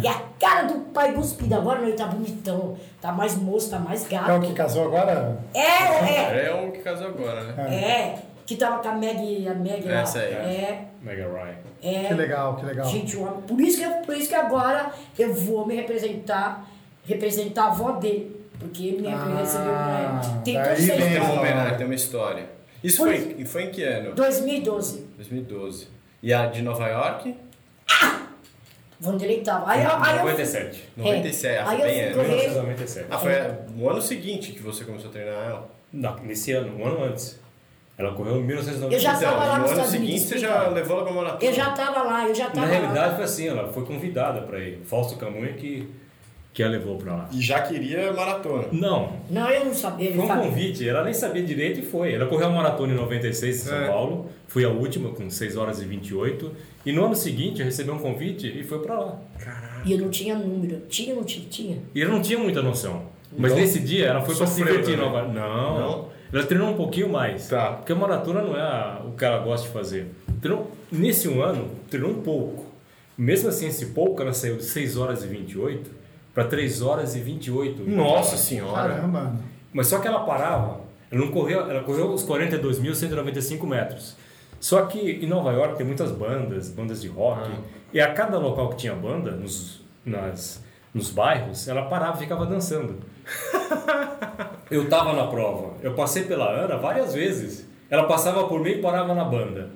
E 0.02 0.08
a 0.08 0.22
cara 0.40 0.64
do 0.68 0.80
pai 0.92 1.14
cuspido. 1.14 1.56
Agora 1.56 1.80
não, 1.80 1.88
ele 1.88 1.98
tá 1.98 2.06
bonitão. 2.08 2.78
Tá 3.02 3.12
mais 3.12 3.36
moço, 3.36 3.70
tá 3.72 3.80
mais 3.80 4.08
gato. 4.08 4.30
É 4.30 4.34
o 4.36 4.42
que 4.42 4.54
casou 4.54 4.86
agora? 4.86 5.40
É, 5.54 5.60
é. 5.60 6.46
É 6.48 6.54
o 6.68 6.72
que 6.72 6.80
casou 6.80 7.08
agora, 7.08 7.44
né? 7.44 7.76
É, 7.76 8.20
que 8.46 8.56
tava 8.56 8.82
com 8.82 8.90
a 8.90 8.94
Meg, 8.94 9.48
a 9.48 9.54
Meg 9.54 9.88
lá. 9.88 10.02
Essa 10.02 10.20
aí. 10.20 10.34
É, 10.34 10.86
Mega 11.02 11.24
Ryan. 11.28 11.56
é. 11.82 12.08
Que 12.08 12.14
legal, 12.14 12.56
que 12.58 12.66
legal. 12.66 12.86
Gente, 12.88 13.18
por 13.18 13.60
isso, 13.60 13.80
que, 13.80 13.90
por 14.06 14.16
isso 14.16 14.30
que 14.30 14.36
agora 14.36 14.92
eu 15.18 15.34
vou 15.34 15.66
me 15.66 15.76
representar, 15.76 16.66
representar 17.06 17.64
a 17.64 17.68
avó 17.68 17.92
dele. 17.94 18.40
Porque 18.60 18.86
ele 18.90 19.02
me 19.02 19.08
Ah, 19.08 19.38
recebeu, 19.40 19.72
né? 19.74 20.22
Tem 20.46 20.54
Tem 20.98 21.20
uma 21.20 21.34
homenagem, 21.40 21.78
tem 21.78 21.86
uma 21.88 21.96
história. 21.96 22.46
Isso 22.84 22.98
Foi- 22.98 23.18
foi, 23.20 23.36
e 23.40 23.46
foi 23.46 23.64
em 23.64 23.72
que 23.72 23.84
ano? 23.84 24.14
2012. 24.14 25.08
2012. 25.16 25.88
E 26.22 26.32
a 26.32 26.46
de 26.46 26.62
Nova 26.62 26.88
York? 26.88 27.30
Onde 27.30 28.21
ele 29.22 29.42
tava. 29.42 29.70
Aí, 29.72 29.84
eu- 29.84 29.90
aí 29.92 30.12
eu, 30.18 30.18
97. 30.20 30.84
É. 30.98 31.02
97, 31.02 31.58
ah, 31.58 31.70
Aí 31.70 31.78
foi 31.78 31.86
eu 31.86 31.92
bem 31.92 31.96
fui 31.96 32.04
antes. 32.04 32.16
correr. 32.16 32.36
1997. 32.50 33.08
Ah, 33.10 33.18
foi 33.18 33.32
no 33.76 33.90
ano 33.90 34.02
seguinte 34.02 34.52
que 34.52 34.60
você 34.62 34.84
começou 34.86 35.10
a 35.10 35.14
treinar 35.14 35.50
ela? 35.50 35.70
Não, 35.92 36.16
nesse 36.24 36.52
ano, 36.54 36.78
um 36.78 36.86
ano 36.86 37.04
antes. 37.04 37.40
Ela 37.98 38.14
correu 38.14 38.38
em 38.38 38.44
1997. 38.44 38.94
Eu 38.94 39.00
já 39.00 39.18
Então, 39.18 39.30
tava 39.40 39.46
lá 39.46 39.56
no 39.58 39.62
nos 39.62 39.72
ano 39.72 39.80
Estados 39.82 39.92
seguinte 39.92 40.12
Unidos, 40.12 40.30
você 40.30 40.38
já 40.40 40.68
levou 40.70 40.96
ela 40.98 41.06
pra 41.06 41.14
maratona. 41.14 41.44
eu 41.52 41.54
já 41.54 41.70
tava 41.72 42.02
lá, 42.04 42.28
eu 42.28 42.34
já 42.36 42.46
tava 42.50 42.62
Na 42.62 42.66
lá. 42.66 42.80
realidade 42.80 43.16
foi 43.16 43.24
assim, 43.26 43.48
ela 43.48 43.72
foi 43.74 43.86
convidada 43.86 44.42
para 44.42 44.60
ir. 44.60 44.82
Fausto 44.86 45.18
Camunha 45.18 45.54
que, 45.54 45.88
que 46.54 46.62
a 46.62 46.68
levou 46.68 46.98
para 46.98 47.14
lá. 47.16 47.30
E 47.32 47.42
já 47.42 47.62
queria 47.62 48.12
maratona. 48.12 48.68
Não, 48.72 49.14
Não, 49.30 49.50
eu 49.50 49.66
não 49.66 49.74
sabia. 49.74 50.12
foi 50.12 50.24
um 50.24 50.28
sabia. 50.28 50.44
convite, 50.50 50.88
ela 50.90 51.04
nem 51.04 51.14
sabia 51.14 51.42
direito 51.44 51.80
e 51.80 51.84
foi. 51.84 52.14
Ela 52.14 52.26
correu 52.26 52.48
a 52.48 52.50
maratona 52.50 52.92
em 52.94 52.96
96 52.98 53.56
em 53.56 53.60
São 53.70 53.78
É. 53.78 53.88
Paulo, 53.88 54.30
foi 54.48 54.66
a 54.66 54.70
última 54.70 55.10
com 55.12 55.30
6 55.30 55.56
horas 55.56 55.82
e 55.82 55.86
28. 55.86 56.52
E 56.86 56.92
no 56.92 57.06
ano 57.06 57.16
seguinte 57.16 57.64
recebeu 57.64 57.94
um 57.94 58.00
convite 58.00 58.48
e 58.48 58.64
foi 58.64 58.80
para 58.80 59.00
lá. 59.00 59.20
E 59.86 59.94
eu 59.94 59.98
não 60.00 60.10
tinha 60.10 60.36
número. 60.36 60.82
Tinha 60.90 61.12
ou 61.14 61.18
não 61.22 61.24
tinha? 61.26 61.46
Tinha. 61.50 61.78
E 61.96 62.02
ela 62.02 62.12
não 62.12 62.22
tinha 62.22 62.38
muita 62.38 62.62
noção. 62.62 63.04
Mas 63.38 63.52
Então, 63.54 63.64
nesse 63.64 63.80
dia 63.80 64.08
ela 64.08 64.22
foi 64.22 64.36
para 64.36 64.46
se 64.46 64.58
divertir. 64.62 64.98
também. 64.98 65.10
Nova... 65.10 65.28
Não, 65.28 65.80
Não? 65.80 66.10
Ela 66.34 66.44
treinou 66.46 66.70
um 66.70 66.74
pouquinho 66.76 67.08
mais. 67.10 67.48
Tá. 67.48 67.72
Porque 67.74 67.94
a 67.94 67.96
maratona 67.96 68.42
não 68.42 68.58
é 68.58 68.62
a- 68.62 69.02
o 69.06 69.12
que 69.12 69.24
ela 69.24 69.38
gosta 69.40 69.68
de 69.68 69.74
fazer. 69.74 70.08
Treinou, 70.42 70.70
nesse 70.92 71.28
um 71.30 71.42
ano, 71.42 71.70
treinou 71.90 72.12
um 72.12 72.22
pouco. 72.22 72.66
Mesmo 73.18 73.48
assim, 73.50 73.68
esse 73.68 73.88
pouco, 73.88 74.22
ela 74.22 74.34
saiu 74.34 74.58
de 74.58 74.64
6 74.66 74.98
horas 74.98 75.24
e 75.24 75.28
28 75.28 76.01
para 76.34 76.46
3 76.46 76.82
horas 76.82 77.16
e 77.16 77.20
28. 77.20 77.84
Nossa 77.90 78.38
senhora. 78.38 78.96
Caramba. 78.96 79.34
Mas 79.74 79.88
só 79.88 80.00
que 80.00 80.08
ela 80.08 80.22
parava, 80.26 80.82
ela 81.12 81.22
não 81.26 81.32
correu, 81.32 81.70
ela 81.70 81.84
correu 81.84 82.12
os 82.12 82.26
42.195 82.26 83.66
metros. 83.66 84.16
Só 84.60 84.86
que 84.86 85.00
em 85.00 85.28
Nova 85.28 85.52
York 85.52 85.76
tem 85.78 85.86
muitas 85.86 86.12
bandas, 86.12 86.70
bandas 86.70 87.02
de 87.02 87.08
rock, 87.08 87.50
e 87.94 88.00
a 88.00 88.14
cada 88.14 88.38
local 88.38 88.70
que 88.70 88.76
tinha 88.78 88.94
banda, 88.94 89.32
nos, 89.32 89.82
nas, 90.06 90.64
nos 90.94 91.10
bairros, 91.10 91.68
ela 91.68 91.84
parava 91.84 92.18
e 92.18 92.20
ficava 92.20 92.46
dançando. 92.46 92.98
eu 94.70 94.88
tava 94.90 95.14
na 95.14 95.28
prova, 95.28 95.74
eu 95.82 95.94
passei 95.94 96.24
pela 96.24 96.50
Ana 96.50 96.78
várias 96.78 97.14
vezes. 97.14 97.66
Ela 97.90 98.04
passava 98.04 98.48
por 98.48 98.60
mim 98.62 98.72
e 98.72 98.82
parava 98.82 99.14
na 99.14 99.24
banda. 99.26 99.70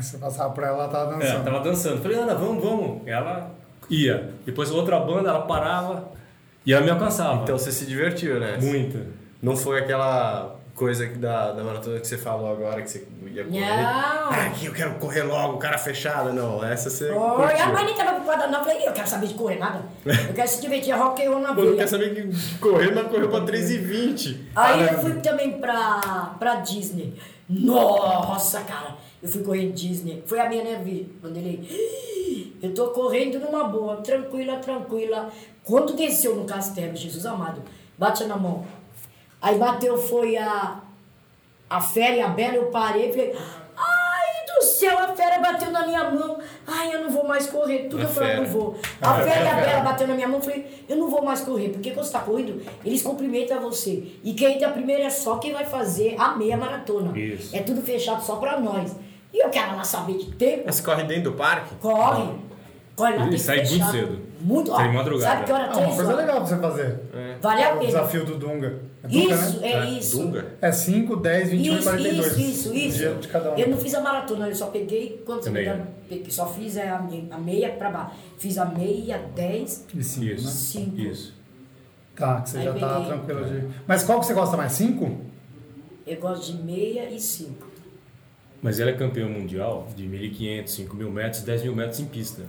Você 0.00 0.16
passava 0.18 0.50
por 0.54 0.62
ela, 0.64 0.84
ela 0.84 0.88
tava 0.88 1.14
É, 1.14 1.18
dançando. 1.18 1.34
ela 1.34 1.44
tava 1.44 1.60
dançando. 1.64 2.02
Falei, 2.02 2.18
Ana, 2.18 2.34
vamos, 2.34 2.62
vamos. 2.62 3.02
Ela 3.06 3.50
ia. 3.90 4.30
Depois 4.46 4.70
outra 4.70 4.98
banda, 5.00 5.28
ela 5.30 5.42
parava 5.42 6.10
e 6.64 6.72
ela 6.72 6.84
me 6.84 6.90
alcançava. 6.90 7.42
Então 7.42 7.58
você 7.58 7.72
se 7.72 7.84
divertiu, 7.86 8.38
né? 8.40 8.56
Muito. 8.60 8.98
Não 9.42 9.56
foi 9.56 9.80
aquela 9.80 10.56
coisa 10.74 11.06
da, 11.08 11.52
da 11.52 11.62
maratona 11.62 12.00
que 12.00 12.06
você 12.06 12.16
falou 12.16 12.50
agora, 12.52 12.80
que 12.80 12.90
você 12.90 13.06
ia 13.26 13.44
correr. 13.44 13.60
Não. 13.60 13.86
Ah, 13.86 14.46
aqui 14.46 14.64
eu 14.66 14.72
quero 14.72 14.94
correr 14.94 15.22
logo, 15.24 15.58
cara 15.58 15.76
fechado. 15.76 16.32
Não, 16.32 16.64
essa 16.64 16.88
você 16.88 17.10
Oi, 17.10 17.16
a 17.44 17.48
curtiu. 17.48 17.72
mãe 17.74 17.84
nem 17.84 17.94
tava 17.94 18.10
preocupada 18.12 18.46
não. 18.46 18.60
Eu 18.60 18.64
falei, 18.64 18.88
eu 18.88 18.92
quero 18.92 19.06
saber 19.08 19.26
de 19.26 19.34
correr 19.34 19.58
nada. 19.58 19.82
Eu 20.06 20.32
quero 20.34 20.48
se 20.48 20.60
divertir, 20.62 20.94
rock 20.96 21.22
and 21.22 21.30
roll 21.30 21.40
na 21.40 21.48
Quando 21.48 21.62
veia. 21.66 21.76
quer 21.76 21.86
saber 21.86 22.14
que 22.14 22.58
correr, 22.58 22.94
mas 22.94 23.08
correu 23.08 23.28
pra 23.28 23.40
3,20. 23.40 24.36
Aí 24.56 24.82
eu 24.86 24.98
fui 25.00 25.12
também 25.14 25.58
pra, 25.60 26.34
pra 26.38 26.56
Disney. 26.56 27.14
Nossa, 27.48 28.60
cara. 28.62 28.96
Eu 29.22 29.28
fui 29.28 29.42
correr 29.42 29.62
em 29.64 29.70
Disney. 29.72 30.22
Foi 30.26 30.40
a 30.40 30.48
minha 30.48 30.64
neve. 30.64 31.14
Quando 31.20 31.36
ele. 31.36 32.58
Eu 32.62 32.74
tô 32.74 32.88
correndo 32.88 33.38
numa 33.38 33.64
boa, 33.64 33.96
tranquila, 33.96 34.56
tranquila. 34.56 35.30
Quando 35.64 35.94
desceu 35.94 36.36
no 36.36 36.44
castelo, 36.44 36.94
Jesus 36.96 37.24
amado, 37.26 37.62
bate 37.96 38.24
na 38.24 38.36
mão. 38.36 38.64
Aí 39.40 39.56
bateu, 39.58 39.96
foi 39.96 40.36
a, 40.36 40.80
a 41.68 41.80
fera 41.80 42.16
e 42.16 42.20
a 42.20 42.28
bela, 42.28 42.56
eu 42.56 42.66
parei 42.66 43.08
e 43.08 43.12
falei, 43.12 43.34
ai 43.76 44.44
do 44.46 44.62
céu, 44.62 44.98
a 44.98 45.08
fera 45.08 45.38
bateu 45.38 45.70
na 45.70 45.86
minha 45.86 46.10
mão. 46.10 46.38
Ai, 46.66 46.94
eu 46.94 47.02
não 47.04 47.10
vou 47.10 47.26
mais 47.26 47.46
correr. 47.46 47.88
Tudo 47.88 48.00
A 48.00 48.04
eu 48.04 48.08
falei, 48.10 48.36
não 48.36 48.46
vou. 48.46 48.76
A 49.00 49.10
Ah, 49.10 49.22
fera 49.22 49.44
e 49.44 49.48
a 49.48 49.54
bela 49.54 49.80
bateu 49.80 50.06
na 50.06 50.14
minha 50.14 50.28
mão, 50.28 50.38
eu 50.38 50.42
falei, 50.42 50.84
eu 50.88 50.96
não 50.96 51.08
vou 51.08 51.22
mais 51.24 51.40
correr. 51.40 51.70
Porque 51.70 51.92
quando 51.92 52.04
você 52.04 52.12
tá 52.12 52.20
correndo, 52.20 52.60
eles 52.84 53.02
cumprimentam 53.02 53.58
você. 53.60 54.04
E 54.22 54.34
quem 54.34 54.56
entra 54.56 54.68
primeiro 54.70 55.02
é 55.02 55.10
só 55.10 55.38
quem 55.38 55.52
vai 55.54 55.64
fazer 55.64 56.14
a 56.18 56.36
meia 56.36 56.58
maratona. 56.58 57.18
Isso. 57.18 57.56
É 57.56 57.60
tudo 57.62 57.80
fechado 57.80 58.22
só 58.22 58.36
pra 58.36 58.60
nós. 58.60 58.94
E 59.32 59.44
eu 59.44 59.48
quero 59.50 59.76
lá 59.76 59.84
saber 59.84 60.18
de 60.18 60.26
tempo. 60.32 60.64
Mas 60.66 60.76
Você 60.76 60.82
corre 60.82 61.04
dentro 61.04 61.30
do 61.30 61.36
parque? 61.36 61.74
Corre. 61.76 62.34
Corre 62.96 63.16
lá, 63.16 63.26
E 63.26 63.30
tem 63.30 63.38
sai 63.38 63.64
muito 63.64 63.90
cedo. 63.90 64.30
Muito, 64.40 64.70
Sai 64.70 64.88
ó, 64.88 64.92
madrugada. 64.92 65.32
Sabe 65.34 65.44
que 65.46 65.52
hora 65.52 65.64
Ah, 65.64 65.68
três 65.68 65.86
uma 65.86 65.94
coisa 65.96 66.12
horas? 66.12 66.20
legal 66.26 66.36
pra 66.36 66.46
você 66.46 66.56
fazer. 66.58 67.00
Vale 67.42 67.62
a 67.62 67.64
É 67.68 67.68
o 67.68 67.78
pena. 67.78 67.86
desafio 67.86 68.24
do 68.24 68.36
Dunga. 68.38 68.80
É 69.02 69.08
Dunga, 69.08 69.34
Isso, 69.34 69.60
né? 69.60 69.68
é, 69.68 69.72
É, 69.72 69.84
isso. 69.90 70.18
Dunga? 70.18 70.46
É 70.60 70.72
5, 70.72 71.16
10, 71.16 71.50
21 71.50 71.74
e 71.74 71.78
Isso, 71.78 71.84
42. 71.88 72.26
isso, 72.26 72.40
isso, 72.40 72.74
isso. 72.74 72.98
Dia 72.98 73.14
de 73.14 73.28
cada 73.28 73.52
um. 73.52 73.58
Eu 73.58 73.68
não 73.68 73.76
fiz 73.78 73.94
a 73.94 74.00
maratona, 74.00 74.48
eu 74.48 74.54
só 74.54 74.66
peguei, 74.66 75.22
quando 75.24 75.42
você 75.42 75.50
me 75.50 75.64
peguei- 76.08 76.30
só 76.30 76.46
fiz 76.46 76.76
a, 76.78 76.96
a 77.30 77.38
meia 77.38 77.70
pra 77.70 77.90
baixo. 77.90 78.12
Fiz 78.38 78.58
a 78.58 78.64
meia, 78.66 79.18
10, 79.34 79.86
E 79.94 80.02
5, 80.02 80.24
né? 80.26 80.32
Isso. 80.32 80.48
5. 80.48 80.98
Isso. 81.00 81.34
Tá, 82.16 82.40
que 82.42 82.50
você 82.50 82.58
Aí 82.58 82.64
já 82.64 82.74
tá 82.74 83.00
tranquilo 83.00 83.44
de. 83.44 83.66
Mas 83.86 84.02
qual 84.02 84.20
que 84.20 84.26
você 84.26 84.34
gosta 84.34 84.56
mais? 84.56 84.72
5? 84.72 85.18
Eu 86.06 86.16
gosto 86.18 86.52
de 86.52 86.62
meia 86.62 87.08
e 87.10 87.18
5. 87.20 87.66
Mas 88.62 88.78
ela 88.78 88.90
é 88.90 88.94
campeã 88.94 89.26
mundial 89.26 89.88
de 89.96 90.04
1.500, 90.04 90.64
5.000 90.64 91.10
metros, 91.10 91.42
10 91.42 91.62
mil 91.62 91.74
metros 91.74 92.00
em 92.00 92.06
pista. 92.06 92.42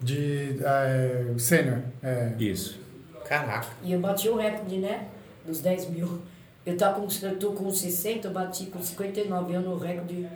De 0.00 0.58
é, 0.62 1.34
sênior. 1.38 1.82
É. 2.02 2.32
Isso. 2.38 2.80
Caraca. 3.24 3.68
E 3.82 3.92
eu 3.92 4.00
bati 4.00 4.28
o 4.28 4.36
recorde, 4.36 4.78
né? 4.78 5.08
Dos 5.46 5.60
10 5.60 5.90
mil. 5.90 6.20
Eu, 6.66 6.76
tava 6.76 7.00
com, 7.00 7.08
eu 7.22 7.38
tô 7.38 7.52
com 7.52 7.70
60, 7.70 8.28
eu 8.28 8.32
bati 8.32 8.66
com 8.66 8.82
59 8.82 9.54
anos 9.54 9.72
o 9.72 9.76
recorde. 9.78 10.28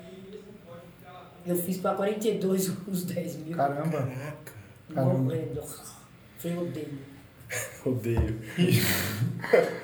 Eu 1.47 1.57
fiz 1.57 1.79
pra 1.79 1.95
42 1.95 2.73
os 2.87 3.05
10 3.05 3.37
mil. 3.37 3.57
Caramba. 3.57 3.99
Caraca. 3.99 4.53
caramba. 4.95 5.15
Morrendo. 5.15 5.63
Foi 6.39 6.57
odeio. 6.57 6.99
Odeio. 7.85 8.39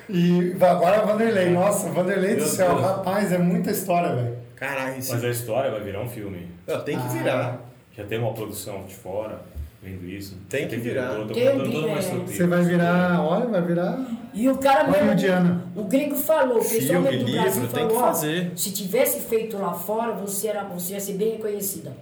E 0.07 0.53
agora 0.61 1.03
Vanderlei. 1.03 1.49
Nossa, 1.49 1.89
Vanderlei 1.89 2.35
do 2.35 2.45
céu. 2.45 2.75
Deus. 2.75 2.81
Rapaz, 2.81 3.31
é 3.31 3.39
muita 3.39 3.71
história, 3.71 4.15
velho. 4.15 4.44
Caralho, 4.55 4.97
isso. 4.99 5.13
Mas 5.13 5.23
a 5.23 5.29
história 5.29 5.71
vai 5.71 5.81
virar 5.81 6.01
um 6.01 6.09
filme. 6.09 6.47
Não, 6.67 6.81
tem 6.81 6.97
que 6.97 7.05
Ah. 7.05 7.09
virar. 7.09 7.59
Já 7.97 8.03
tem 8.03 8.19
uma 8.19 8.33
produção 8.33 8.83
de 8.85 8.93
fora 8.95 9.41
vendo 9.81 10.05
isso. 10.09 10.37
Tem 10.49 10.67
que 10.67 10.75
virar. 10.77 11.09
Tô, 11.15 11.25
tô 11.27 11.33
Tem 11.33 11.45
contando 11.51 11.71
toda 11.71 11.87
uma 11.87 11.99
estrutura. 11.99 12.27
Você 12.35 12.47
vai 12.47 12.63
virar. 12.63 13.21
Olha, 13.21 13.45
vai 13.45 13.61
virar. 13.61 13.99
E 14.33 14.49
o 14.49 14.57
cara 14.57 14.83
mesmo, 14.89 15.61
o 15.75 15.83
gringo 15.85 16.15
falou, 16.15 16.57
o 16.57 16.59
pessoal 16.59 16.79
Filme, 17.03 17.09
mesmo 17.09 17.19
do 17.19 17.25
livro, 17.25 17.41
Brasil 17.41 17.61
tem 17.67 17.69
falou, 17.71 17.87
que 17.89 17.95
ó, 17.95 17.99
fazer. 18.07 18.51
se 18.57 18.71
tivesse 18.73 19.19
feito 19.21 19.57
lá 19.57 19.73
fora, 19.73 20.11
você, 20.13 20.47
era, 20.49 20.63
você 20.65 20.93
ia 20.93 20.99
ser 20.99 21.13
bem 21.13 21.31
reconhecida. 21.37 21.93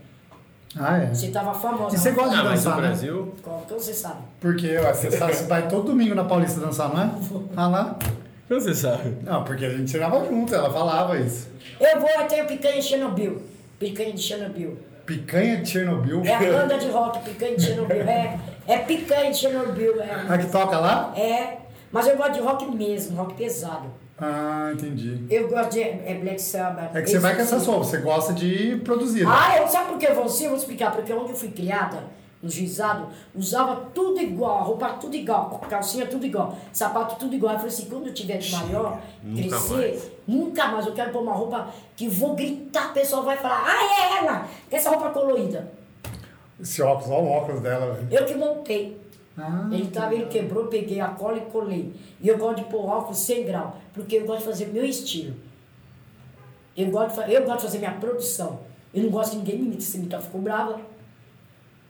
Ah, 0.75 0.97
é. 0.97 1.13
Você 1.13 1.27
tava 1.27 1.53
famosa. 1.53 1.95
E 1.95 1.99
você 1.99 2.11
gosta 2.11 2.31
de 2.31 2.35
Ah, 2.41 2.43
dançar, 2.49 2.75
né? 2.77 2.87
Brasil. 2.87 3.35
Como 3.43 3.63
você 3.69 3.93
sabe? 3.93 4.21
Porque 4.41 4.67
ué, 4.67 4.93
você, 4.93 5.11
sabe, 5.11 5.33
você 5.35 5.43
vai 5.43 5.67
todo 5.67 5.85
domingo 5.85 6.15
na 6.15 6.23
Paulista 6.23 6.59
dançar, 6.59 6.89
não 6.91 6.99
é? 7.03 7.11
Ah 7.55 7.67
lá. 7.67 7.99
Como 8.53 8.61
você 8.61 8.75
sabe? 8.75 9.17
Não, 9.23 9.43
porque 9.43 9.65
a 9.65 9.69
gente 9.69 9.89
tirava 9.91 10.23
junto, 10.25 10.53
ela 10.53 10.71
falava 10.71 11.17
isso. 11.17 11.47
Eu 11.79 11.99
vou 11.99 12.09
até 12.19 12.43
o 12.43 12.45
Picanha 12.45 12.75
de 12.75 12.83
Chernobyl. 12.83 13.41
Picanha 13.79 14.13
de 14.13 14.21
Chernobyl. 14.21 14.77
Picanha 15.05 15.57
de 15.57 15.69
Chernobyl. 15.69 16.21
É 16.23 16.35
a 16.35 16.39
banda 16.39 16.77
de 16.77 16.87
rock, 16.89 17.19
Picanha 17.27 17.55
de 17.57 17.63
Chernobyl. 17.65 18.01
É, 18.03 18.39
é 18.67 18.77
Picanha 18.77 19.31
de 19.31 19.37
Chernobyl. 19.37 19.95
A 20.29 20.37
que 20.37 20.45
É, 20.45 20.49
toca 20.49 20.77
lá? 20.79 21.13
é, 21.17 21.57
mas 21.91 22.07
eu 22.07 22.15
gosto 22.15 22.33
de 22.33 22.39
rock 22.41 22.65
mesmo, 22.75 23.17
rock 23.17 23.33
pesado. 23.33 23.87
Ah, 24.19 24.71
entendi. 24.73 25.25
Eu 25.29 25.49
gosto 25.49 25.71
de 25.71 25.81
é 25.81 26.17
Black 26.21 26.39
Sabbath. 26.41 26.95
É 26.95 27.01
que 27.01 27.09
você 27.09 27.17
vai 27.19 27.35
com 27.35 27.41
essa 27.41 27.59
sua, 27.59 27.79
você 27.79 27.97
gosta 27.97 28.31
de 28.33 28.79
produzir. 28.83 29.25
né? 29.25 29.31
Ah, 29.35 29.57
eu, 29.57 29.67
sabe 29.67 29.89
por 29.89 29.97
que 29.97 30.05
eu 30.05 30.13
vou 30.13 30.25
assim? 30.25 30.43
Eu 30.43 30.51
vou 30.51 30.59
explicar. 30.59 30.91
Porque 30.91 31.11
onde 31.11 31.31
eu 31.31 31.35
fui 31.35 31.49
criada, 31.49 32.03
no 32.43 32.49
juizado, 32.49 33.07
usava 33.33 33.89
tudo 33.95 34.19
igual, 34.19 34.65
roupa 34.65 34.89
tudo 34.99 35.15
igual, 35.15 35.49
calcinha 35.69 36.05
tudo 36.05 36.25
igual, 36.25 36.57
sapato 36.73 37.15
tudo 37.15 37.33
igual. 37.33 37.53
Eu 37.53 37.59
falei 37.59 37.73
assim, 37.73 37.85
quando 37.85 38.07
eu 38.07 38.13
tiver 38.13 38.37
de 38.37 38.51
maior, 38.51 39.01
nunca 39.23 39.41
crescer, 39.47 39.75
mais. 39.75 40.11
nunca 40.27 40.67
mais. 40.67 40.85
Eu 40.85 40.93
quero 40.93 41.11
pôr 41.13 41.21
uma 41.21 41.33
roupa 41.33 41.69
que 41.95 42.09
vou 42.09 42.35
gritar, 42.35 42.91
o 42.91 42.93
pessoal 42.93 43.23
vai 43.23 43.37
falar, 43.37 43.63
ah, 43.65 43.83
é 43.83 44.17
ela, 44.17 44.47
essa 44.69 44.89
roupa 44.89 45.09
colorida. 45.11 45.71
Esse 46.59 46.81
óculos, 46.81 47.09
olha 47.09 47.23
o 47.23 47.31
óculos 47.31 47.61
dela. 47.61 47.93
velho. 47.93 48.07
Eu 48.11 48.25
que 48.25 48.35
montei. 48.35 49.01
Ah, 49.37 49.67
Ele 49.71 49.87
tava, 49.87 50.13
ele 50.13 50.25
quebrou, 50.27 50.67
peguei 50.67 50.99
a 50.99 51.07
cola 51.07 51.37
e 51.37 51.41
colei. 51.41 51.93
E 52.21 52.27
eu 52.27 52.37
gosto 52.37 52.57
de 52.57 52.65
pôr 52.65 52.85
óculos 52.85 53.17
100 53.19 53.45
grau, 53.45 53.77
porque 53.93 54.17
eu 54.17 54.25
gosto 54.25 54.39
de 54.39 54.45
fazer 54.45 54.65
meu 54.67 54.85
estilo. 54.85 55.33
Eu 56.75 56.91
gosto 56.91 57.23
de, 57.23 57.33
eu 57.33 57.43
gosto 57.43 57.57
de 57.59 57.63
fazer 57.63 57.77
minha 57.79 57.93
produção. 57.93 58.59
Eu 58.93 59.03
não 59.03 59.09
gosto 59.09 59.31
que 59.31 59.37
ninguém 59.37 59.57
me 59.59 59.65
imite. 59.67 59.83
Se 59.83 59.97
me 59.97 60.07
tá, 60.07 60.19
ficou 60.19 60.41
brava. 60.41 60.79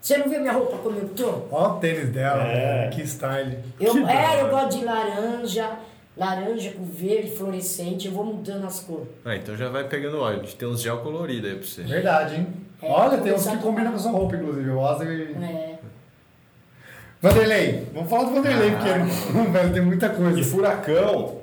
Você 0.03 0.17
não 0.17 0.27
viu 0.27 0.41
minha 0.41 0.51
roupa 0.51 0.77
como 0.79 0.97
eu 0.99 1.07
tô? 1.07 1.43
Ó 1.49 1.69
o 1.69 1.79
tênis 1.79 2.09
dela, 2.09 2.43
É. 2.43 2.89
velho, 2.89 2.91
que 2.91 3.03
style. 3.07 3.57
Eu, 3.79 3.93
que 3.93 3.99
é, 4.03 4.41
eu 4.41 4.49
gosto 4.49 4.77
de 4.77 4.83
laranja, 4.83 5.71
laranja 6.17 6.71
com 6.71 6.83
verde, 6.83 7.31
fluorescente. 7.31 8.07
Eu 8.09 8.13
vou 8.13 8.25
mudando 8.25 8.65
as 8.67 8.81
cores. 8.81 9.07
Ah, 9.23 9.33
então 9.37 9.55
já 9.55 9.69
vai 9.69 9.85
pegando 9.87 10.19
óleo. 10.19 10.41
Tem 10.59 10.67
uns 10.67 10.81
gel 10.81 10.97
colorido 10.97 11.47
aí 11.47 11.55
pra 11.55 11.65
você. 11.65 11.83
Verdade, 11.83 12.35
hein? 12.35 12.47
É, 12.81 12.91
Olha, 12.91 13.17
tem 13.19 13.33
uns 13.33 13.47
que 13.47 13.57
combinam 13.59 13.91
com 13.91 13.95
a 13.95 13.99
sua 13.99 14.11
roupa, 14.11 14.35
inclusive. 14.35 14.69
Rosa 14.71 15.05
e... 15.05 15.21
É. 15.41 15.75
Vanderlei, 17.21 17.87
vamos 17.93 18.09
falar 18.09 18.23
do 18.25 18.31
Vanderlei, 18.35 18.71
porque 18.71 18.89
velho, 19.51 19.73
tem 19.73 19.81
muita 19.81 20.09
coisa. 20.09 20.37
E 20.37 20.43
furacão. 20.43 21.37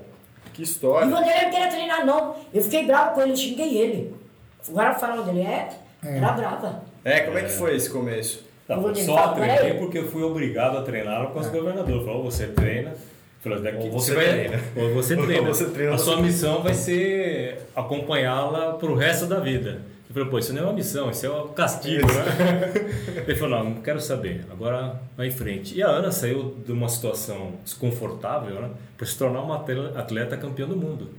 Que 0.53 0.61
E 0.61 0.64
o 0.64 0.66
história. 0.66 1.09
Vanderlei 1.09 1.44
não 1.44 1.51
queria 1.51 1.68
treinar, 1.68 2.05
não. 2.05 2.37
Eu 2.53 2.62
fiquei 2.62 2.85
bravo 2.85 3.14
com 3.14 3.23
ele, 3.23 3.31
eu 3.33 3.37
xinguei 3.38 3.79
ele. 3.79 4.14
Agora 4.68 4.92
fala 4.96 5.23
dele, 5.23 5.40
é, 5.40 5.70
era 6.05 6.33
brava. 6.33 6.83
É, 7.03 7.20
como 7.20 7.38
é 7.38 7.44
que 7.44 7.49
foi 7.53 7.75
esse 7.75 7.88
começo? 7.88 8.50
Tá, 8.75 8.77
Eu 8.77 8.95
só 8.95 9.17
tentar, 9.17 9.29
treinei 9.35 9.75
porque 9.75 9.99
eu 9.99 10.07
fui 10.09 10.23
obrigado 10.23 10.79
a 10.79 10.83
treinar 10.83 11.27
com 11.29 11.41
os 11.41 11.49
governadores. 11.49 12.05
Falou, 12.05 12.23
você 12.25 12.47
treina. 12.47 12.95
Falou, 13.43 13.61
daqui, 13.61 13.87
Ou 13.87 13.91
você 13.93 14.15
vai- 14.15 14.25
treina. 14.27 14.61
Ou 14.77 14.95
você 14.95 15.15
Ou 15.17 15.25
treina. 15.25 15.49
você 15.49 15.65
treina, 15.71 15.95
a 15.95 15.97
você 15.99 16.05
sua 16.05 16.13
treina. 16.15 16.29
missão 16.31 16.63
vai 16.63 16.75
ser 16.75 17.59
acompanhá-la 17.75 18.75
pro 18.75 18.95
resto 18.95 19.27
da 19.27 19.41
vida. 19.41 19.79
Eu 20.09 20.15
falei, 20.15 20.29
pô, 20.29 20.39
isso 20.39 20.53
não 20.53 20.63
é 20.63 20.65
uma 20.65 20.73
missão, 20.73 21.09
isso 21.11 21.25
é 21.25 21.31
um 21.31 21.49
castigo, 21.49 22.07
né? 22.07 22.73
Ele 23.27 23.35
falou, 23.37 23.59
não, 23.59 23.71
não 23.71 23.81
quero 23.83 24.01
saber, 24.01 24.45
agora 24.51 25.01
vai 25.17 25.29
em 25.29 25.31
frente. 25.31 25.77
E 25.77 25.83
a 25.83 25.87
Ana 25.89 26.11
saiu 26.11 26.57
de 26.67 26.73
uma 26.73 26.89
situação 26.89 27.53
desconfortável, 27.65 28.61
né? 28.61 28.71
Para 28.97 29.07
se 29.07 29.17
tornar 29.17 29.41
uma 29.41 29.57
atle- 29.57 29.93
atleta 29.97 30.37
campeã 30.37 30.67
do 30.67 30.77
mundo. 30.77 31.11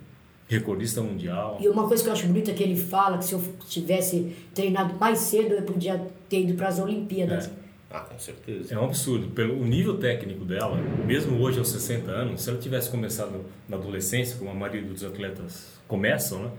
Recordista 0.52 1.02
mundial. 1.02 1.58
E 1.62 1.70
uma 1.70 1.88
coisa 1.88 2.04
que 2.04 2.10
eu 2.10 2.14
acho 2.14 2.28
bonita 2.28 2.52
é 2.52 2.54
que 2.54 2.62
ele 2.62 2.76
fala 2.76 3.18
que 3.18 3.24
se 3.24 3.32
eu 3.34 3.42
tivesse 3.70 4.36
treinado 4.54 4.94
mais 5.00 5.20
cedo, 5.20 5.54
eu 5.54 5.62
podia 5.62 6.06
ter 6.28 6.42
ido 6.42 6.56
para 6.56 6.68
as 6.68 6.78
Olimpíadas. 6.78 7.50
Ah, 7.90 8.02
com 8.02 8.20
certeza. 8.20 8.74
É 8.74 8.78
um 8.78 8.84
absurdo. 8.84 9.30
Pelo 9.30 9.58
o 9.62 9.66
nível 9.66 9.98
técnico 9.98 10.44
dela, 10.44 10.76
mesmo 11.06 11.42
hoje 11.42 11.58
aos 11.58 11.70
60 11.70 12.12
anos, 12.12 12.42
se 12.42 12.50
ela 12.50 12.60
tivesse 12.60 12.90
começado 12.90 13.46
na 13.70 13.78
adolescência, 13.78 14.38
como 14.38 14.52
a 14.52 14.54
maioria 14.54 14.82
dos 14.82 15.06
atletas 15.06 15.80
começam, 15.88 16.44
né? 16.44 16.52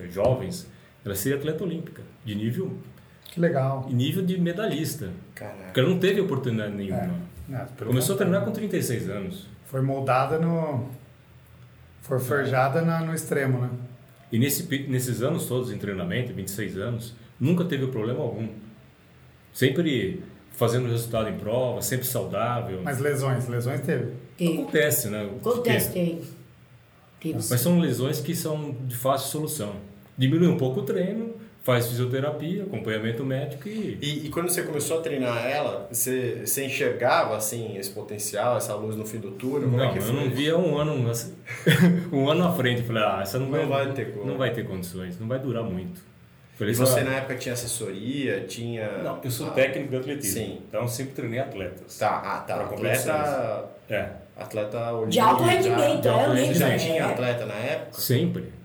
eh, 0.00 0.08
jovens, 0.10 0.66
ela 1.04 1.14
seria 1.14 1.36
atleta 1.36 1.62
olímpica, 1.62 2.02
de 2.24 2.34
nível, 2.34 2.72
Que 3.26 3.38
legal. 3.38 3.86
e 3.90 3.92
nível 3.94 4.24
de 4.24 4.40
medalhista. 4.40 5.10
Caraca. 5.34 5.64
Porque 5.64 5.80
ela 5.80 5.90
não 5.90 5.98
teve 5.98 6.22
oportunidade 6.22 6.74
nenhuma. 6.74 7.02
É, 7.50 7.52
Não, 7.52 7.66
Começou 7.86 8.14
a 8.14 8.18
treinar 8.18 8.46
com 8.46 8.50
36 8.50 9.10
anos. 9.10 9.46
Foi 9.66 9.82
moldada 9.82 10.38
no... 10.38 10.88
Foi 12.06 12.18
forjada 12.20 12.82
na- 12.82 13.00
no 13.00 13.14
extremo, 13.14 13.60
né? 13.60 13.70
E 14.30 14.38
nesse, 14.38 14.64
nesses 14.88 15.22
anos 15.22 15.46
todos 15.46 15.72
em 15.72 15.78
treinamento, 15.78 16.32
26 16.32 16.76
anos, 16.78 17.14
nunca 17.38 17.64
teve 17.64 17.86
problema 17.88 18.20
algum. 18.20 18.48
Sempre 19.52 20.22
fazendo 20.52 20.88
resultado 20.88 21.28
em 21.28 21.36
prova, 21.38 21.80
sempre 21.82 22.06
saudável. 22.06 22.80
Mas 22.82 22.98
lesões, 23.00 23.46
lesões 23.48 23.80
teve. 23.82 24.12
Que 24.36 24.52
Acontece, 24.54 25.08
né? 25.08 25.24
acontece, 25.40 25.92
tem. 25.92 26.20
tem 27.20 27.34
Mas 27.34 27.44
são 27.60 27.78
lesões 27.78 28.20
que 28.20 28.34
são 28.34 28.72
de 28.86 28.96
fácil 28.96 29.30
solução. 29.30 29.76
Diminui 30.18 30.48
um 30.48 30.56
pouco 30.56 30.80
o 30.80 30.82
treino, 30.82 31.34
faz 31.66 31.88
fisioterapia, 31.88 32.62
acompanhamento 32.62 33.24
médico 33.24 33.68
e. 33.68 33.98
E, 34.00 34.26
e 34.26 34.28
quando 34.30 34.48
você 34.48 34.62
começou 34.62 35.00
a 35.00 35.02
treinar 35.02 35.44
ela, 35.44 35.88
você, 35.90 36.42
você 36.46 36.64
enxergava 36.64 37.36
assim 37.36 37.76
esse 37.76 37.90
potencial, 37.90 38.56
essa 38.56 38.72
luz 38.76 38.94
no 38.94 39.04
fim 39.04 39.18
do 39.18 39.32
túnel? 39.32 39.62
Como 39.62 39.76
não, 39.76 39.84
é 39.84 39.92
que 39.92 39.98
eu 39.98 40.02
foi? 40.02 40.14
não 40.14 40.30
via 40.30 40.56
um 40.56 40.78
ano, 40.78 41.10
assim, 41.10 41.34
um 42.12 42.30
ano 42.30 42.44
à 42.46 42.52
frente. 42.52 42.82
Falei, 42.82 43.02
ah, 43.02 43.18
essa 43.20 43.40
não, 43.40 43.46
Não 43.50 43.66
vai, 43.68 43.84
vai 43.84 43.92
ter 43.92 44.12
como. 44.12 44.24
não 44.26 44.38
vai 44.38 44.52
ter 44.52 44.64
condições, 44.64 45.18
não 45.18 45.26
vai 45.26 45.40
durar 45.40 45.64
muito. 45.64 46.00
Falei, 46.54 46.72
E 46.72 46.76
você 46.76 47.00
na 47.02 47.16
época 47.16 47.34
tinha 47.34 47.52
assessoria, 47.52 48.44
tinha. 48.46 48.88
Não, 49.02 49.20
eu 49.24 49.30
sou 49.30 49.48
Ah, 49.48 49.50
técnico 49.50 49.90
de 49.90 49.96
atletismo. 49.96 50.38
Sim. 50.40 50.60
Então 50.68 50.82
eu 50.82 50.88
sempre 50.88 51.14
treinei 51.14 51.40
atletas. 51.40 51.98
Tá, 51.98 52.22
ah, 52.24 52.40
tá. 52.46 52.60
Atleta. 52.62 53.64
É, 53.90 54.08
Atleta 54.36 54.92
olímpico. 54.92 55.10
De 55.10 55.18
alto 55.20 55.42
rendimento, 55.42 56.00
de 56.02 56.08
alto 56.08 56.30
é 56.30 56.34
rendimento. 56.34 56.54
Já 56.58 56.66
olímpico. 56.68 56.86
tinha 56.92 57.02
é. 57.02 57.12
atleta 57.12 57.46
na 57.46 57.54
época? 57.54 58.00
sempre. 58.00 58.55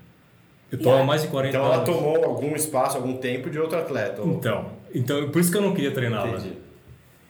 Eu 0.72 0.78
E 0.78 0.82
tô 0.82 0.90
há 0.90 1.00
a- 1.00 1.04
mais 1.04 1.20
de 1.22 1.28
40 1.28 1.54
Então 1.56 1.66
ela 1.66 1.76
anos. 1.76 1.88
tomou 1.88 2.24
algum 2.24 2.56
espaço, 2.56 2.96
algum 2.96 3.16
tempo 3.18 3.50
de 3.50 3.58
outro 3.60 3.78
atleta. 3.78 4.22
ou- 4.22 4.28
Então, 4.32 4.70
então, 4.94 5.30
por 5.30 5.38
isso 5.40 5.50
que 5.52 5.58
eu 5.58 5.62
não 5.62 5.74
queria 5.74 5.90
treiná-la. 5.92 6.30
Entendi. 6.30 6.52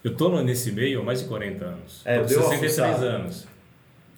Eu 0.04 0.16
tô 0.16 0.40
nesse 0.42 0.70
meio 0.72 1.00
há 1.00 1.04
mais 1.04 1.20
de 1.20 1.26
40 1.28 1.64
anos. 1.64 2.00
É, 2.04 2.16
tô 2.18 2.22
com 2.22 2.28
deu 2.28 2.38
uma 2.40 2.48
63 2.50 2.90
fuçada. 2.96 3.06
anos. 3.16 3.46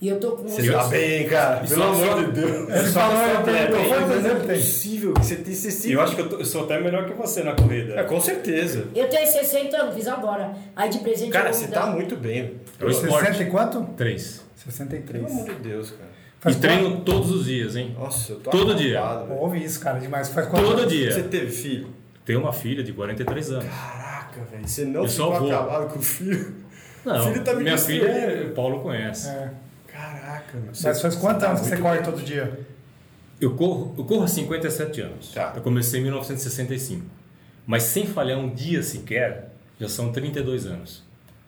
E 0.00 0.08
eu 0.08 0.20
tô 0.20 0.32
com 0.32 0.46
Você 0.48 0.70
tá 0.70 0.84
bem, 0.88 1.26
cara. 1.28 1.60
Pelo 1.66 1.68
só- 1.82 1.88
amor 1.92 2.06
só- 2.06 2.22
de 2.22 2.32
Deus. 2.32 2.92
Falou, 2.92 3.16
é, 3.22 3.66
quantos 3.66 3.92
anos 3.92 4.10
ele 4.10 4.20
Não 4.28 4.30
é 4.30 4.54
possível 4.56 5.14
que 5.14 5.24
você 5.24 5.36
tem 5.36 5.54
60. 5.54 5.94
Eu 5.94 6.00
acho 6.02 6.14
que 6.16 6.20
eu, 6.20 6.28
tô- 6.28 6.36
eu 6.40 6.44
sou 6.44 6.64
até 6.64 6.80
melhor 6.80 7.06
que 7.06 7.14
você 7.14 7.42
na 7.42 7.52
corrida. 7.54 7.94
É, 7.98 8.02
com 8.02 8.20
certeza. 8.20 8.88
Eu 8.94 9.08
tenho 9.08 9.26
60 9.26 9.76
anos, 9.78 9.94
fiz 9.94 10.06
agora. 10.06 10.52
Aí 10.76 10.90
de 10.90 10.98
presente 10.98 11.30
Cara, 11.30 11.48
eu 11.48 11.54
você 11.54 11.68
dar- 11.68 11.82
tá 11.82 11.86
muito 11.86 12.16
bem. 12.16 12.54
É 12.78 12.84
o 12.84 12.90
esporte. 12.90 13.26
60 13.28 13.42
e 13.44 13.46
quanto? 13.50 13.82
Três. 13.96 14.44
63. 14.56 15.24
Pelo 15.24 15.32
amor 15.40 15.54
de 15.54 15.62
Deus, 15.62 15.90
cara. 15.90 16.10
Faz 16.44 16.56
e 16.56 16.60
treino 16.60 17.00
todos 17.00 17.30
os 17.30 17.46
dias, 17.46 17.74
hein? 17.74 17.96
Nossa, 17.98 18.32
eu 18.32 18.38
tô 18.38 18.50
Todo 18.50 18.74
dia. 18.74 19.00
acabado, 19.00 19.28
velho. 19.28 19.40
Ouve 19.40 19.64
isso, 19.64 19.80
cara, 19.80 19.98
demais. 19.98 20.28
Faz 20.28 20.46
quanto 20.46 20.62
Todo 20.66 20.78
anos? 20.80 20.92
dia. 20.92 21.10
Você 21.10 21.22
teve 21.22 21.50
filho? 21.50 21.88
Tenho 22.24 22.40
uma 22.40 22.52
filha 22.52 22.84
de 22.84 22.92
43 22.92 23.50
anos. 23.50 23.64
Caraca, 23.64 24.40
velho. 24.50 24.68
Você 24.68 24.84
não 24.84 25.02
Eu 25.02 25.08
ficou 25.08 25.34
acabado 25.34 25.92
com 25.92 25.98
o 25.98 26.02
filho? 26.02 26.54
Não, 27.04 27.32
filho 27.32 27.42
tá 27.44 27.54
me 27.54 27.62
minha 27.64 27.78
filha, 27.78 28.06
é- 28.06 28.44
o 28.44 28.50
Paulo 28.54 28.80
conhece. 28.80 29.28
É. 29.28 29.50
Caraca, 29.90 30.58
meu. 30.58 30.72
Mas 30.84 31.00
faz 31.00 31.14
quantos 31.16 31.42
anos 31.44 31.60
que 31.62 31.66
você 31.68 31.76
corre 31.78 31.98
todo 32.02 32.22
dia? 32.22 32.60
Eu 33.40 33.54
corro, 33.54 33.94
eu 33.98 34.04
corro 34.04 34.24
há 34.24 34.28
57 34.28 35.00
anos. 35.00 35.32
Tá. 35.32 35.52
Eu 35.56 35.62
comecei 35.62 36.00
em 36.00 36.04
1965. 36.04 37.04
Mas 37.66 37.84
sem 37.84 38.06
falhar 38.06 38.38
um 38.38 38.48
dia 38.54 38.82
sequer, 38.82 39.50
já 39.80 39.88
são 39.88 40.12
32 40.12 40.66
anos. 40.66 41.02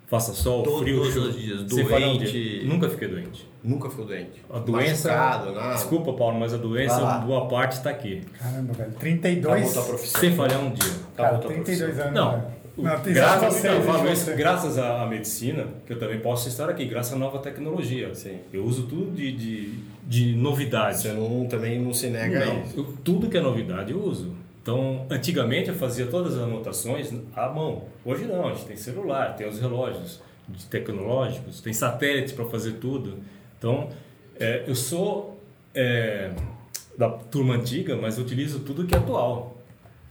Faça 0.06 0.32
sol, 0.32 0.62
Todos 0.62 0.80
frio, 0.82 1.02
os 1.02 1.12
chuva. 1.12 1.32
dias, 1.32 1.62
um 1.62 1.66
doente. 1.66 2.62
Nunca 2.64 2.88
fiquei 2.88 3.08
doente. 3.08 3.48
Nunca 3.62 3.90
ficou 3.90 4.04
doente. 4.04 4.40
A 4.48 4.58
doença. 4.60 5.08
Machucado, 5.08 5.52
nada. 5.52 5.74
Desculpa, 5.74 6.12
Paulo, 6.12 6.38
mas 6.38 6.54
a 6.54 6.56
doença, 6.56 7.00
boa 7.26 7.48
parte 7.48 7.72
está 7.72 7.90
aqui. 7.90 8.22
Caramba, 8.38 8.72
velho. 8.72 8.90
Acabou 8.90 9.00
32? 9.00 9.72
tua 9.72 9.82
profissão. 9.82 10.20
Sem 10.20 10.32
falhar 10.36 10.60
um 10.60 10.70
dia. 10.70 10.92
Cara, 11.16 11.28
Acabou 11.30 11.40
tua 11.50 11.64
32 11.64 11.98
anos. 11.98 12.14
Não, 12.14 12.30
velho. 12.30 12.56
Não, 12.78 13.00
tem 13.00 13.14
graças, 13.14 13.62
não, 13.64 13.82
falo 13.82 14.12
isso 14.12 14.36
graças 14.36 14.78
à, 14.78 15.06
medicina, 15.06 15.64
que 15.86 15.94
eu 15.94 15.98
também 15.98 16.20
posso 16.20 16.46
estar 16.46 16.68
aqui, 16.68 16.84
graças 16.84 17.14
à 17.14 17.16
nova 17.16 17.38
tecnologia. 17.38 18.14
Sim. 18.14 18.38
Eu 18.52 18.64
uso 18.64 18.82
tudo 18.82 19.12
de, 19.12 19.32
de, 19.32 19.74
de 20.06 20.36
novidade. 20.36 20.98
Você 20.98 21.12
não, 21.12 21.46
também 21.46 21.80
não 21.80 21.94
se 21.94 22.08
nega 22.08 22.42
a 22.42 22.46
Não, 22.46 22.62
isso. 22.62 22.78
eu- 22.78 22.84
tudo 23.02 23.28
que 23.30 23.36
é 23.38 23.40
novidade 23.40 23.92
eu 23.92 23.98
uso. 24.04 24.34
Então, 24.66 25.06
antigamente 25.08 25.68
eu 25.68 25.76
fazia 25.76 26.08
todas 26.08 26.34
as 26.34 26.42
anotações 26.42 27.14
à 27.36 27.48
mão. 27.48 27.84
Hoje 28.04 28.24
não, 28.24 28.48
a 28.48 28.52
gente 28.52 28.66
tem 28.66 28.76
celular, 28.76 29.36
tem 29.36 29.46
os 29.46 29.60
relógios 29.60 30.20
tecnológicos, 30.68 31.60
tem 31.60 31.72
satélite 31.72 32.34
para 32.34 32.46
fazer 32.46 32.72
tudo. 32.72 33.16
Então, 33.56 33.90
é, 34.40 34.64
eu 34.66 34.74
sou 34.74 35.40
é, 35.72 36.32
da 36.98 37.08
turma 37.08 37.54
antiga, 37.54 37.94
mas 37.94 38.18
utilizo 38.18 38.58
tudo 38.58 38.84
que 38.84 38.92
é 38.96 38.98
atual. 38.98 39.56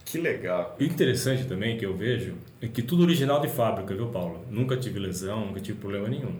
Que 0.06 0.16
legal. 0.16 0.74
E 0.80 0.86
interessante 0.86 1.44
também 1.44 1.76
que 1.76 1.84
eu 1.84 1.94
vejo 1.94 2.36
é 2.58 2.66
que 2.66 2.80
tudo 2.80 3.02
original 3.02 3.42
de 3.42 3.48
fábrica, 3.48 3.94
viu, 3.94 4.06
Paulo? 4.06 4.42
Nunca 4.50 4.74
tive 4.74 4.98
lesão, 4.98 5.44
nunca 5.44 5.60
tive 5.60 5.78
problema 5.78 6.08
nenhum. 6.08 6.34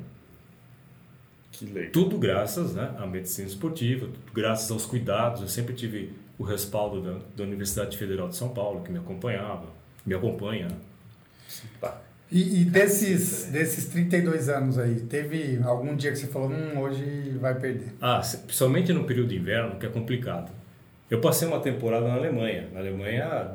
Que 1.52 1.66
legal. 1.66 1.92
Tudo 1.92 2.16
graças 2.16 2.74
né, 2.74 2.94
à 2.98 3.06
medicina 3.06 3.46
esportiva, 3.46 4.06
tudo 4.06 4.32
graças 4.32 4.70
aos 4.70 4.86
cuidados. 4.86 5.42
Eu 5.42 5.48
sempre 5.48 5.74
tive 5.74 6.24
o 6.38 6.42
respaldo 6.44 7.00
da, 7.00 7.18
da 7.36 7.42
Universidade 7.44 7.96
Federal 7.96 8.28
de 8.28 8.36
São 8.36 8.50
Paulo, 8.50 8.82
que 8.82 8.90
me 8.92 8.98
acompanhava, 8.98 9.66
me 10.04 10.14
acompanha. 10.14 10.68
Tá. 11.80 12.00
E, 12.30 12.62
e 12.62 12.64
desses, 12.64 13.46
desses 13.46 13.86
32 13.86 14.48
anos 14.48 14.78
aí, 14.78 14.96
teve 15.00 15.60
algum 15.62 15.94
dia 15.94 16.10
que 16.10 16.18
você 16.18 16.26
falou, 16.26 16.50
hum, 16.50 16.78
hoje 16.80 17.36
vai 17.40 17.54
perder? 17.58 17.94
Ah, 18.00 18.20
principalmente 18.46 18.92
no 18.92 19.04
período 19.04 19.28
de 19.28 19.36
inverno, 19.36 19.78
que 19.78 19.86
é 19.86 19.88
complicado. 19.88 20.50
Eu 21.08 21.20
passei 21.20 21.46
uma 21.46 21.60
temporada 21.60 22.08
na 22.08 22.14
Alemanha. 22.14 22.68
Na 22.72 22.80
Alemanha, 22.80 23.52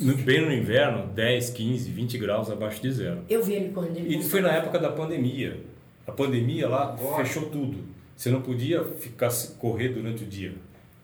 no- 0.00 0.14
bem 0.18 0.40
no 0.46 0.52
inverno, 0.52 1.08
10, 1.08 1.50
15, 1.50 1.90
20 1.90 2.18
graus 2.18 2.48
abaixo 2.50 2.80
de 2.80 2.92
zero. 2.92 3.18
Eu 3.28 3.42
vi 3.42 3.54
ele 3.54 3.70
quando 3.74 3.96
ele 3.96 4.16
E 4.16 4.22
foi 4.22 4.40
na 4.40 4.52
época 4.52 4.78
da 4.78 4.92
pandemia. 4.92 5.58
A 6.06 6.12
pandemia 6.12 6.68
lá 6.68 6.96
fechou 7.16 7.46
tudo. 7.50 7.78
Você 8.16 8.30
não 8.30 8.42
podia 8.42 8.84
ficar 8.84 9.30
correr 9.58 9.88
durante 9.88 10.22
o 10.22 10.26
dia. 10.26 10.54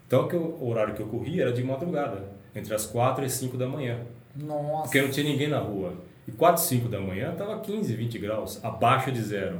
Então 0.08 0.26
que 0.26 0.34
o 0.34 0.56
o 0.58 0.70
horário 0.70 0.94
que 0.94 1.02
eu 1.02 1.06
corria 1.06 1.42
era 1.42 1.52
de 1.52 1.62
madrugada, 1.62 2.24
entre 2.54 2.74
as 2.74 2.86
4 2.86 3.24
e 3.24 3.30
5 3.30 3.56
da 3.56 3.68
manhã, 3.68 3.98
Nossa. 4.34 4.84
porque 4.84 5.02
não 5.02 5.10
tinha 5.10 5.30
ninguém 5.30 5.48
na 5.48 5.58
rua. 5.58 5.92
E 6.26 6.32
4 6.32 6.60
e 6.60 6.66
5 6.66 6.88
da 6.88 6.98
manhã 6.98 7.30
estava 7.32 7.60
15, 7.60 7.94
20 7.94 8.18
graus, 8.18 8.58
abaixo 8.64 9.12
de 9.12 9.22
zero. 9.22 9.58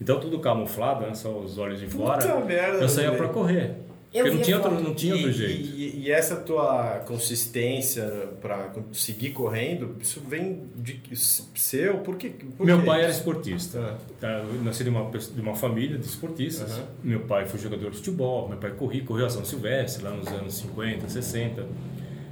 Então 0.00 0.20
tudo 0.20 0.40
camuflado, 0.40 1.06
né? 1.06 1.14
só 1.14 1.30
os 1.30 1.58
olhos 1.58 1.80
de 1.80 1.86
fora. 1.86 2.20
Puta 2.20 2.44
merda, 2.44 2.78
eu 2.78 2.88
saía 2.88 3.12
para 3.12 3.28
correr. 3.28 3.76
Eu 4.12 4.24
Porque 4.24 4.36
não 4.38 4.42
tinha, 4.42 4.56
outro, 4.56 4.80
não 4.82 4.94
tinha 4.94 5.14
outro 5.14 5.28
e, 5.30 5.32
jeito. 5.34 5.60
E, 5.76 6.00
e 6.06 6.10
essa 6.10 6.36
tua 6.36 7.02
consistência 7.06 8.04
para 8.40 8.72
seguir 8.92 9.30
correndo, 9.32 9.96
isso 10.00 10.22
vem 10.26 10.62
de 10.76 11.00
seu? 11.14 11.98
Por 11.98 12.16
quê? 12.16 12.30
Por 12.56 12.64
Meu 12.64 12.80
quê? 12.80 12.86
pai 12.86 13.02
era 13.02 13.10
esportista. 13.10 13.78
Ah. 13.78 13.98
Tá, 14.18 14.28
Eu 14.38 14.62
nasci 14.62 14.82
de 14.82 14.88
uma, 14.88 15.10
de 15.10 15.40
uma 15.40 15.54
família 15.54 15.98
de 15.98 16.06
esportistas. 16.06 16.70
Aham. 16.72 16.84
Meu 17.04 17.20
pai 17.20 17.46
foi 17.46 17.60
jogador 17.60 17.90
de 17.90 17.96
futebol, 17.98 18.48
meu 18.48 18.56
pai 18.56 18.70
corria, 18.70 19.04
correu 19.04 19.26
a 19.26 19.30
São 19.30 19.44
Silvestre 19.44 20.02
lá 20.02 20.10
nos 20.10 20.26
anos 20.28 20.54
50, 20.54 21.06
60. 21.08 21.66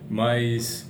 Mas 0.08 0.88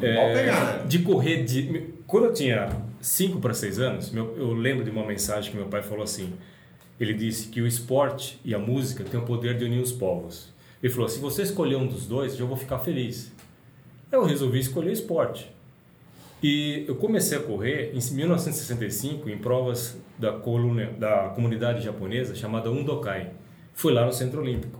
é, 0.00 0.84
de 0.86 1.00
correr 1.00 1.44
de 1.44 1.90
quando 2.06 2.26
eu 2.26 2.32
tinha 2.32 2.68
5 3.00 3.40
para 3.40 3.54
6 3.54 3.78
anos, 3.78 4.10
meu- 4.10 4.36
eu 4.36 4.52
lembro 4.52 4.84
de 4.84 4.90
uma 4.90 5.04
mensagem 5.04 5.50
que 5.50 5.56
meu 5.56 5.66
pai 5.66 5.82
falou 5.82 6.04
assim. 6.04 6.32
Ele 7.00 7.14
disse 7.14 7.48
que 7.48 7.62
o 7.62 7.66
esporte 7.66 8.38
e 8.44 8.54
a 8.54 8.58
música 8.58 9.02
têm 9.02 9.18
o 9.18 9.24
poder 9.24 9.56
de 9.56 9.64
unir 9.64 9.80
os 9.80 9.90
povos. 9.90 10.52
Ele 10.82 10.92
falou: 10.92 11.08
se 11.08 11.18
você 11.18 11.42
escolher 11.42 11.76
um 11.76 11.86
dos 11.86 12.06
dois, 12.06 12.38
eu 12.38 12.46
vou 12.46 12.58
ficar 12.58 12.78
feliz. 12.80 13.32
Eu 14.12 14.24
resolvi 14.24 14.60
escolher 14.60 14.90
o 14.90 14.92
esporte. 14.92 15.50
E 16.42 16.84
eu 16.88 16.96
comecei 16.96 17.36
a 17.36 17.40
correr 17.40 17.92
em 17.94 18.14
1965 18.14 19.28
em 19.28 19.38
provas 19.38 19.98
da, 20.18 20.32
coluna, 20.32 20.86
da 20.86 21.30
comunidade 21.34 21.82
japonesa 21.82 22.34
chamada 22.34 22.70
Undokai. 22.70 23.30
Fui 23.74 23.92
lá 23.92 24.04
no 24.04 24.12
Centro 24.12 24.40
Olímpico, 24.40 24.78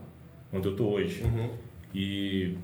onde 0.53 0.69
eu 0.69 0.73
estou 0.73 0.93
hoje. 0.93 1.23
E, 1.95 2.55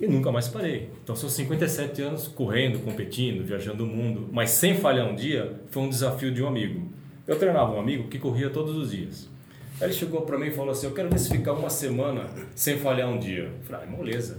e 0.00 0.06
nunca 0.06 0.32
mais 0.32 0.48
parei. 0.48 0.90
Então 1.02 1.14
são 1.14 1.28
57 1.28 2.00
anos 2.02 2.26
correndo, 2.26 2.78
competindo, 2.82 3.44
viajando 3.44 3.84
o 3.84 3.86
mundo, 3.86 4.28
mas 4.32 4.50
sem 4.50 4.76
falhar 4.76 5.06
um 5.06 5.14
dia, 5.14 5.60
foi 5.70 5.82
um 5.82 5.88
desafio 5.88 6.32
de 6.32 6.42
um 6.42 6.48
amigo. 6.48 6.97
Eu 7.28 7.38
treinava 7.38 7.74
um 7.74 7.78
amigo 7.78 8.08
que 8.08 8.18
corria 8.18 8.50
todos 8.50 8.74
os 8.74 8.90
dias. 8.90 9.28
Aí 9.80 9.88
ele 9.88 9.92
chegou 9.92 10.22
para 10.22 10.38
mim 10.38 10.46
e 10.46 10.50
falou 10.50 10.72
assim: 10.72 10.86
Eu 10.86 10.94
quero 10.94 11.10
ver 11.10 11.18
se 11.18 11.30
ficar 11.30 11.52
uma 11.52 11.70
semana 11.70 12.26
sem 12.54 12.78
falhar 12.78 13.08
um 13.08 13.18
dia. 13.18 13.44
Eu 13.44 13.64
falei: 13.64 13.86
ah, 13.86 13.90
moleza. 13.90 14.38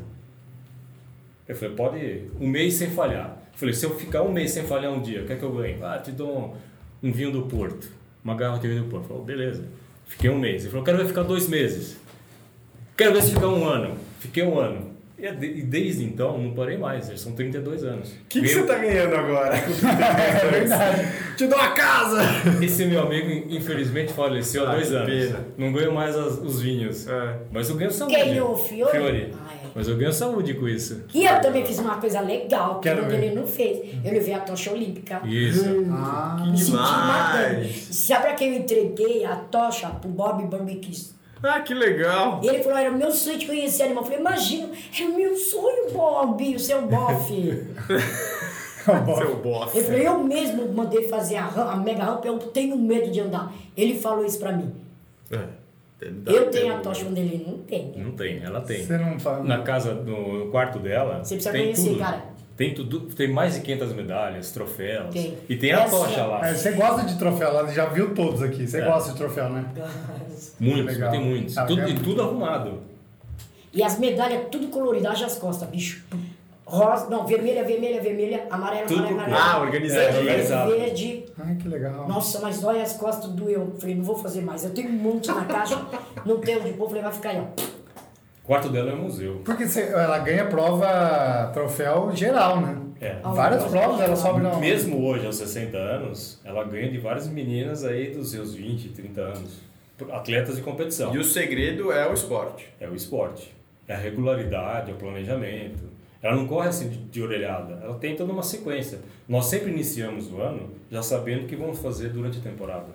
Eu 1.48 1.56
falei, 1.56 1.76
pode 1.76 2.32
um 2.40 2.48
mês 2.48 2.76
sem 2.76 2.92
falhar. 2.92 3.38
Eu 3.54 3.58
falei, 3.58 3.74
se 3.74 3.84
eu 3.84 3.96
ficar 3.96 4.22
um 4.22 4.32
mês 4.32 4.52
sem 4.52 4.64
falhar 4.64 4.92
um 4.92 5.02
dia, 5.02 5.24
o 5.24 5.26
que 5.26 5.34
é 5.34 5.36
que 5.36 5.44
eu 5.44 5.52
ganho? 5.52 5.84
Ah, 5.84 5.98
te 5.98 6.12
dou 6.12 6.56
um, 7.02 7.10
um 7.10 7.12
vinho 7.12 7.32
do 7.32 7.42
Porto, 7.44 7.90
uma 8.24 8.36
garrafa 8.36 8.62
de 8.62 8.68
vinho 8.68 8.84
do 8.84 8.90
Porto. 8.90 9.06
Eu 9.06 9.20
falei, 9.20 9.26
beleza. 9.26 9.66
Fiquei 10.06 10.30
um 10.30 10.38
mês. 10.38 10.62
Ele 10.62 10.72
falou, 10.72 10.86
quero 10.86 10.98
ver 11.00 11.08
ficar 11.08 11.24
dois 11.24 11.48
meses. 11.48 11.98
Quero 12.96 13.14
ver 13.14 13.24
se 13.24 13.34
ficar 13.34 13.48
um 13.48 13.68
ano. 13.68 13.98
Fiquei 14.20 14.44
um 14.44 14.60
ano. 14.60 14.92
E, 15.22 15.26
é 15.26 15.32
de- 15.34 15.46
e 15.48 15.62
desde 15.64 16.04
então, 16.06 16.38
não 16.38 16.54
parei 16.54 16.78
mais. 16.78 17.08
Já 17.08 17.18
são 17.18 17.34
32 17.34 17.84
anos. 17.84 18.10
O 18.10 18.14
que, 18.30 18.40
que 18.40 18.42
Ganhei- 18.42 18.56
você 18.56 18.64
tá 18.64 18.76
ganhando 18.78 19.16
agora? 19.16 19.56
É 19.60 20.50
verdade. 20.52 21.08
Te 21.36 21.48
dou 21.48 21.58
uma 21.58 21.72
casa! 21.72 22.20
Esse 22.62 22.86
meu 22.86 23.02
amigo, 23.02 23.46
infelizmente, 23.54 24.14
faleceu 24.14 24.66
há 24.66 24.72
Ah, 24.72 24.76
dois 24.76 24.90
que 24.90 24.96
anos. 24.96 25.08
pena. 25.28 25.46
Não 25.58 25.72
ganho 25.74 25.94
mais 25.94 26.16
as- 26.16 26.38
os 26.40 26.62
vinhos. 26.62 27.08
É. 27.08 27.40
Mas 27.52 27.70
eu 27.70 27.76
ganho 27.76 27.92
saúde. 27.92 28.16
Quem? 28.16 28.40
O 28.42 28.56
Fiore? 28.56 28.92
Fiore. 28.92 29.34
Ah, 29.34 29.54
é. 29.54 29.60
Mas 29.76 29.88
eu 29.88 29.96
ganho 29.98 30.12
saúde 30.14 30.54
com 30.56 30.68
isso. 30.68 31.04
E 31.14 31.26
eu 31.26 31.42
também 31.42 31.66
fiz 31.66 31.80
uma 31.80 31.98
coisa 31.98 32.20
legal 32.22 32.80
que 32.80 32.90
Quero 32.90 33.06
o 33.08 33.12
ele 33.14 33.36
não 33.36 33.46
fez. 33.46 33.94
Eu 34.04 34.12
levei 34.12 34.34
a 34.34 34.40
tocha 34.40 34.72
olímpica. 34.72 35.22
Isso. 35.26 35.64
Ah, 35.92 36.44
Me 36.50 36.58
senti 36.58 36.72
matando. 36.72 37.56
demais! 37.56 37.88
Sabe 37.92 38.24
pra 38.24 38.34
quem 38.34 38.54
eu 38.56 38.60
entreguei 38.62 39.26
a 39.26 39.36
tocha? 39.36 39.88
Pro 39.90 40.10
Bob 40.10 40.46
Barbecue. 40.48 41.19
Ah, 41.42 41.60
que 41.62 41.74
legal! 41.74 42.42
E 42.44 42.48
ele 42.48 42.64
falou, 42.64 42.78
era 42.78 42.92
meu 42.92 43.12
sonho 43.12 43.38
de 43.38 43.46
conhecer 43.46 43.84
animal. 43.84 44.04
Eu 44.04 44.08
falei, 44.08 44.20
imagina, 44.20 44.70
é 45.00 45.04
meu 45.06 45.36
sonho, 45.36 45.92
Bob, 45.92 46.56
o 46.56 46.60
seu 46.60 46.82
bofe. 46.84 47.68
Seu 48.86 49.36
bofe. 49.38 49.78
Ele 49.78 49.86
falou, 49.86 50.02
eu 50.02 50.24
mesmo 50.24 50.74
mandei 50.74 51.08
fazer 51.08 51.36
a, 51.36 51.46
a 51.48 51.76
mega 51.76 52.04
rampa, 52.04 52.28
eu 52.28 52.40
tenho 52.40 52.76
medo 52.78 53.12
de 53.12 53.20
andar. 53.20 53.54
Ele 53.78 54.00
falou 54.00 54.26
isso 54.26 54.40
pra 54.40 54.52
mim. 54.52 54.74
É. 55.30 55.44
Eu 56.26 56.50
tenho 56.50 56.74
a 56.76 56.80
tocha 56.80 57.06
onde 57.06 57.20
ele 57.20 57.44
não 57.46 57.58
tem. 57.60 57.92
Não 57.98 58.12
tem, 58.12 58.42
ela 58.42 58.62
tem. 58.62 58.84
você 58.84 58.98
não 58.98 59.20
fala. 59.20 59.44
Na 59.44 59.62
casa, 59.62 59.94
no 59.94 60.50
quarto 60.50 60.80
dela, 60.80 61.24
Você 61.24 61.36
precisa 61.36 61.52
tem 61.52 61.62
conhecer, 61.66 61.90
tudo. 61.90 62.00
cara. 62.00 62.24
Tem 62.60 62.74
tudo, 62.74 63.00
tem 63.16 63.32
mais 63.32 63.54
de 63.54 63.62
500 63.62 63.94
medalhas, 63.94 64.52
troféus. 64.52 65.14
Tem. 65.14 65.38
E 65.48 65.56
tem 65.56 65.72
a 65.72 65.84
Essa- 65.84 65.96
tocha 65.96 66.26
lá. 66.26 66.46
É, 66.46 66.54
você 66.54 66.72
gosta 66.74 67.06
de 67.08 67.18
troféu, 67.18 67.48
ela 67.48 67.72
já 67.72 67.86
viu 67.86 68.14
todos 68.14 68.44
aqui. 68.44 68.68
Você 68.68 68.82
É. 68.82 68.86
gosta 68.86 69.14
de 69.14 69.18
troféu, 69.18 69.50
né? 69.50 69.64
Muitos, 70.60 70.94
Legal. 70.96 71.10
tem 71.12 71.22
muitos. 71.24 71.58
Ah, 71.58 71.64
tudo, 71.66 71.82
é 71.84 71.90
e 71.90 71.94
tudo 71.98 72.22
arrumado. 72.22 72.82
E 73.74 73.82
as 73.82 73.98
medalhas 73.98 74.42
tudo 74.52 74.68
coloridas, 74.68 75.22
as 75.24 75.38
costas, 75.38 75.70
bicho. 75.70 76.04
Rosa, 76.66 77.10
não, 77.10 77.26
vermelha, 77.26 77.64
vermelha, 77.64 78.02
vermelha, 78.02 78.46
amarelo, 78.52 78.88
Tudo 78.88 79.08
amarelo. 79.08 79.38
cor. 79.38 79.42
Ah, 79.42 79.62
organizado. 79.62 80.02
Verde, 80.12 80.20
Organizado. 80.20 80.72
verde. 80.72 81.26
Ai, 81.40 81.56
que 81.56 81.68
legal. 81.70 82.08
Nossa, 82.10 82.40
mas 82.42 82.60
dói 82.60 82.82
as 82.82 82.92
costas, 82.92 83.32
doeu. 83.32 83.74
Falei, 83.80 83.96
não 83.96 84.04
vou 84.04 84.18
fazer 84.18 84.42
mais. 84.42 84.66
Eu 84.66 84.72
tenho 84.72 84.90
um 84.90 84.92
monte 84.92 85.30
na 85.30 85.46
caixa, 85.46 85.82
não 86.26 86.40
tenho 86.40 86.62
de 86.62 86.74
povo, 86.74 86.90
falei, 86.90 87.04
vai 87.04 87.12
ficar 87.14 87.30
aí, 87.30 87.40
ó. 87.40 87.79
O 88.50 88.52
quarto 88.52 88.70
dela 88.70 88.90
é 88.90 88.96
um 88.96 89.04
museu. 89.04 89.42
Porque 89.46 89.64
ela 89.80 90.18
ganha 90.18 90.44
prova, 90.48 91.52
troféu 91.54 92.12
geral, 92.16 92.60
né? 92.60 92.82
É. 93.00 93.20
Várias 93.22 93.64
provas, 93.66 94.02
ela 94.02 94.16
sobe 94.16 94.42
na. 94.42 94.56
Mesmo 94.56 95.06
hoje, 95.06 95.24
aos 95.28 95.36
60 95.36 95.78
anos, 95.78 96.42
ela 96.44 96.64
ganha 96.64 96.90
de 96.90 96.98
várias 96.98 97.28
meninas 97.28 97.86
aí 97.86 98.10
dos 98.10 98.32
seus 98.32 98.56
20, 98.56 98.90
30 98.90 99.22
anos. 99.22 99.60
atletas 100.12 100.56
de 100.56 100.64
competição. 100.64 101.14
E 101.14 101.20
o 101.20 101.24
segredo 101.24 101.92
é 101.92 102.10
o 102.10 102.14
esporte. 102.14 102.68
É 102.80 102.90
o 102.90 102.96
esporte. 102.96 103.54
É 103.88 103.94
a 103.94 103.98
regularidade, 104.00 104.90
é 104.90 104.96
o 104.96 104.98
planejamento. 104.98 105.84
Ela 106.20 106.36
não 106.36 106.48
corre 106.48 106.70
assim 106.70 106.90
de, 106.90 106.98
de 106.98 107.22
orelhada, 107.22 107.80
ela 107.84 108.00
tem 108.00 108.16
toda 108.16 108.34
uma 108.34 108.42
sequência. 108.42 108.98
Nós 109.28 109.46
sempre 109.46 109.70
iniciamos 109.70 110.32
o 110.32 110.42
ano 110.42 110.72
já 110.90 111.04
sabendo 111.04 111.44
o 111.44 111.48
que 111.48 111.56
vamos 111.56 111.78
fazer 111.78 112.10
durante 112.10 112.40
a 112.40 112.42
temporada. 112.42 112.88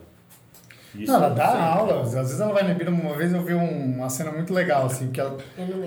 Isso 0.94 1.10
Não, 1.10 1.18
ela 1.24 1.34
dá 1.34 1.46
sempre. 1.46 1.60
aula, 1.62 2.02
às 2.02 2.12
vezes 2.12 2.40
ela 2.40 2.52
vai 2.52 2.62
na 2.62 2.70
Ibira, 2.70 2.90
uma 2.90 3.14
vez 3.14 3.32
eu 3.32 3.42
vi 3.42 3.52
um- 3.54 3.96
uma 3.96 4.08
cena 4.08 4.30
muito 4.30 4.54
legal, 4.54 4.86
assim, 4.86 5.10
que 5.10 5.20
ela 5.20 5.36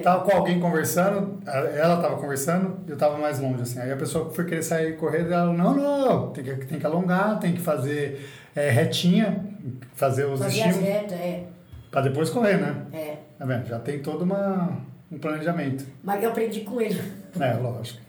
tava 0.04 0.24
com 0.26 0.36
alguém 0.36 0.60
conversando, 0.60 1.40
ela 1.46 2.02
tava 2.02 2.18
conversando 2.18 2.80
e 2.88 2.92
eu 2.92 2.98
tava 2.98 3.18
mais 3.18 3.40
longe, 3.40 3.62
assim, 3.62 3.80
aí 3.80 3.92
a 3.92 3.96
pessoa 3.96 4.30
foi 4.34 4.44
querer 4.46 4.64
sair 4.64 4.98
correndo, 4.98 5.32
ela, 5.34 5.54
não, 5.54 5.74
não, 5.74 6.30
tem 6.32 6.44
que, 6.44 6.56
tem 6.66 6.78
que 6.80 6.86
alongar, 6.86 7.40
tem 7.40 7.54
que 7.54 7.62
fazer 7.62 8.30
é, 8.56 8.70
retinha, 8.70 9.46
fazer 9.94 10.26
os 10.26 10.42
as 10.42 10.52
estímulos, 10.54 10.80
retas, 10.82 11.14
é. 11.20 11.44
pra 11.92 12.02
depois 12.02 12.30
correr, 12.30 12.58
né? 12.58 12.76
É. 12.92 13.16
Tá 13.40 13.46
vendo? 13.46 13.66
Já 13.68 13.80
tem 13.80 14.00
todo 14.00 14.24
uma, 14.24 14.78
um 15.12 15.18
planejamento. 15.20 15.86
Mas 16.04 16.22
eu 16.24 16.32
aprendi 16.32 16.62
com 16.62 16.82
ele. 16.82 17.00
É, 17.40 17.54
lógico. 17.54 18.02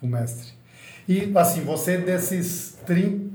Com 0.00 0.06
o 0.06 0.10
mestre. 0.10 0.54
E, 1.08 1.30
assim, 1.36 1.60
você 1.60 1.98
desses 1.98 2.78
30, 2.86 3.25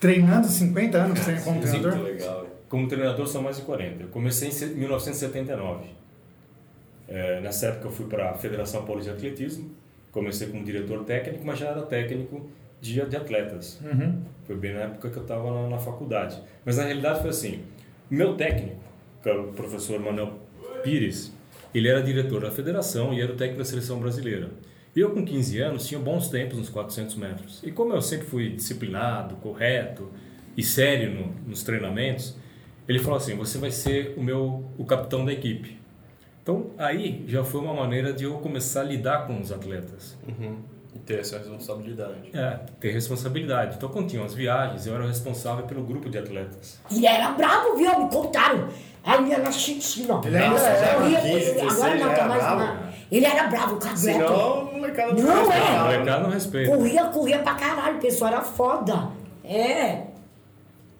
treinando 0.00 0.46
50 0.48 0.98
anos 0.98 1.18
você 1.18 1.34
como 1.44 1.62
Sim, 1.66 1.80
treinador? 1.80 2.02
legal. 2.04 2.46
Como 2.68 2.88
treinador 2.88 3.26
são 3.26 3.42
mais 3.42 3.56
de 3.56 3.62
40. 3.62 4.02
Eu 4.04 4.08
comecei 4.08 4.48
em 4.48 4.52
se- 4.52 4.66
1979. 4.66 5.86
É, 7.08 7.40
nessa 7.40 7.66
época 7.66 7.88
eu 7.88 7.92
fui 7.92 8.06
para 8.06 8.30
a 8.30 8.34
Federação 8.34 8.84
Paulista 8.84 9.12
de 9.12 9.18
Atletismo. 9.18 9.70
Comecei 10.12 10.48
como 10.48 10.64
diretor 10.64 11.04
técnico, 11.04 11.44
mas 11.44 11.58
já 11.58 11.68
era 11.68 11.82
técnico 11.82 12.48
de, 12.80 13.04
de 13.06 13.16
atletas. 13.16 13.80
Uhum. 13.82 14.20
Foi 14.46 14.56
bem 14.56 14.72
na 14.74 14.80
época 14.80 15.10
que 15.10 15.16
eu 15.16 15.22
estava 15.22 15.50
na, 15.50 15.68
na 15.68 15.78
faculdade. 15.78 16.40
Mas 16.64 16.76
na 16.78 16.84
realidade 16.84 17.20
foi 17.20 17.30
assim: 17.30 17.60
meu 18.10 18.34
técnico, 18.36 18.76
que 19.22 19.28
era 19.28 19.40
o 19.40 19.52
professor 19.52 20.00
Manuel 20.00 20.32
Pires, 20.82 21.32
ele 21.74 21.88
era 21.88 22.02
diretor 22.02 22.40
da 22.42 22.50
federação 22.50 23.12
e 23.12 23.20
era 23.20 23.32
o 23.32 23.36
técnico 23.36 23.58
da 23.58 23.64
seleção 23.64 23.98
brasileira. 24.00 24.50
Eu, 24.94 25.10
com 25.12 25.24
15 25.24 25.58
anos, 25.60 25.86
tinha 25.86 26.00
bons 26.00 26.28
tempos 26.28 26.58
nos 26.58 26.68
400 26.68 27.14
metros. 27.16 27.60
E 27.62 27.70
como 27.70 27.92
eu 27.94 28.02
sempre 28.02 28.26
fui 28.26 28.50
disciplinado, 28.50 29.36
correto 29.36 30.10
e 30.56 30.62
sério 30.64 31.10
no- 31.12 31.34
nos 31.48 31.62
treinamentos, 31.62 32.34
ele 32.88 32.98
falou 32.98 33.16
assim: 33.16 33.36
você 33.36 33.56
vai 33.58 33.70
ser 33.70 34.14
o 34.16 34.22
meu 34.22 34.64
o 34.76 34.84
capitão 34.84 35.24
da 35.24 35.32
equipe. 35.32 35.78
Então 36.42 36.70
aí 36.76 37.24
já 37.28 37.44
foi 37.44 37.60
uma 37.60 37.74
maneira 37.74 38.12
de 38.12 38.24
eu 38.24 38.34
começar 38.38 38.80
a 38.80 38.84
lidar 38.84 39.26
com 39.26 39.40
os 39.40 39.52
atletas. 39.52 40.16
Uhum. 40.26 40.56
E 40.92 40.98
ter 40.98 41.20
essa 41.20 41.38
responsabilidade. 41.38 42.30
É, 42.34 42.58
ter 42.80 42.90
responsabilidade. 42.90 43.76
Então, 43.76 43.88
quando 43.90 44.08
tinham 44.08 44.24
as 44.24 44.34
viagens, 44.34 44.88
eu 44.88 44.94
era 44.96 45.04
o 45.04 45.06
responsável 45.06 45.64
pelo 45.64 45.84
grupo 45.84 46.10
de 46.10 46.18
atletas. 46.18 46.80
E 46.90 46.96
ele 46.96 47.06
era 47.06 47.30
bravo, 47.30 47.76
viu? 47.76 47.96
Me 47.96 48.10
contaram. 48.10 48.66
Aí 49.04 49.28
ia 49.28 49.38
na. 49.38 49.50
Ele 50.24 50.36
ainda 50.36 50.58
é, 50.58 50.96
eu 50.96 51.08
ia, 51.10 51.20
15, 51.20 51.28
ele- 51.30 51.60
agora 51.60 51.70
16, 51.70 52.00
não 52.00 52.08
tá 52.08 52.12
era 52.16 52.26
mais 52.28 52.42
bravo. 52.42 52.58
na- 52.58 52.89
Ele 53.10 53.26
era 53.26 53.48
bravo, 53.48 53.76
cadueto. 53.76 53.98
Senão, 53.98 54.60
a 54.60 54.72
molecada 54.72 55.12
Não 55.14 55.44
faz 55.46 55.62
é. 55.62 55.76
A 55.76 55.84
molecada 55.84 56.22
não 56.22 56.30
respeita. 56.30 56.70
Corria, 56.76 57.04
corria 57.06 57.38
pra 57.40 57.54
caralho, 57.54 57.96
o 57.96 58.00
pessoal 58.00 58.32
era 58.32 58.42
foda. 58.42 59.08
É. 59.44 60.02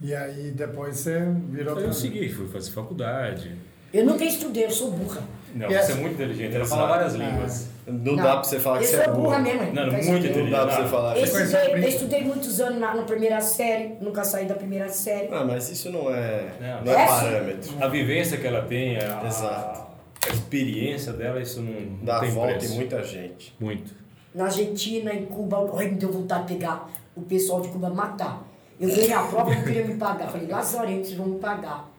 E 0.01 0.15
aí 0.15 0.51
depois 0.51 0.97
você 0.99 1.21
virou 1.51 1.79
eu 1.79 1.93
segui, 1.93 2.29
fui 2.29 2.49
fazer 2.49 2.71
faculdade. 2.73 3.55
Eu 3.93 4.05
nunca 4.07 4.25
estudei, 4.25 4.65
eu 4.65 4.71
sou 4.71 4.91
burra. 4.91 5.21
Não, 5.55 5.69
E 5.71 5.77
você 5.77 5.93
é 5.93 5.95
muito 5.97 6.15
inteligente, 6.15 6.55
ela 6.55 6.65
fala 6.65 6.87
várias 6.87 7.15
Ah. 7.15 7.19
línguas. 7.19 7.69
Não, 7.87 8.15
dá 8.15 8.35
pra 8.37 8.45
você 8.45 8.61
falar 8.61 8.79
que 8.79 8.87
você 8.87 8.97
é 9.01 9.09
burro. 9.09 9.23
burra 9.23 9.39
mesmo. 9.41 9.61
Não, 9.73 9.87
nunca 9.87 9.97
muito 9.97 9.99
estudei. 9.99 10.21
Não 10.21 10.29
inteligente. 10.31 10.51
dá 10.53 10.67
pra 10.67 10.77
você 10.77 10.89
falar. 10.89 11.17
Eu 11.19 11.25
estudei, 11.25 11.69
Pri? 11.71 11.83
eu 11.83 11.89
estudei 11.89 12.25
muitos 12.25 12.61
anos 12.61 12.79
na, 12.81 12.95
na 12.95 13.03
primeira 13.03 13.41
série, 13.41 13.95
nunca 14.01 14.23
saí 14.23 14.47
da 14.47 14.55
primeira 14.55 14.89
série. 14.89 15.29
Ah, 15.33 15.45
mas 15.45 15.69
isso 15.69 15.91
não 15.91 16.09
é, 16.15 16.53
Não. 16.61 16.85
não 16.85 16.93
é 16.93 17.03
É, 17.03 17.07
parâmetro. 17.07 17.73
A 17.81 17.89
vivência 17.89 18.37
que 18.37 18.47
ela 18.47 18.63
tem, 18.63 18.97
a, 18.97 19.25
Exato. 19.27 19.90
A 20.31 20.35
experiência 20.35 21.13
dela, 21.13 21.41
isso 21.41 21.61
não, 21.61 21.73
não 21.73 22.05
Dá 22.05 22.21
tem 22.21 22.31
volta 22.31 22.55
preço. 22.55 22.73
em 22.73 22.77
muita 22.77 23.03
gente. 23.03 23.55
Muito. 23.59 23.93
Na 24.35 24.45
Argentina, 24.45 25.13
em 25.13 25.27
Cuba, 25.27 25.71
ai, 25.77 25.89
me 25.89 25.97
deu 25.97 26.13
vontade 26.13 26.47
de 26.47 26.55
pegar 26.55 26.89
o 27.17 27.23
pessoal 27.23 27.61
de 27.61 27.69
Cuba 27.69 27.91
matar. 27.91 28.47
Eu 28.79 28.89
ganhei 28.89 29.13
a 29.13 29.23
prova 29.25 29.53
e 29.53 29.57
não 29.57 29.65
queria 29.65 29.85
me 29.87 29.95
pagar. 29.97 30.29
Falei, 30.29 30.47
Lazarento, 30.47 31.07
vocês 31.07 31.19
vão 31.19 31.27
me 31.27 31.39
pagar. 31.39 31.91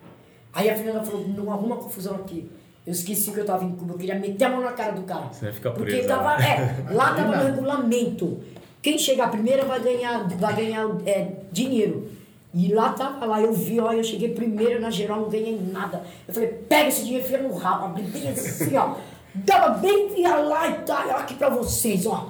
Aí 0.54 0.70
a 0.70 0.76
Fernanda 0.76 1.04
falou, 1.04 1.28
não 1.28 1.52
arruma 1.52 1.76
confusão 1.78 2.16
aqui. 2.16 2.50
Eu 2.86 2.94
esqueci 2.94 3.32
que 3.32 3.40
eu 3.40 3.46
tava 3.46 3.64
em 3.64 3.72
Cuba, 3.76 3.94
eu 3.94 3.98
queria 3.98 4.16
meter 4.16 4.46
a 4.46 4.50
mão 4.50 4.62
na 4.62 4.72
cara 4.72 4.94
do 4.94 5.04
cara. 5.04 5.28
Você 5.32 5.46
vai 5.46 5.54
ficar 5.54 5.72
Porque 5.72 5.92
presa 5.92 6.08
tava, 6.08 6.24
lá. 6.24 6.44
é, 6.44 6.86
lá 6.92 7.14
tava 7.14 7.38
no 7.38 7.44
regulamento. 7.54 8.40
Quem 8.82 8.98
chegar 8.98 9.30
primeiro 9.30 9.68
vai 9.68 9.80
ganhar, 9.80 10.28
vai 10.38 10.56
ganhar 10.56 10.88
é, 11.06 11.32
dinheiro. 11.52 12.10
E 12.54 12.74
lá 12.74 12.91
tava 12.91 13.26
lá, 13.26 13.41
eu 13.41 13.54
vi, 13.54 13.80
ó, 13.80 13.93
eu 13.93 14.04
cheguei 14.04 14.34
primeiro 14.34 14.82
na 14.82 14.89
geral, 14.89 15.22
não 15.22 15.30
ganhei 15.30 15.58
nada. 15.72 16.04
Eu 16.28 16.34
falei, 16.34 16.49
pega 16.49 16.89
esse 16.89 17.04
dinheiro, 17.04 17.26
enfia 17.26 17.41
no 17.41 17.56
rabo, 17.56 17.86
abri 17.86 18.04
bem 18.04 18.30
assim, 18.30 18.76
ó. 18.76 18.95
Dava 19.34 19.78
bem, 19.78 20.08
enfia 20.08 20.36
lá 20.36 20.68
e 20.68 20.74
tá, 20.80 21.06
ó, 21.08 21.20
aqui 21.20 21.36
pra 21.36 21.49
vocês, 21.49 22.06
ó. 22.06 22.30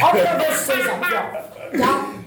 Olha 0.00 0.22
pra 0.22 0.50
vocês 0.50 0.86
aqui, 0.86 1.14
ó. 1.14 1.78
Tá? 1.78 2.23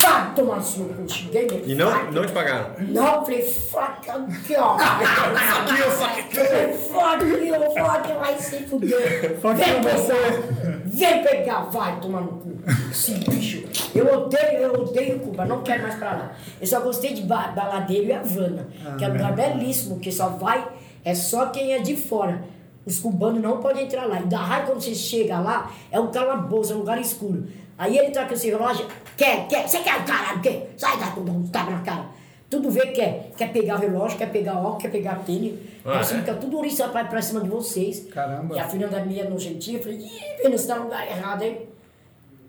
Pá, 0.00 0.32
tomar 0.36 0.60
sua, 0.60 0.86
eu 0.98 1.08
cheguei, 1.08 1.46
né? 1.46 1.62
E 1.64 1.74
não, 1.74 2.12
não 2.12 2.26
te 2.26 2.32
pagaram. 2.32 2.74
Não, 2.78 3.24
falei, 3.24 3.42
fuck 3.42 4.10
aqui, 4.10 4.54
ó. 4.56 4.76
Fuck 4.78 5.78
you, 5.78 5.90
fuck 5.90 6.36
you. 6.36 6.74
Fuck 6.74 7.24
you, 7.24 7.54
fuck 7.72 8.08
you, 8.10 8.18
vai 8.18 8.38
se 8.38 8.58
fuder. 8.66 9.38
Fuck 9.40 9.54
Vem 9.54 9.82
pegar. 9.82 10.82
Vem 10.84 11.22
pegar, 11.22 11.60
vai 11.70 11.98
tomar 12.00 12.20
no 12.20 12.28
cu. 12.28 12.58
Esse 12.90 13.14
bicho. 13.14 13.64
Eu 13.94 14.06
odeio, 14.12 14.58
eu 14.58 14.72
odeio 14.82 15.20
Cuba, 15.20 15.44
não 15.46 15.62
quero 15.62 15.82
mais 15.82 15.94
pra 15.94 16.10
lá. 16.12 16.32
Eu 16.60 16.66
só 16.66 16.80
gostei 16.80 17.14
de 17.14 17.22
ba 17.22 17.48
Baladeiro 17.48 18.08
e 18.08 18.12
Havana, 18.12 18.68
que 18.98 19.04
é 19.04 19.08
um 19.08 19.12
lugar 19.12 19.32
belíssimo, 19.32 19.98
que 19.98 20.12
só 20.12 20.28
vai, 20.28 20.66
é 21.04 21.14
só 21.14 21.46
quem 21.46 21.72
é 21.72 21.78
de 21.78 21.96
fora. 21.96 22.44
Os 22.84 22.98
cubanos 22.98 23.42
não 23.42 23.58
podem 23.58 23.84
entrar 23.84 24.06
lá. 24.06 24.20
E 24.20 24.24
da 24.24 24.38
raiva 24.38 24.68
quando 24.68 24.80
você 24.82 24.94
chega 24.94 25.38
lá, 25.38 25.70
é 25.90 26.00
um 26.00 26.10
calabouço, 26.10 26.72
é 26.72 26.76
um 26.76 26.80
lugar 26.80 26.98
escuro. 27.00 27.46
Aí 27.78 27.96
ele 27.96 28.10
tá 28.10 28.26
com 28.26 28.34
esse 28.34 28.50
relógio, 28.50 28.86
quer, 29.16 29.46
quer, 29.46 29.68
você 29.68 29.78
quer 29.78 30.00
o 30.00 30.04
caralho, 30.04 30.42
quer? 30.42 30.74
Sai 30.76 30.98
da 30.98 31.12
tudo, 31.12 31.30
um 31.30 31.46
tapa 31.46 31.70
na 31.70 31.80
cara. 31.80 32.06
Tudo 32.50 32.70
vê 32.70 32.80
que 32.80 32.92
quer. 32.92 33.30
Quer 33.36 33.52
pegar 33.52 33.76
relógio, 33.76 34.18
quer 34.18 34.32
pegar 34.32 34.58
óculos, 34.58 34.82
quer 34.82 34.90
pegar 34.90 35.16
tênis. 35.24 35.54
Ah, 35.84 36.00
assim, 36.00 36.16
é? 36.16 36.18
fica 36.20 36.34
tudo 36.34 36.58
oriçado 36.58 36.90
pra, 36.90 37.04
pra 37.04 37.22
cima 37.22 37.40
de 37.40 37.48
vocês. 37.48 38.08
Caramba. 38.12 38.56
E 38.56 38.58
a 38.58 38.66
filha 38.66 38.88
da 38.88 39.04
minha 39.04 39.28
nojentinha, 39.28 39.78
eu 39.78 39.82
falei, 39.82 39.98
ih, 39.98 40.42
Vênus, 40.42 40.62
você 40.62 40.68
tá 40.68 40.76
no 40.76 40.84
lugar 40.84 41.06
errado, 41.06 41.42
hein? 41.42 41.68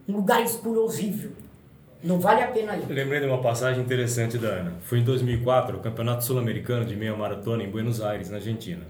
Um 0.08 0.14
lugar 0.14 0.42
escuro 0.42 0.84
horrível. 0.84 1.32
Não 2.02 2.20
vale 2.20 2.42
a 2.42 2.48
pena 2.48 2.78
ir. 2.78 2.90
Eu 2.90 2.96
lembrei 2.96 3.20
de 3.20 3.26
uma 3.28 3.42
passagem 3.42 3.84
interessante 3.84 4.38
da 4.38 4.48
Ana. 4.48 4.74
Foi 4.82 5.00
em 5.00 5.04
2004, 5.04 5.78
o 5.78 5.80
Campeonato 5.82 6.24
Sul-Americano 6.24 6.86
de 6.86 6.96
Meia 6.96 7.16
Maratona 7.16 7.62
em 7.62 7.70
Buenos 7.70 8.02
Aires, 8.02 8.30
na 8.30 8.38
Argentina. 8.38 8.86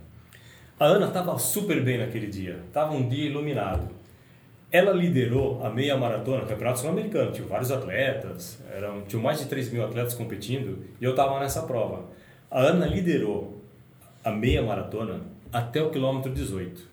A 0.79 0.85
Ana 0.85 1.07
estava 1.07 1.37
super 1.39 1.83
bem 1.83 1.97
naquele 1.97 2.27
dia, 2.27 2.59
estava 2.67 2.93
um 2.93 3.09
dia 3.09 3.25
iluminado. 3.25 3.98
Ela 4.71 4.93
liderou 4.93 5.65
a 5.65 5.69
meia 5.69 5.97
maratona, 5.97 6.43
o 6.43 6.47
Campeonato 6.47 6.79
Sul-Americano, 6.79 7.31
tinha 7.31 7.47
vários 7.47 7.71
atletas, 7.71 8.59
eram, 8.71 9.01
tinham 9.01 9.21
mais 9.21 9.39
de 9.39 9.45
3 9.45 9.71
mil 9.71 9.83
atletas 9.83 10.13
competindo 10.13 10.85
e 11.01 11.03
eu 11.03 11.11
estava 11.11 11.39
nessa 11.39 11.63
prova. 11.63 12.05
A 12.51 12.61
Ana 12.61 12.85
liderou 12.85 13.63
a 14.23 14.29
meia 14.31 14.61
maratona 14.61 15.21
até 15.51 15.81
o 15.81 15.89
quilômetro 15.89 16.31
18. 16.31 16.87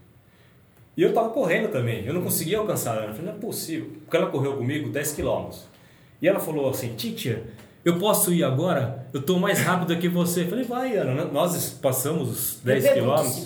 E 0.97 1.03
eu 1.03 1.13
tava 1.13 1.29
correndo 1.29 1.71
também, 1.71 2.07
eu 2.07 2.15
não 2.15 2.23
conseguia 2.23 2.59
alcançar 2.59 2.93
a 2.93 3.01
Ana. 3.01 3.09
Eu 3.09 3.15
falei, 3.15 3.31
não 3.31 3.37
é 3.37 3.41
possível. 3.41 3.91
Porque 4.05 4.17
ela 4.17 4.31
correu 4.31 4.57
comigo 4.57 4.89
10 4.89 5.13
quilômetros. 5.13 5.67
E 6.23 6.27
ela 6.27 6.41
falou 6.41 6.71
assim, 6.71 6.95
Titia, 6.95 7.45
eu 7.85 7.99
posso 7.99 8.33
ir 8.33 8.43
agora? 8.43 9.07
Eu 9.13 9.21
tô 9.21 9.39
mais 9.39 9.61
rápido 9.61 9.97
que 9.99 10.09
você. 10.09 10.43
Eu 10.43 10.49
falei, 10.49 10.65
vai, 10.65 10.97
Ana. 10.97 11.27
Nós 11.27 11.71
passamos 11.81 12.31
os 12.31 12.61
10 12.65 12.85
eu 12.85 12.93
pergunto 12.95 13.15
quilômetros. 13.15 13.45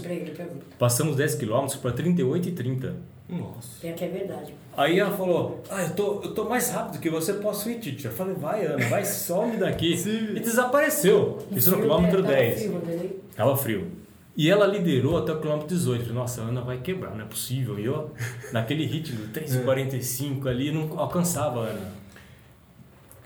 Passamos 0.79 1.17
10 1.17 1.35
quilômetros 1.35 1.77
para 1.81 1.91
38 1.91 2.49
e 2.49 2.53
30. 2.53 2.97
Nossa. 3.31 3.81
Tem 3.81 3.93
que 3.95 4.05
é 4.05 4.09
verdade. 4.09 4.55
Aí 4.77 4.99
ela 4.99 5.17
falou, 5.17 5.63
ah, 5.71 5.83
eu 5.83 5.91
tô, 5.91 6.21
eu 6.23 6.35
tô 6.35 6.45
mais 6.49 6.71
rápido 6.71 7.01
que 7.01 7.11
você, 7.11 7.35
posso 7.35 7.69
ir, 7.71 7.79
Titia? 7.79 8.11
Eu 8.11 8.15
falei, 8.15 8.35
vai, 8.35 8.67
Ana, 8.67 8.89
vai, 8.89 9.05
some 9.07 9.57
daqui. 9.57 9.95
E 9.95 10.41
desapareceu. 10.41 11.39
Isso 11.51 11.71
no 11.71 11.83
quilômetro 11.83 12.23
né? 12.23 12.29
Tava 12.29 12.41
10. 12.41 12.59
frio, 12.59 12.77
entendeu? 12.77 13.21
Tava 13.37 13.57
frio. 13.57 13.93
E 14.37 14.51
ela 14.51 14.67
liderou 14.67 15.19
até 15.19 15.33
o 15.33 15.41
quilômetro 15.41 15.69
18. 15.69 16.03
Falei, 16.03 16.15
Nossa, 16.15 16.43
a 16.43 16.45
Ana 16.45 16.61
vai 16.61 16.79
quebrar, 16.79 17.15
não 17.15 17.25
é 17.25 17.29
possível. 17.29 17.79
E 17.79 17.85
eu, 17.85 18.13
naquele 18.53 18.87
ritmo, 18.87 19.29
3,45 19.33 20.47
ali, 20.47 20.73
não 20.73 20.99
alcançava 20.99 21.65
a 21.65 21.69
Ana. 21.69 21.93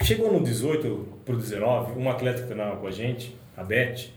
Chegou 0.02 0.32
no 0.32 0.42
18 0.42 1.08
pro 1.24 1.36
19, 1.36 1.98
um 1.98 2.10
atleta 2.10 2.42
que 2.42 2.46
treinava 2.46 2.76
com 2.76 2.86
a 2.86 2.90
gente, 2.90 3.36
a 3.56 3.62
Beth, 3.62 4.08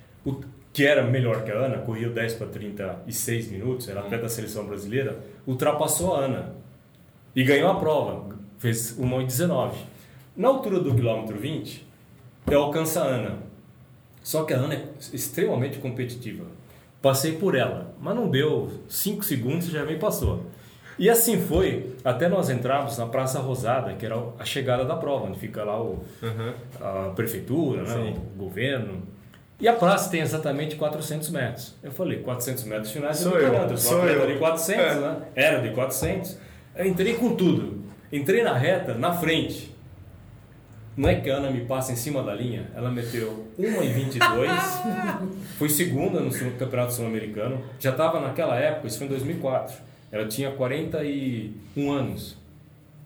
que 0.73 0.85
era 0.85 1.03
melhor 1.03 1.43
que 1.43 1.51
a 1.51 1.55
Ana, 1.55 1.77
corria 1.79 2.09
o 2.09 2.13
10 2.13 2.33
para 2.33 2.47
36 2.47 3.51
minutos, 3.51 3.88
era 3.88 4.01
atleta 4.01 4.23
da 4.23 4.29
seleção 4.29 4.65
brasileira, 4.65 5.17
ultrapassou 5.47 6.13
a 6.13 6.19
Ana 6.19 6.53
e 7.35 7.43
ganhou 7.43 7.71
a 7.71 7.75
prova, 7.75 8.35
fez 8.59 8.95
1,19. 8.99 9.71
Na 10.35 10.49
altura 10.49 10.79
do 10.79 10.93
quilômetro 10.93 11.37
20, 11.39 11.87
eu 12.51 12.61
alcanço 12.63 12.99
a 12.99 13.03
Ana. 13.03 13.37
Só 14.21 14.43
que 14.43 14.53
a 14.53 14.57
Ana 14.57 14.75
é 14.75 14.85
extremamente 15.13 15.79
competitiva. 15.79 16.45
Passei 17.01 17.37
por 17.37 17.55
ela, 17.55 17.95
mas 18.01 18.15
não 18.15 18.29
deu 18.29 18.69
5 18.89 19.23
segundos 19.23 19.67
e 19.67 19.71
já 19.71 19.85
me 19.85 19.97
passou. 19.97 20.43
E 20.99 21.09
assim 21.09 21.39
foi, 21.39 21.95
até 22.03 22.27
nós 22.27 22.49
entrarmos 22.49 22.97
na 22.97 23.05
Praça 23.05 23.39
Rosada, 23.39 23.93
que 23.93 24.05
era 24.05 24.17
a 24.39 24.43
chegada 24.43 24.83
da 24.83 24.95
prova, 24.95 25.27
onde 25.27 25.39
fica 25.39 25.63
lá 25.63 25.79
o, 25.79 26.03
a 26.81 27.11
prefeitura, 27.15 27.83
né, 27.83 28.15
o 28.35 28.37
governo. 28.37 29.03
E 29.59 29.67
a 29.67 29.73
praça 29.73 30.09
tem 30.11 30.21
exatamente 30.21 30.75
400 30.75 31.29
metros. 31.31 31.75
Eu 31.81 31.91
falei, 31.91 32.19
400 32.19 32.63
metros 32.65 32.91
finais 32.91 33.17
Sou 33.17 33.37
eu 33.39 33.51
parando, 33.51 33.73
eu 33.73 33.77
sou 33.77 34.05
eu. 34.07 34.27
de 34.27 34.37
400, 34.37 34.81
É. 34.83 34.95
né? 34.99 35.17
Era 35.35 35.61
de 35.61 35.71
400. 35.73 36.37
Eu 36.75 36.85
entrei 36.85 37.15
com 37.15 37.35
tudo. 37.35 37.83
Entrei 38.11 38.43
na 38.43 38.53
reta, 38.55 38.93
na 38.93 39.11
frente. 39.13 39.75
Não 40.95 41.09
é 41.09 41.15
que 41.15 41.29
a 41.29 41.35
Ana 41.37 41.51
me 41.51 41.61
passa 41.65 41.91
em 41.91 41.95
cima 41.95 42.23
da 42.23 42.33
linha, 42.33 42.71
ela 42.75 42.89
meteu 42.89 43.45
1,22, 43.59 44.49
foi 45.57 45.69
segunda 45.69 46.19
no 46.19 46.31
campeonato 46.57 46.93
sul-americano. 46.93 47.61
Já 47.79 47.91
estava 47.91 48.19
naquela 48.19 48.55
época, 48.57 48.87
isso 48.87 48.97
foi 48.97 49.05
em 49.05 49.09
2004. 49.11 49.75
Ela 50.11 50.27
tinha 50.27 50.49
41 50.51 51.91
anos. 51.91 52.37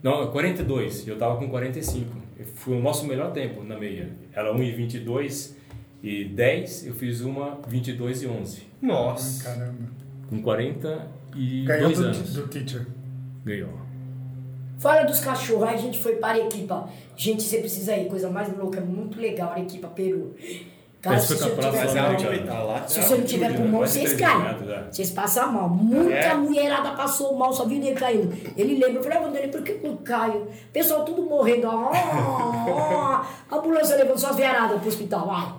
Não, 0.02 0.32
42, 0.32 1.06
e 1.06 1.10
eu 1.10 1.16
estava 1.16 1.36
com 1.38 1.50
45. 1.50 2.10
Foi 2.56 2.78
o 2.78 2.82
nosso 2.82 3.06
melhor 3.06 3.32
tempo 3.34 3.62
na 3.64 3.78
meia. 3.78 4.10
Ela 4.34 4.54
1,22 4.56 5.54
e 6.04 6.26
10, 6.26 6.88
eu 6.88 6.94
fiz 6.94 7.22
uma 7.22 7.60
22 7.68 8.24
e 8.24 8.28
11. 8.28 8.64
Nossa. 8.82 9.44
Caramba. 9.44 9.90
Com 10.30 10.42
42 10.42 11.66
Ganhou 11.66 11.92
do, 11.94 12.04
anos. 12.04 12.34
do 12.34 12.48
teacher. 12.48 12.86
Ganhou. 13.46 13.70
Fala 14.80 15.04
dos 15.04 15.20
cachorros, 15.20 15.64
aí 15.68 15.76
a 15.76 15.78
gente 15.78 16.00
foi 16.00 16.16
para 16.16 16.30
a 16.30 16.32
Arequipa. 16.42 16.90
Gente, 17.16 17.44
você 17.44 17.60
precisa 17.60 17.96
ir, 17.96 18.08
coisa 18.10 18.30
mais 18.32 18.56
louca, 18.58 18.80
é 18.80 18.84
muito 18.84 19.20
legal, 19.20 19.52
Arequipa, 19.52 19.88
Peru. 19.90 20.34
Cara, 21.02 21.20
se 21.20 21.36
você 21.36 21.50
tiver- 21.50 21.72
Mas 21.72 21.94
tá 22.46 22.64
lá. 22.64 22.88
Se 22.88 23.02
você 23.02 23.16
não 23.16 23.24
tiver 23.26 23.50
né? 23.52 23.58
pulmão, 23.58 23.80
Quase 23.80 23.94
vocês 23.94 24.14
13 24.14 24.24
caem. 24.24 24.44
metros, 24.44 24.70
é. 24.70 24.88
Vocês 24.92 25.10
passam 25.12 25.52
mal. 25.52 25.68
Muita 25.70 26.14
É. 26.14 26.34
mulherada 26.36 26.92
passou 26.92 27.36
mal, 27.36 27.52
só 27.52 27.66
viu 27.66 27.78
ele 27.82 27.96
caindo. 27.96 28.32
Ele 28.56 28.74
lembra, 28.76 29.00
eu 29.00 29.04
falei, 29.04 29.18
ah, 29.18 29.22
Vanderlei, 29.22 29.50
por 29.52 29.64
que 29.64 29.72
eu 29.72 29.82
não 29.84 29.98
caio? 29.98 30.48
Pessoal 30.72 31.04
tudo 31.04 31.24
morrendo. 31.24 31.68
ó, 31.68 31.92
ó. 31.92 33.26
A 33.50 33.56
ambulância 33.58 33.96
levando 33.96 34.18
suas 34.20 34.36
viaradas 34.36 34.80
pro 34.80 34.90
hospital. 34.90 35.28
Ai. 35.32 35.54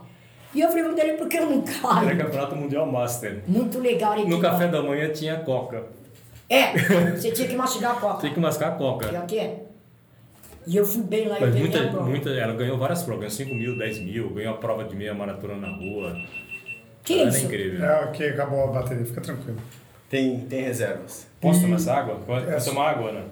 E 0.54 0.60
eu 0.60 0.68
falei, 0.68 0.84
Vanderlei, 0.84 1.16
por 1.16 1.28
que 1.28 1.38
eu 1.38 1.46
não 1.46 1.62
Era 1.62 2.04
caio? 2.04 2.18
campeonato 2.18 2.56
mundial 2.56 2.86
master. 2.86 3.42
Muito 3.46 3.78
legal. 3.78 4.18
No 4.26 4.40
café 4.40 4.68
da 4.68 4.82
manhã 4.82 5.08
tinha 5.10 5.36
coca. 5.40 5.84
É, 6.48 6.72
você 7.16 7.30
tinha 7.30 7.48
que 7.48 7.56
mastigar 7.56 7.92
a 7.92 8.00
coca. 8.00 8.20
Tem 8.20 8.34
que 8.34 8.40
mascar 8.40 8.68
a 8.68 8.72
coca. 8.72 9.08
Que 9.26 9.38
é. 9.38 9.62
E 10.66 10.76
eu 10.76 10.84
fui 10.84 11.02
bem 11.02 11.26
lá 11.26 11.38
e 11.38 11.40
Mas 11.40 11.50
ganhei 11.54 11.68
muita, 11.68 11.84
a 11.84 11.90
prova. 11.90 12.08
muita, 12.08 12.30
ela 12.30 12.54
ganhou 12.54 12.78
várias 12.78 13.02
provas, 13.02 13.36
ganhou 13.36 13.50
5 13.50 13.54
mil, 13.54 13.78
10 13.78 13.98
mil, 14.00 14.30
ganhou 14.30 14.54
a 14.54 14.56
prova 14.58 14.84
de 14.84 14.94
meia 14.94 15.12
maratona 15.14 15.56
na 15.56 15.68
rua. 15.76 16.14
Que 17.02 17.18
Ela 17.18 17.30
isso? 17.30 17.38
É 17.38 17.42
incrível. 17.44 17.84
É, 17.84 18.04
ok, 18.04 18.28
acabou 18.28 18.64
a 18.64 18.66
bateria, 18.68 19.04
fica 19.04 19.20
tranquilo. 19.20 19.58
Tem, 20.08 20.38
tem 20.40 20.62
reservas. 20.62 21.26
Posso 21.40 21.62
tomar 21.62 21.76
essa 21.76 21.94
água? 21.94 22.20
Quer 22.44 22.54
É. 22.54 22.60
tomar 22.60 22.90
água, 22.90 23.10
Ana? 23.10 23.24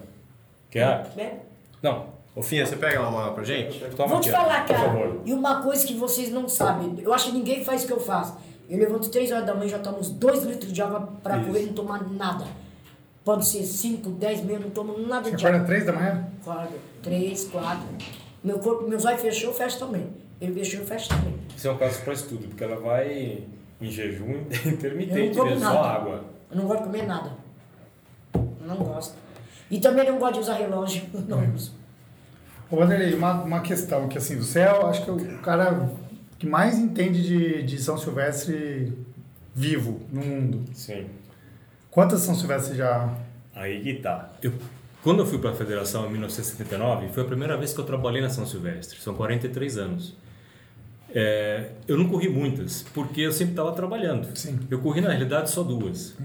Quer? 0.69 1.07
Né? 1.15 1.33
Não. 1.81 2.07
Ô, 2.35 2.41
Finha, 2.41 2.65
você 2.65 2.75
pega 2.77 2.99
lá 3.01 3.09
uma 3.09 3.31
pra 3.33 3.43
gente? 3.43 3.79
Toma 3.95 4.09
Vou 4.09 4.19
te 4.21 4.29
aqui, 4.29 4.37
falar, 4.39 4.65
por 4.65 4.75
cara, 4.75 4.87
favor. 4.89 5.21
e 5.25 5.33
uma 5.33 5.61
coisa 5.61 5.85
que 5.85 5.93
vocês 5.95 6.31
não 6.31 6.47
sabem, 6.47 6.95
eu 7.01 7.13
acho 7.13 7.27
que 7.27 7.31
ninguém 7.33 7.63
faz 7.63 7.83
o 7.83 7.87
que 7.87 7.93
eu 7.93 7.99
faço. 7.99 8.37
Eu 8.69 8.79
levanto 8.79 9.09
3 9.09 9.31
horas 9.33 9.45
da 9.45 9.53
manhã, 9.53 9.67
já 9.69 9.79
tomo 9.79 9.99
uns 9.99 10.09
2 10.11 10.43
litros 10.43 10.71
de 10.71 10.81
água 10.81 11.09
pra 11.21 11.37
Isso. 11.37 11.47
correr 11.47 11.63
e 11.63 11.65
não 11.65 11.73
tomar 11.73 12.09
nada. 12.09 12.45
Pode 13.25 13.45
ser 13.45 13.63
5, 13.63 14.09
10 14.11 14.43
meia, 14.45 14.55
eu 14.57 14.61
não 14.61 14.69
tomo 14.69 14.97
nada 14.97 15.29
Você 15.29 15.35
de 15.35 15.45
acorda 15.45 15.57
água. 15.57 15.67
três 15.67 15.85
da 15.85 15.93
manhã? 15.93 16.27
Acordo, 16.41 16.73
3, 17.03 17.43
4. 17.49 17.79
Meu 18.43 18.59
corpo, 18.59 18.87
meus 18.87 19.03
olhos 19.05 19.21
fechou, 19.21 19.53
fecha 19.53 19.77
também. 19.77 20.07
Ele 20.39 20.53
fechou, 20.53 20.85
fecha 20.85 21.09
também. 21.09 21.35
Isso 21.55 21.67
é 21.67 21.71
um 21.71 21.77
caso 21.77 22.01
para 22.01 22.13
estudo, 22.13 22.47
porque 22.47 22.63
ela 22.63 22.77
vai 22.77 23.43
em 23.81 23.91
jejum 23.91 24.25
Eu 24.49 24.65
não 24.65 24.71
intermitente, 24.71 25.37
como 25.37 25.51
né? 25.51 25.57
nada. 25.59 25.75
só 25.75 25.83
água. 25.83 26.23
Eu 26.49 26.57
não 26.57 26.65
gosto 26.65 26.79
de 26.79 26.85
comer 26.87 27.05
nada. 27.05 27.31
Não 28.65 28.77
gosto. 28.77 29.15
E 29.69 29.79
também 29.79 30.09
não 30.09 30.17
gosto 30.17 30.33
de 30.35 30.39
usar 30.39 30.53
relógio. 30.55 31.03
Não 31.27 31.53
uso. 31.53 31.73
Ô, 32.71 32.77
Vanderlei, 32.77 33.13
uma, 33.13 33.43
uma 33.43 33.59
questão 33.59 34.07
que 34.07 34.17
assim, 34.17 34.37
você 34.37 34.59
é, 34.59 34.69
acho 34.69 35.03
que 35.03 35.09
é 35.09 35.13
o 35.13 35.37
cara 35.39 35.91
que 36.39 36.47
mais 36.47 36.79
entende 36.79 37.21
de, 37.21 37.63
de 37.63 37.77
São 37.77 37.97
Silvestre 37.97 38.93
vivo 39.53 39.99
no 40.09 40.21
mundo. 40.21 40.63
Sim. 40.73 41.07
Quantas 41.89 42.21
São 42.21 42.33
Silvestre 42.33 42.77
já... 42.77 43.13
Aí 43.53 43.81
que 43.81 43.95
tá. 43.95 44.31
Eu, 44.41 44.53
quando 45.03 45.19
eu 45.19 45.25
fui 45.25 45.37
para 45.37 45.51
a 45.51 45.53
federação 45.53 46.07
em 46.07 46.11
1979, 46.11 47.09
foi 47.09 47.23
a 47.23 47.25
primeira 47.25 47.57
vez 47.57 47.73
que 47.73 47.79
eu 47.79 47.83
trabalhei 47.83 48.21
na 48.21 48.29
São 48.29 48.45
Silvestre. 48.45 48.99
São 49.01 49.13
43 49.15 49.77
anos. 49.77 50.15
É, 51.13 51.71
eu 51.87 51.97
não 51.97 52.07
corri 52.07 52.29
muitas, 52.29 52.83
porque 52.93 53.21
eu 53.21 53.33
sempre 53.33 53.51
estava 53.51 53.73
trabalhando. 53.73 54.29
Sim. 54.37 54.57
Eu 54.69 54.79
corri, 54.79 55.01
na 55.01 55.09
realidade, 55.09 55.49
só 55.49 55.61
duas. 55.61 56.15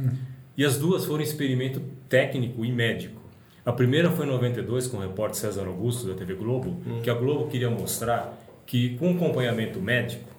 E 0.56 0.64
as 0.64 0.78
duas 0.78 1.04
foram 1.04 1.22
experimento 1.24 1.82
técnico 2.08 2.64
e 2.64 2.70
médico. 2.70 3.20
A 3.66 3.72
primeira 3.72 4.12
foi 4.12 4.26
em 4.26 4.28
92 4.28 4.86
com 4.86 4.98
o 4.98 5.00
repórter 5.00 5.40
César 5.40 5.66
Augusto 5.66 6.06
da 6.06 6.14
TV 6.14 6.34
Globo, 6.34 6.80
que 7.02 7.10
a 7.10 7.14
Globo 7.14 7.48
queria 7.48 7.68
mostrar 7.68 8.38
que 8.64 8.96
com 8.96 9.10
acompanhamento 9.10 9.80
médico 9.80 10.30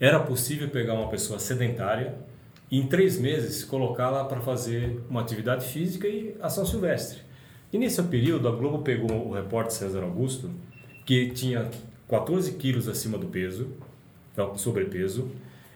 era 0.00 0.18
possível 0.18 0.68
pegar 0.68 0.94
uma 0.94 1.08
pessoa 1.08 1.38
sedentária 1.38 2.16
e 2.68 2.80
em 2.80 2.88
três 2.88 3.20
meses 3.20 3.62
colocá-la 3.62 4.24
para 4.24 4.40
fazer 4.40 5.00
uma 5.08 5.20
atividade 5.20 5.64
física 5.64 6.08
e 6.08 6.34
ação 6.42 6.66
silvestre. 6.66 7.20
E 7.72 7.78
nesse 7.78 8.02
período 8.02 8.48
a 8.48 8.50
Globo 8.50 8.80
pegou 8.80 9.28
o 9.28 9.32
repórter 9.32 9.76
César 9.76 10.02
Augusto, 10.02 10.50
que 11.06 11.30
tinha 11.30 11.70
14 12.08 12.54
quilos 12.54 12.88
acima 12.88 13.16
do 13.16 13.28
peso, 13.28 13.68
então, 14.32 14.58
sobrepeso, 14.58 15.30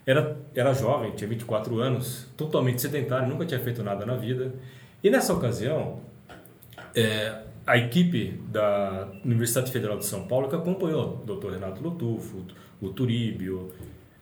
era, 0.04 0.36
era 0.56 0.72
jovem, 0.72 1.12
tinha 1.12 1.28
24 1.28 1.78
anos, 1.78 2.26
totalmente 2.36 2.82
sedentário, 2.82 3.28
nunca 3.28 3.46
tinha 3.46 3.60
feito 3.60 3.80
nada 3.84 4.04
na 4.04 4.16
vida. 4.16 4.52
E 5.04 5.08
nessa 5.08 5.32
ocasião, 5.32 6.00
é, 6.96 7.42
a 7.66 7.76
equipe 7.76 8.40
da 8.48 9.08
Universidade 9.24 9.70
Federal 9.70 9.98
de 9.98 10.06
São 10.06 10.26
Paulo 10.26 10.48
que 10.48 10.56
acompanhou 10.56 11.22
o 11.22 11.34
Dr. 11.34 11.50
Renato 11.52 11.82
Lotufo, 11.82 12.44
o 12.80 12.88
Turíbio, 12.88 13.70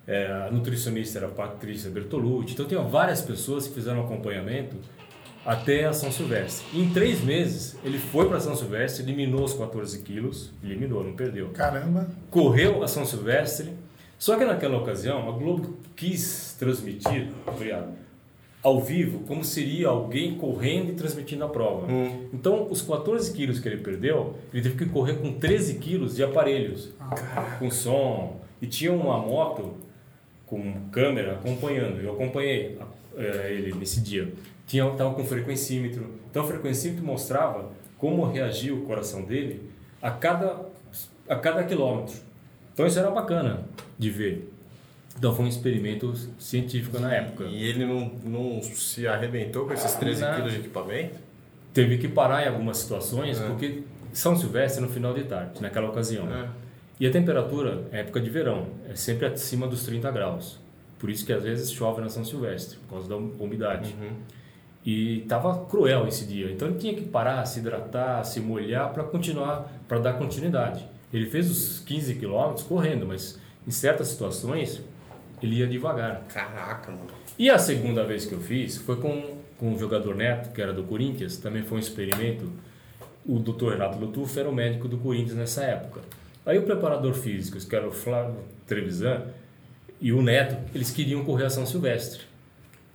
é, 0.07 0.27
a 0.27 0.51
nutricionista 0.51 1.19
era 1.19 1.29
a 1.29 1.31
Patrícia 1.31 1.91
Bertolucci, 1.91 2.53
então 2.53 2.67
tinha 2.67 2.83
várias 2.83 3.23
pessoas 3.23 3.69
que 3.69 3.75
fizeram 3.75 4.01
acompanhamento 4.01 4.77
até 5.47 5.85
a 5.85 5.93
São 5.93 6.11
Silvestre. 6.11 6.67
Em 6.79 6.91
três 6.91 7.23
meses, 7.23 7.79
ele 7.85 7.99
foi 7.99 8.29
para 8.29 8.41
São 8.41 8.57
Silvestre, 8.57 9.03
eliminou 9.05 9.45
os 9.45 9.55
14 9.55 10.01
quilos, 10.01 10.53
eliminou, 10.63 11.05
não 11.05 11.15
perdeu 11.15 11.51
Caramba. 11.51 12.09
correu 12.31 12.83
a 12.83 12.89
São 12.89 13.05
Silvestre. 13.05 13.73
Só 14.19 14.37
que 14.39 14.45
naquela 14.45 14.79
ocasião, 14.79 15.29
a 15.29 15.33
Globo 15.33 15.77
quis 15.95 16.57
transmitir, 16.59 17.29
obrigado, 17.47 17.93
ao 18.65 18.81
vivo, 18.81 19.21
como 19.21 19.45
seria 19.45 19.89
alguém 19.89 20.37
correndo 20.37 20.91
e 20.91 20.95
transmitindo 20.95 21.45
a 21.45 21.49
prova. 21.49 21.87
Então, 22.33 22.67
os 22.71 22.81
14 22.81 23.33
quilos 23.33 23.61
que 23.61 23.69
ele 23.69 23.77
perdeu, 23.77 24.35
ele 24.53 24.63
teve 24.63 24.77
que 24.77 24.87
correr 24.87 25.19
com 25.19 25.35
13 25.35 25.75
quilos 25.75 26.17
de 26.17 26.25
aparelhos, 26.25 26.91
com 27.59 27.71
som. 27.71 28.41
E 28.63 28.67
tinha 28.67 28.93
uma 28.93 29.19
moto 29.19 29.75
com 30.47 30.89
câmera 30.91 31.35
acompanhando. 31.35 32.01
Eu 32.01 32.15
acompanhei 32.15 32.79
eh, 33.17 33.53
ele 33.53 33.75
nesse 33.75 34.01
dia. 34.01 34.33
Tinha 34.67 34.89
tava 34.93 35.15
com 35.15 35.23
frequencímetro. 35.23 36.07
Então, 36.31 36.43
o 36.43 36.47
frequencímetro 36.47 37.05
mostrava 37.05 37.71
como 37.99 38.25
reagia 38.25 38.75
o 38.75 38.81
coração 38.83 39.23
dele 39.23 39.61
a 40.01 40.11
cada 40.11 40.73
a 41.29 41.37
cada 41.37 41.65
quilômetro. 41.65 42.15
Então 42.73 42.87
isso 42.87 42.99
era 42.99 43.11
bacana 43.11 43.67
de 43.99 44.11
ver. 44.11 44.53
Então 45.17 45.35
foi 45.35 45.45
um 45.45 45.49
experimento 45.49 46.13
científico 46.39 46.99
na 46.99 47.13
época. 47.15 47.45
E 47.45 47.65
ele 47.65 47.87
não, 47.87 48.13
não 48.25 48.63
se 48.63 49.07
arrebentou 49.07 49.67
com 49.67 49.73
esses 49.73 49.95
13 49.95 50.21
Não. 50.21 50.35
quilos 50.35 50.53
de 50.53 50.59
equipamento? 50.61 51.19
Teve 51.73 51.99
que 51.99 52.09
parar 52.09 52.45
em 52.45 52.49
algumas 52.49 52.79
situações 52.79 53.39
porque 53.41 53.83
São 54.13 54.37
Silvestre 54.37 54.83
no 54.83 54.89
final 54.89 55.15
de 55.15 55.25
tarde, 55.25 55.61
naquela 55.61 55.89
ocasião. 55.89 56.29
É. 56.33 56.49
E 56.99 57.07
a 57.07 57.11
temperatura, 57.11 57.85
é 57.91 58.01
época 58.01 58.21
de 58.21 58.31
verão, 58.31 58.69
é 58.89 58.95
sempre 58.95 59.27
acima 59.27 59.67
dos 59.67 59.85
30 59.85 60.11
graus. 60.13 60.61
Por 60.99 61.11
isso 61.11 61.27
que 61.27 61.33
às 61.33 61.43
vezes 61.43 61.71
chove 61.73 62.01
na 62.01 62.09
São 62.09 62.25
Silvestre, 62.25 62.79
por 62.79 62.95
causa 62.95 63.09
da 63.09 63.17
umidade. 63.17 63.95
E 64.87 65.21
estava 65.21 65.65
cruel 65.67 66.07
esse 66.07 66.27
dia, 66.27 66.51
então 66.53 66.69
ele 66.69 66.79
tinha 66.79 66.95
que 66.95 67.03
parar, 67.03 67.45
se 67.47 67.59
hidratar, 67.59 68.23
se 68.25 68.39
molhar 68.39 68.93
para 68.93 69.03
continuar, 69.03 69.73
para 69.89 69.99
dar 69.99 70.13
continuidade. 70.15 70.87
Ele 71.13 71.27
fez 71.27 71.51
os 71.51 71.81
15 71.81 72.15
quilômetros 72.17 72.67
correndo, 72.67 73.07
mas 73.07 73.41
em 73.67 73.71
certas 73.71 74.09
situações 74.09 74.83
ele 75.45 75.57
ia 75.57 75.67
devagar. 75.67 76.25
Caraca, 76.29 76.91
mano. 76.91 77.11
E 77.39 77.51
a 77.51 77.59
segunda 77.59 78.05
vez 78.05 78.27
que 78.27 78.33
eu 78.33 78.41
fiz 78.41 78.77
foi 78.79 78.97
com, 78.97 79.39
com 79.59 79.75
o 79.75 79.79
jogador 79.79 80.15
Neto, 80.15 80.53
que 80.53 80.61
era 80.61 80.73
do 80.73 80.85
Corinthians, 80.85 81.37
também 81.37 81.63
foi 81.63 81.79
um 81.79 81.81
experimento. 81.81 82.51
O 83.27 83.39
Dr. 83.39 83.71
Renato 83.71 83.99
Lutufo 83.99 84.39
era 84.39 84.49
o 84.49 84.55
médico 84.55 84.89
do 84.89 84.99
Corinthians 84.99 85.37
nessa 85.37 85.65
época. 85.65 86.01
Aí 86.45 86.59
o 86.59 86.63
preparador 86.63 87.15
físico, 87.15 87.59
que 87.59 87.75
era 87.75 87.87
o 87.87 87.93
Flávio 87.93 88.37
Trevisan, 88.67 89.23
e 90.01 90.13
o 90.13 90.21
Neto, 90.21 90.57
eles 90.75 90.91
queriam 90.91 91.25
correr 91.25 91.47
a 91.47 91.51
São 91.51 91.65
Silvestre. 91.65 92.23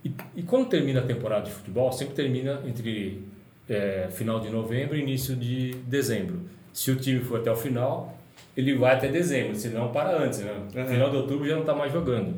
E, 0.04 0.12
e 0.36 0.42
quando 0.42 0.68
termina 0.68 1.00
a 1.00 1.02
temporada 1.02 1.46
de 1.46 1.50
futebol, 1.50 1.92
sempre 1.92 2.14
termina 2.14 2.60
entre 2.64 3.24
é, 3.68 4.08
final 4.12 4.40
de 4.40 4.48
novembro 4.48 4.96
e 4.96 5.00
início 5.00 5.34
de 5.34 5.74
dezembro. 5.86 6.42
Se 6.72 6.90
o 6.90 6.96
time 6.96 7.20
for 7.20 7.40
até 7.40 7.50
o 7.50 7.56
final, 7.56 8.19
ele 8.56 8.76
vai 8.76 8.94
até 8.94 9.08
dezembro, 9.08 9.54
senão 9.56 9.92
para 9.92 10.22
antes, 10.22 10.40
né? 10.40 10.66
No 10.74 10.86
final 10.86 11.10
de 11.10 11.16
outubro 11.16 11.46
já 11.46 11.54
não 11.54 11.62
está 11.62 11.74
mais 11.74 11.92
jogando. 11.92 12.34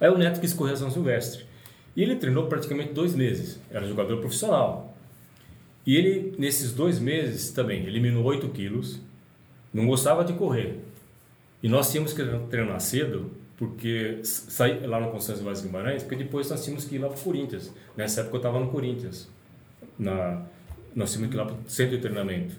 Aí 0.00 0.08
o 0.08 0.16
Neto 0.16 0.40
quis 0.40 0.52
correr 0.52 0.72
a 0.72 0.76
São 0.76 0.90
Silvestre. 0.90 1.44
E 1.94 2.02
ele 2.02 2.16
treinou 2.16 2.46
praticamente 2.46 2.92
dois 2.92 3.14
meses. 3.14 3.60
Era 3.70 3.86
jogador 3.86 4.18
profissional. 4.18 4.96
E 5.86 5.96
ele, 5.96 6.34
nesses 6.38 6.72
dois 6.72 6.98
meses 6.98 7.50
também, 7.50 7.86
eliminou 7.86 8.24
8 8.24 8.48
quilos. 8.50 9.00
Não 9.72 9.86
gostava 9.86 10.24
de 10.24 10.32
correr. 10.32 10.78
E 11.62 11.68
nós 11.68 11.90
tínhamos 11.90 12.12
que 12.12 12.24
treinar 12.48 12.80
cedo, 12.80 13.30
porque 13.56 14.20
saí 14.22 14.86
lá 14.86 15.00
no 15.00 15.10
Constância 15.10 15.44
Vaz 15.44 15.60
Guimarães, 15.60 16.02
porque 16.02 16.16
depois 16.16 16.48
nós 16.48 16.64
tínhamos 16.64 16.84
que 16.84 16.94
ir 16.94 16.98
lá 16.98 17.08
para 17.08 17.18
o 17.18 17.22
Corinthians. 17.22 17.74
Nessa 17.96 18.22
época 18.22 18.36
eu 18.36 18.38
estava 18.38 18.58
no 18.58 18.70
Corinthians. 18.70 19.28
Na, 19.98 20.42
nós 20.94 21.12
tínhamos 21.12 21.30
que 21.30 21.36
ir 21.36 21.40
lá 21.40 21.46
para 21.46 21.54
o 21.54 21.58
centro 21.66 21.96
de 21.96 22.02
treinamento. 22.02 22.54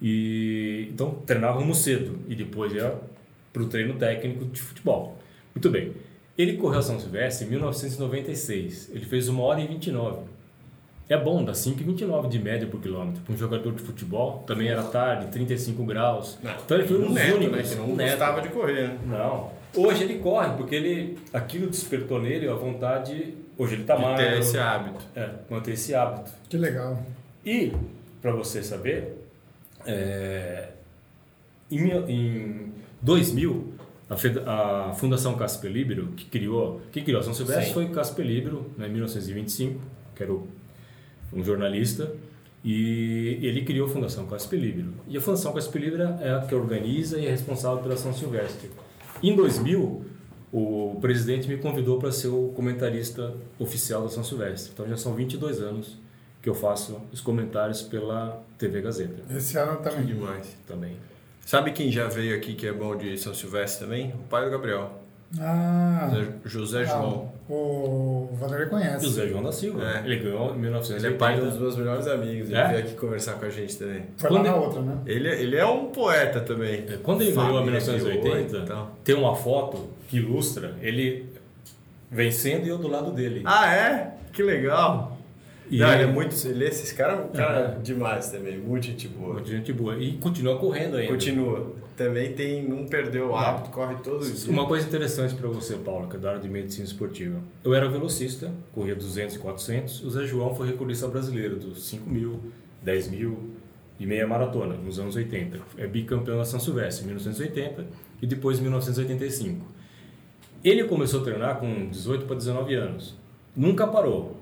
E, 0.00 0.88
então 0.92 1.10
treinávamos 1.26 1.78
cedo 1.78 2.18
e 2.28 2.34
depois 2.34 2.72
ia 2.72 2.94
para 3.52 3.62
o 3.62 3.66
treino 3.66 3.94
técnico 3.94 4.44
de 4.44 4.60
futebol. 4.60 5.16
Muito 5.54 5.70
bem. 5.70 5.92
Ele 6.36 6.58
correu 6.58 6.80
a 6.80 6.82
São 6.82 7.00
Silvestre 7.00 7.46
em 7.46 7.50
1996. 7.50 8.90
Ele 8.92 9.04
fez 9.06 9.28
uma 9.28 9.42
hora 9.42 9.60
e 9.60 9.66
29. 9.66 10.18
É 11.08 11.16
bom, 11.16 11.44
dá 11.44 11.52
5,29 11.52 12.28
de 12.28 12.38
média 12.38 12.66
por 12.66 12.80
quilômetro. 12.80 13.22
Para 13.22 13.34
um 13.34 13.38
jogador 13.38 13.72
de 13.72 13.80
futebol, 13.82 14.42
também 14.46 14.68
era 14.68 14.82
tarde, 14.82 15.28
35 15.28 15.84
graus. 15.84 16.36
Não, 16.42 16.50
então 16.52 16.76
ele 16.76 16.86
foi 16.88 16.98
um 16.98 17.06
um 17.06 17.12
neto, 17.12 17.36
únicos. 17.36 17.56
né? 17.56 17.62
Que 17.62 17.74
não 17.76 17.84
um 17.90 17.96
gostava 17.96 18.40
de 18.42 18.48
correr, 18.48 18.88
né? 18.88 18.98
Não. 19.06 19.50
Hoje 19.76 20.02
ele 20.04 20.18
corre, 20.18 20.56
porque 20.56 20.74
ele, 20.74 21.16
aquilo 21.32 21.68
despertou 21.70 22.20
nele 22.20 22.48
a 22.48 22.54
vontade. 22.54 23.34
Hoje 23.56 23.74
ele 23.74 23.82
está 23.82 23.94
De 23.94 24.02
mais. 24.02 24.16
ter 24.18 24.38
esse 24.40 24.58
hábito. 24.58 25.04
É, 25.14 25.30
manter 25.48 25.72
esse 25.72 25.94
hábito. 25.94 26.30
Que 26.48 26.56
legal. 26.56 27.00
E, 27.44 27.72
para 28.20 28.32
você 28.32 28.62
saber, 28.62 29.15
é, 29.86 30.68
em, 31.70 31.88
em 32.08 32.72
2000, 33.02 33.74
a, 34.46 34.92
Fundação 34.94 35.36
Casper 35.36 35.70
Libero, 35.70 36.08
que 36.16 36.24
criou, 36.26 36.80
que 36.92 37.02
criou 37.02 37.20
a 37.20 37.22
São 37.22 37.34
Silvestre 37.34 37.66
Sim. 37.66 37.72
foi 37.72 37.88
Casper 37.88 38.24
Libero, 38.24 38.70
né, 38.76 38.86
em 38.86 38.90
1925, 38.90 39.80
que 40.14 40.22
era 40.22 40.32
um 40.32 41.42
jornalista, 41.42 42.12
e 42.64 43.38
ele 43.42 43.64
criou 43.64 43.86
a 43.86 43.90
Fundação 43.90 44.26
Casper 44.26 44.58
Libero. 44.58 44.92
E 45.08 45.16
a 45.16 45.20
Fundação 45.20 45.52
Casper 45.52 45.82
Libero 45.82 46.02
é 46.20 46.34
a 46.34 46.40
que 46.40 46.54
organiza 46.54 47.18
e 47.18 47.26
é 47.26 47.30
responsável 47.30 47.82
pela 47.82 47.96
São 47.96 48.12
Silvestre. 48.12 48.70
Em 49.22 49.34
2000, 49.34 50.04
o 50.52 50.98
presidente 51.00 51.48
me 51.48 51.56
convidou 51.56 51.98
para 51.98 52.12
ser 52.12 52.28
o 52.28 52.48
comentarista 52.54 53.34
oficial 53.58 54.02
da 54.02 54.08
São 54.08 54.22
Silvestre. 54.22 54.72
Então 54.72 54.88
já 54.88 54.96
são 54.96 55.14
22 55.14 55.60
anos 55.60 55.98
que 56.46 56.50
eu 56.50 56.54
faço 56.54 57.00
os 57.12 57.20
comentários 57.20 57.82
pela 57.82 58.40
TV 58.56 58.80
Gazeta 58.80 59.20
Esse 59.36 59.58
ano 59.58 59.78
também. 59.78 60.04
Demais. 60.06 60.56
também. 60.64 60.96
Sabe 61.44 61.72
quem 61.72 61.90
já 61.90 62.06
veio 62.06 62.36
aqui 62.36 62.54
que 62.54 62.68
é 62.68 62.72
bom 62.72 62.94
de 62.94 63.18
São 63.18 63.34
Silvestre 63.34 63.84
também? 63.84 64.10
O 64.14 64.28
pai 64.30 64.44
do 64.44 64.50
Gabriel. 64.52 64.92
Ah, 65.40 66.08
José- 66.44 66.82
ah, 66.82 66.84
João. 66.84 67.32
o 67.48 68.28
Vanderlei 68.38 68.68
conhece. 68.68 69.04
José 69.04 69.26
João 69.26 69.42
da 69.42 69.50
Silva. 69.50 69.82
É. 69.82 70.04
Ele 70.06 70.18
ganhou 70.22 70.54
em 70.54 70.58
1980. 70.60 71.04
Ele 71.08 71.14
é 71.16 71.18
pai 71.18 71.40
dos 71.40 71.58
meus 71.58 71.76
melhores 71.76 72.06
amigos. 72.06 72.48
Ele 72.48 72.56
É? 72.56 72.68
veio 72.68 72.78
aqui 72.78 72.94
conversar 72.94 73.32
com 73.34 73.44
a 73.44 73.50
gente 73.50 73.76
também. 73.76 74.02
Foi 74.16 74.30
lá 74.30 74.36
Quando 74.38 74.46
na 74.46 74.52
ele- 74.56 74.64
outra, 74.64 74.82
né? 74.82 74.98
Ele, 75.04 75.28
ele 75.28 75.56
é 75.56 75.66
um 75.66 75.86
poeta 75.86 76.40
também. 76.42 76.84
É, 76.88 76.96
Quando 77.02 77.22
ele 77.22 77.32
ganhou 77.32 77.50
em 77.50 77.54
Família 77.54 77.80
1980, 77.80 78.48
criou 78.50 78.62
e 78.62 78.66
tal. 78.68 78.96
tem 79.02 79.16
uma 79.16 79.34
foto 79.34 79.88
que 80.08 80.18
ilustra 80.18 80.76
ele 80.80 81.26
vencendo 82.08 82.64
e 82.66 82.68
eu 82.68 82.78
do 82.78 82.86
lado 82.86 83.10
dele. 83.10 83.42
Ah, 83.44 83.74
é? 83.74 84.12
Que 84.32 84.44
legal. 84.44 85.15
E 85.70 85.78
Não, 85.78 85.92
ele- 85.92 86.02
é 86.04 86.06
muito. 86.06 86.34
Ele, 86.46 86.64
esses 86.64 86.92
caras 86.92 87.26
é 87.32 87.36
cara 87.36 87.68
Aham. 87.72 87.82
demais 87.82 88.30
também. 88.30 88.56
Muito 88.58 88.86
gente 88.86 89.08
boa. 89.08 89.34
Muita 89.34 89.48
gente 89.50 89.72
boa. 89.72 89.96
E 89.98 90.12
continua 90.18 90.58
correndo 90.58 90.96
ainda. 90.96 91.12
Continua. 91.12 91.72
Também 91.96 92.32
tem. 92.34 92.68
Não 92.68 92.86
perdeu 92.86 93.30
o 93.30 93.36
hábito, 93.36 93.70
corre 93.70 93.96
todos 93.96 94.26
os 94.28 94.32
dias. 94.42 94.48
Uma 94.48 94.66
coisa 94.66 94.86
interessante 94.86 95.34
para 95.34 95.48
você, 95.48 95.74
Paulo, 95.76 96.08
que 96.08 96.16
é 96.16 96.18
da 96.18 96.30
área 96.30 96.40
de 96.40 96.48
medicina 96.48 96.84
esportiva. 96.84 97.40
Eu 97.64 97.74
era 97.74 97.88
velocista, 97.88 98.52
corria 98.72 98.94
200 98.94 99.34
e 99.34 99.38
400. 99.38 100.04
O 100.04 100.10
Zé 100.10 100.24
João 100.26 100.54
foi 100.54 100.68
recordista 100.68 101.08
brasileiro 101.08 101.56
dos 101.56 101.84
5 101.86 102.08
mil, 102.08 102.38
10 102.82 103.08
mil 103.08 103.50
e 103.98 104.06
meia 104.06 104.26
maratona, 104.26 104.74
nos 104.74 104.98
anos 105.00 105.16
80. 105.16 105.58
É 105.78 105.86
bicampeão 105.86 106.36
da 106.36 106.44
São 106.44 106.60
Silvestre, 106.60 107.02
em 107.04 107.06
1980 107.06 107.86
e 108.22 108.26
depois 108.26 108.58
em 108.58 108.62
1985. 108.62 109.64
Ele 110.62 110.84
começou 110.84 111.20
a 111.20 111.24
treinar 111.24 111.56
com 111.58 111.88
18 111.88 112.26
para 112.26 112.36
19 112.36 112.74
anos. 112.74 113.14
Nunca 113.54 113.86
parou. 113.86 114.36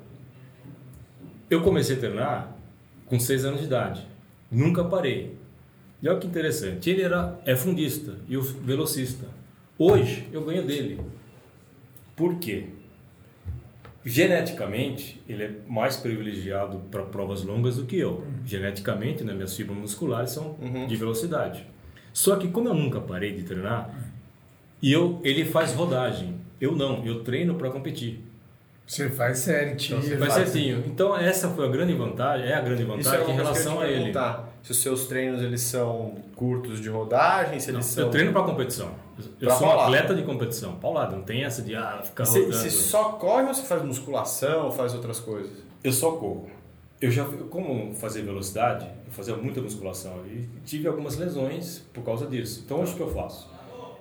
Eu 1.50 1.62
comecei 1.62 1.96
a 1.96 1.98
treinar 1.98 2.56
com 3.06 3.18
6 3.18 3.44
anos 3.44 3.60
de 3.60 3.66
idade. 3.66 4.06
Nunca 4.50 4.84
parei. 4.84 5.36
E 6.02 6.08
olha 6.08 6.18
que 6.18 6.26
interessante. 6.26 6.90
Ele 6.90 7.02
era, 7.02 7.38
é 7.44 7.54
fundista 7.54 8.16
e 8.28 8.36
o 8.36 8.42
velocista. 8.42 9.26
Hoje 9.78 10.28
eu 10.32 10.44
ganho 10.44 10.64
dele. 10.64 11.00
Por 12.14 12.36
quê? 12.36 12.66
Geneticamente, 14.04 15.20
ele 15.28 15.44
é 15.44 15.54
mais 15.66 15.96
privilegiado 15.96 16.78
para 16.90 17.02
provas 17.04 17.42
longas 17.42 17.76
do 17.76 17.86
que 17.86 17.96
eu. 17.96 18.24
Geneticamente, 18.44 19.24
né, 19.24 19.32
minhas 19.32 19.56
fibras 19.56 19.78
musculares 19.78 20.30
são 20.30 20.56
de 20.86 20.94
velocidade. 20.94 21.66
Só 22.12 22.36
que 22.36 22.48
como 22.48 22.68
eu 22.68 22.74
nunca 22.74 23.00
parei 23.00 23.34
de 23.34 23.42
treinar, 23.42 23.92
e 24.80 24.92
eu, 24.92 25.20
ele 25.24 25.44
faz 25.44 25.72
rodagem. 25.72 26.34
Eu 26.60 26.76
não, 26.76 27.04
eu 27.04 27.24
treino 27.24 27.54
para 27.54 27.70
competir. 27.70 28.22
Você 28.86 29.08
faz 29.08 29.42
tira. 29.44 29.72
Então, 29.72 30.00
você 30.02 30.16
faz- 30.18 30.32
certinho. 30.34 30.84
Então 30.86 31.16
essa 31.16 31.48
foi 31.48 31.66
a 31.66 31.70
grande 31.70 31.94
vantagem, 31.94 32.46
é 32.46 32.54
a 32.54 32.60
grande 32.60 32.82
Isso 32.82 32.92
é 32.92 32.96
vantagem 32.96 33.20
uma 33.20 33.32
em 33.32 33.36
coisa 33.36 33.36
que 33.36 33.40
eu 33.40 33.44
relação 33.72 33.80
a 33.80 33.86
ele. 33.86 33.96
perguntar. 34.12 34.54
Se 34.62 34.70
os 34.72 34.82
seus 34.82 35.06
treinos 35.06 35.42
eles 35.42 35.60
são 35.62 36.14
curtos 36.36 36.80
de 36.80 36.88
rodagem, 36.88 37.58
se 37.60 37.70
Não, 37.72 37.78
eles 37.80 37.86
são. 37.86 38.04
eu 38.04 38.10
treino 38.10 38.32
para 38.32 38.42
competição. 38.42 38.90
Eu 39.40 39.48
Pra 39.48 39.56
sou 39.56 39.68
um 39.68 39.80
atleta 39.80 40.14
de 40.14 40.22
competição. 40.22 40.76
Paulada, 40.76 41.16
não 41.16 41.22
tem 41.22 41.44
essa 41.44 41.62
de 41.62 41.74
ah, 41.74 42.00
ficar 42.04 42.24
Você, 42.26 42.40
rodando. 42.40 42.56
você 42.58 42.70
só 42.70 43.04
corre 43.12 43.44
ou 43.46 43.54
você 43.54 43.62
faz 43.62 43.82
musculação 43.82 44.66
ou 44.66 44.72
faz 44.72 44.92
outras 44.94 45.18
coisas? 45.20 45.52
Eu 45.82 45.92
só 45.92 46.12
corro. 46.12 46.50
Eu 47.00 47.10
já, 47.10 47.24
como 47.50 47.94
fazer 47.94 48.22
velocidade, 48.22 48.86
eu 49.06 49.12
fazia 49.12 49.36
muita 49.36 49.60
musculação 49.60 50.24
e 50.26 50.48
tive 50.64 50.88
algumas 50.88 51.16
lesões 51.16 51.78
por 51.92 52.02
causa 52.02 52.26
disso. 52.26 52.62
Então, 52.64 52.80
hoje 52.80 52.92
o 52.92 52.96
que 52.96 53.02
eu 53.02 53.10
faço? 53.12 53.50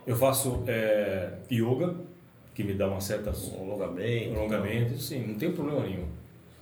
Eu 0.07 0.15
faço 0.15 0.63
é, 0.67 1.33
yoga, 1.51 1.95
que 2.53 2.63
me 2.63 2.73
dá 2.73 2.87
uma 2.87 3.01
certa 3.01 3.31
Um 3.31 3.71
alongamento. 3.71 4.37
alongamento, 4.37 4.97
sim, 4.97 5.27
não 5.27 5.35
tem 5.35 5.51
problema 5.51 5.81
nenhum. 5.81 6.05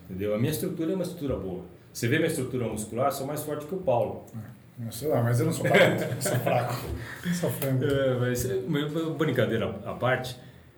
Entendeu? 0.09 0.33
A 0.33 0.37
minha 0.37 0.51
estrutura 0.51 0.91
é 0.91 0.95
uma 0.95 1.03
estrutura 1.03 1.35
boa. 1.35 1.63
Você 1.91 2.07
vê 2.07 2.17
minha 2.17 2.27
estrutura 2.27 2.67
muscular, 2.67 3.11
sou 3.11 3.27
mais 3.27 3.43
forte 3.43 3.65
que 3.65 3.75
o 3.75 3.79
Paulo. 3.79 4.25
Não 4.77 4.91
sei 4.91 5.09
lá, 5.09 5.21
mas 5.21 5.39
eu 5.39 5.45
não 5.45 5.53
sou 5.53 5.65
fraco. 5.65 6.21
sou 6.21 6.39
fraco. 6.39 6.75
Sou 7.33 7.49
frango. 7.51 7.85
É, 7.85 8.19
mas 8.19 8.45
é, 8.49 8.57
brincadeira 9.17 9.69
à 9.85 9.93
parte, 9.93 10.37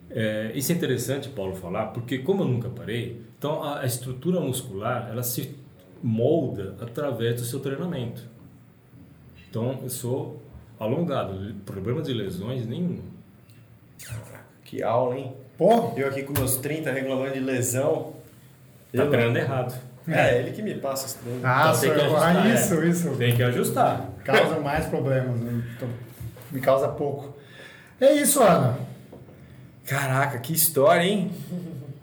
é, 0.10 0.52
isso 0.56 0.72
é 0.72 0.76
interessante, 0.76 1.30
Paulo, 1.30 1.56
falar, 1.56 1.88
porque 1.88 2.20
como 2.20 2.44
eu 2.44 2.48
nunca 2.48 2.70
parei, 2.70 3.22
então 3.38 3.64
a, 3.64 3.82
a 3.82 3.86
estrutura 3.86 4.40
muscular 4.40 5.10
ela 5.10 5.24
se 5.24 5.56
molda 6.02 6.76
através 6.82 7.36
do 7.36 7.46
seu 7.46 7.60
treinamento. 7.60 8.24
Então 9.50 9.80
eu 9.84 9.90
sou 9.90 10.42
alongado, 10.80 11.56
problema 11.66 12.02
de 12.02 12.14
lesões 12.14 12.66
nenhum. 12.68 13.00
Que 14.74 14.82
aula, 14.82 15.16
hein? 15.16 15.32
Pô, 15.56 15.94
Eu 15.96 16.08
aqui 16.08 16.24
com 16.24 16.34
meus 16.34 16.56
30 16.56 16.92
reclamando 16.92 17.32
de 17.34 17.40
lesão. 17.40 18.14
Tá 18.92 19.04
Eu- 19.04 19.10
treinando 19.12 19.38
errado. 19.38 19.80
É, 20.08 20.40
ele 20.40 20.50
que 20.52 20.64
me 20.64 20.74
passa 20.74 21.06
os 21.06 21.14
treinos. 21.14 21.46
ah, 21.46 21.60
Então, 21.70 21.80
tem 21.80 21.90
que 21.92 21.96
senhor, 22.00 22.08
ajustar, 22.08 22.36
ah, 22.38 22.50
é. 22.50 22.54
isso, 22.56 22.84
isso. 22.84 23.16
Tem 23.18 23.36
que 23.36 23.44
ajustar. 23.44 24.10
Causa 24.26 24.60
mais 24.60 24.86
problemas. 24.88 25.40
né? 25.40 25.64
Então, 25.78 25.88
Me 26.52 26.60
causa 26.60 26.88
pouco. 26.88 27.36
É 28.02 28.14
isso, 28.14 28.42
Ana. 28.42 28.80
Caraca, 29.86 30.40
que 30.40 30.54
história, 30.54 31.04
hein? 31.04 31.32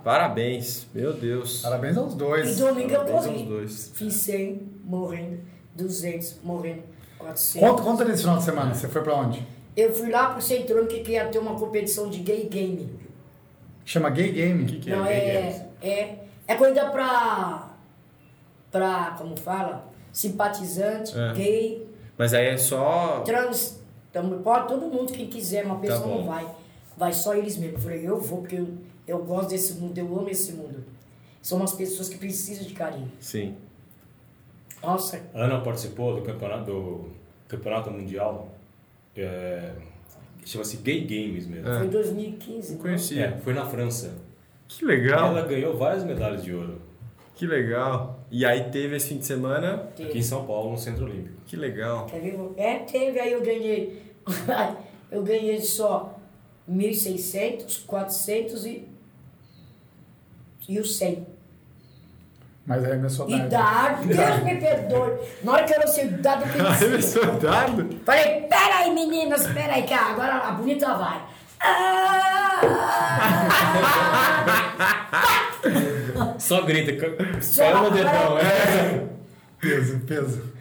Parabéns. 0.05 0.87
Meu 0.95 1.13
Deus. 1.13 1.63
Parabéns 1.63 1.97
aos 1.97 2.15
E 2.15 2.17
dois. 2.17 2.57
domingo 2.57 2.91
eu 2.93 3.01
Parabéns 3.01 3.17
aos 3.17 3.27
corri. 3.27 3.43
dois. 3.47 3.91
Fiz 3.97 4.15
100, 4.15 4.63
morrendo. 4.85 5.41
200, 5.75 6.37
morrendo. 6.45 6.83
400. 7.19 7.69
Conta, 7.69 7.83
conta 7.83 8.05
desse 8.05 8.23
final 8.23 8.39
de 8.39 8.45
semana. 8.45 8.75
Você 8.75 8.87
foi 8.89 9.03
pra 9.03 9.15
onde? 9.17 9.45
Eu 9.77 9.95
fui 9.95 10.11
lá 10.11 10.31
pro 10.33 10.43
Centrão 10.43 10.87
que 10.87 11.03
ia 11.11 11.27
ter 11.29 11.39
uma 11.39 11.59
competição 11.59 12.09
de 12.11 12.21
gay 12.21 12.49
game. 12.49 12.99
Chama 13.85 14.11
Gay 14.11 14.31
Game. 14.33 14.65
que 14.79 14.91
Não, 14.91 15.05
Gay 15.05 15.13
é, 15.15 15.67
é, 15.83 16.19
é 16.47 16.55
corrida 16.55 16.91
pra, 16.91 17.71
pra, 18.71 19.15
como 19.19 19.37
fala, 19.37 19.89
simpatizante, 20.13 21.13
É. 21.19 21.33
gay, 21.35 21.89
Mas 22.17 22.35
aí 22.35 22.47
é 22.49 22.57
só. 22.57 23.21
trans, 23.21 23.81
então, 24.11 24.29
pode 24.43 24.69
todo 24.69 24.87
mundo 24.87 25.13
que 25.13 25.27
quiser, 25.27 25.65
uma 25.65 25.79
pessoa 25.79 26.01
Tá 26.03 26.07
não 26.07 26.25
vai. 26.25 26.47
Vai 26.97 27.13
só 27.13 27.35
eles 27.35 27.57
mesmo. 27.57 27.77
Eu 27.79 27.81
falei, 27.81 28.07
eu 28.09 28.21
vou, 28.21 28.41
porque 28.41 28.57
eu, 28.57 28.69
eu 29.07 29.19
gosto 29.25 29.49
desse 29.51 29.75
mundo, 29.75 29.97
eu 29.97 30.07
amo 30.19 30.29
esse 30.29 30.53
mundo. 30.53 30.85
São 31.41 31.59
umas 31.59 31.73
pessoas 31.73 32.09
que 32.09 32.19
precisam 32.19 32.65
de 32.67 32.75
carinho. 32.75 33.11
Sim. 33.19 33.57
Nossa, 34.83 35.21
Ana 35.35 35.61
participou 35.61 36.15
do 36.17 36.23
campeonato, 36.23 36.65
do 36.65 37.09
campeonato 37.49 37.91
mundial, 37.91 38.49
é, 39.23 39.73
chama-se 40.45 40.79
Gay 40.79 41.01
Games 41.03 41.47
mesmo. 41.47 41.69
É. 41.69 41.79
foi 41.79 41.87
em 41.87 41.91
2015. 41.91 42.69
Não 42.69 42.77
né? 42.77 42.83
conhecia. 42.83 43.25
É, 43.25 43.39
foi 43.39 43.53
na 43.53 43.67
França. 43.67 44.15
Que 44.69 44.85
legal. 44.85 45.37
Ela 45.37 45.47
ganhou 45.47 45.77
várias 45.77 46.05
medalhas 46.05 46.45
de 46.45 46.55
ouro 46.55 46.81
Que 47.35 47.47
legal. 47.47 48.25
E 48.31 48.45
aí 48.45 48.71
teve 48.71 48.97
esse 48.97 49.09
fim 49.09 49.19
de 49.19 49.27
semana. 49.27 49.91
aqui 49.99 50.19
em 50.19 50.23
São 50.23 50.47
Paulo, 50.47 50.71
no 50.71 50.79
Centro 50.79 51.05
Olímpico. 51.05 51.41
Que 51.47 51.57
legal. 51.57 52.07
É, 52.57 52.79
teve, 52.79 53.19
aí 53.19 53.33
eu 53.33 53.43
ganhei. 53.43 54.03
eu 55.11 55.23
ganhei 55.23 55.61
só 55.61 56.19
1.600, 56.71 57.85
400 57.85 58.67
e. 58.67 58.89
E 60.69 60.79
o 60.79 60.85
100. 60.85 61.27
Mas 62.67 62.85
aí 62.85 62.97
minha 62.97 63.09
saudade. 63.09 63.43
Idade, 63.47 64.07
Deus 64.07 64.43
me 64.45 64.57
perdoe. 64.57 65.19
Na 65.43 65.53
hora 65.53 65.65
que 65.65 65.73
eu 65.75 65.81
não 65.81 65.89
sei 65.89 66.05
idade, 66.07 66.45
eu 66.45 66.49
pensei. 66.65 67.03
soldado? 67.03 67.89
Falei, 68.05 68.43
peraí, 68.43 68.95
meninas, 68.95 69.47
peraí, 69.49 69.83
que 69.83 69.95
agora 69.95 70.35
a 70.37 70.53
bonita 70.53 70.95
vai. 70.95 71.21
Só 76.39 76.63
grita, 76.63 76.93
Só- 77.43 77.63
caiu 77.65 77.83
no 77.83 77.91
dedão. 77.91 78.39
É. 78.39 79.03
Peso, 79.61 79.99
peso. 80.01 80.53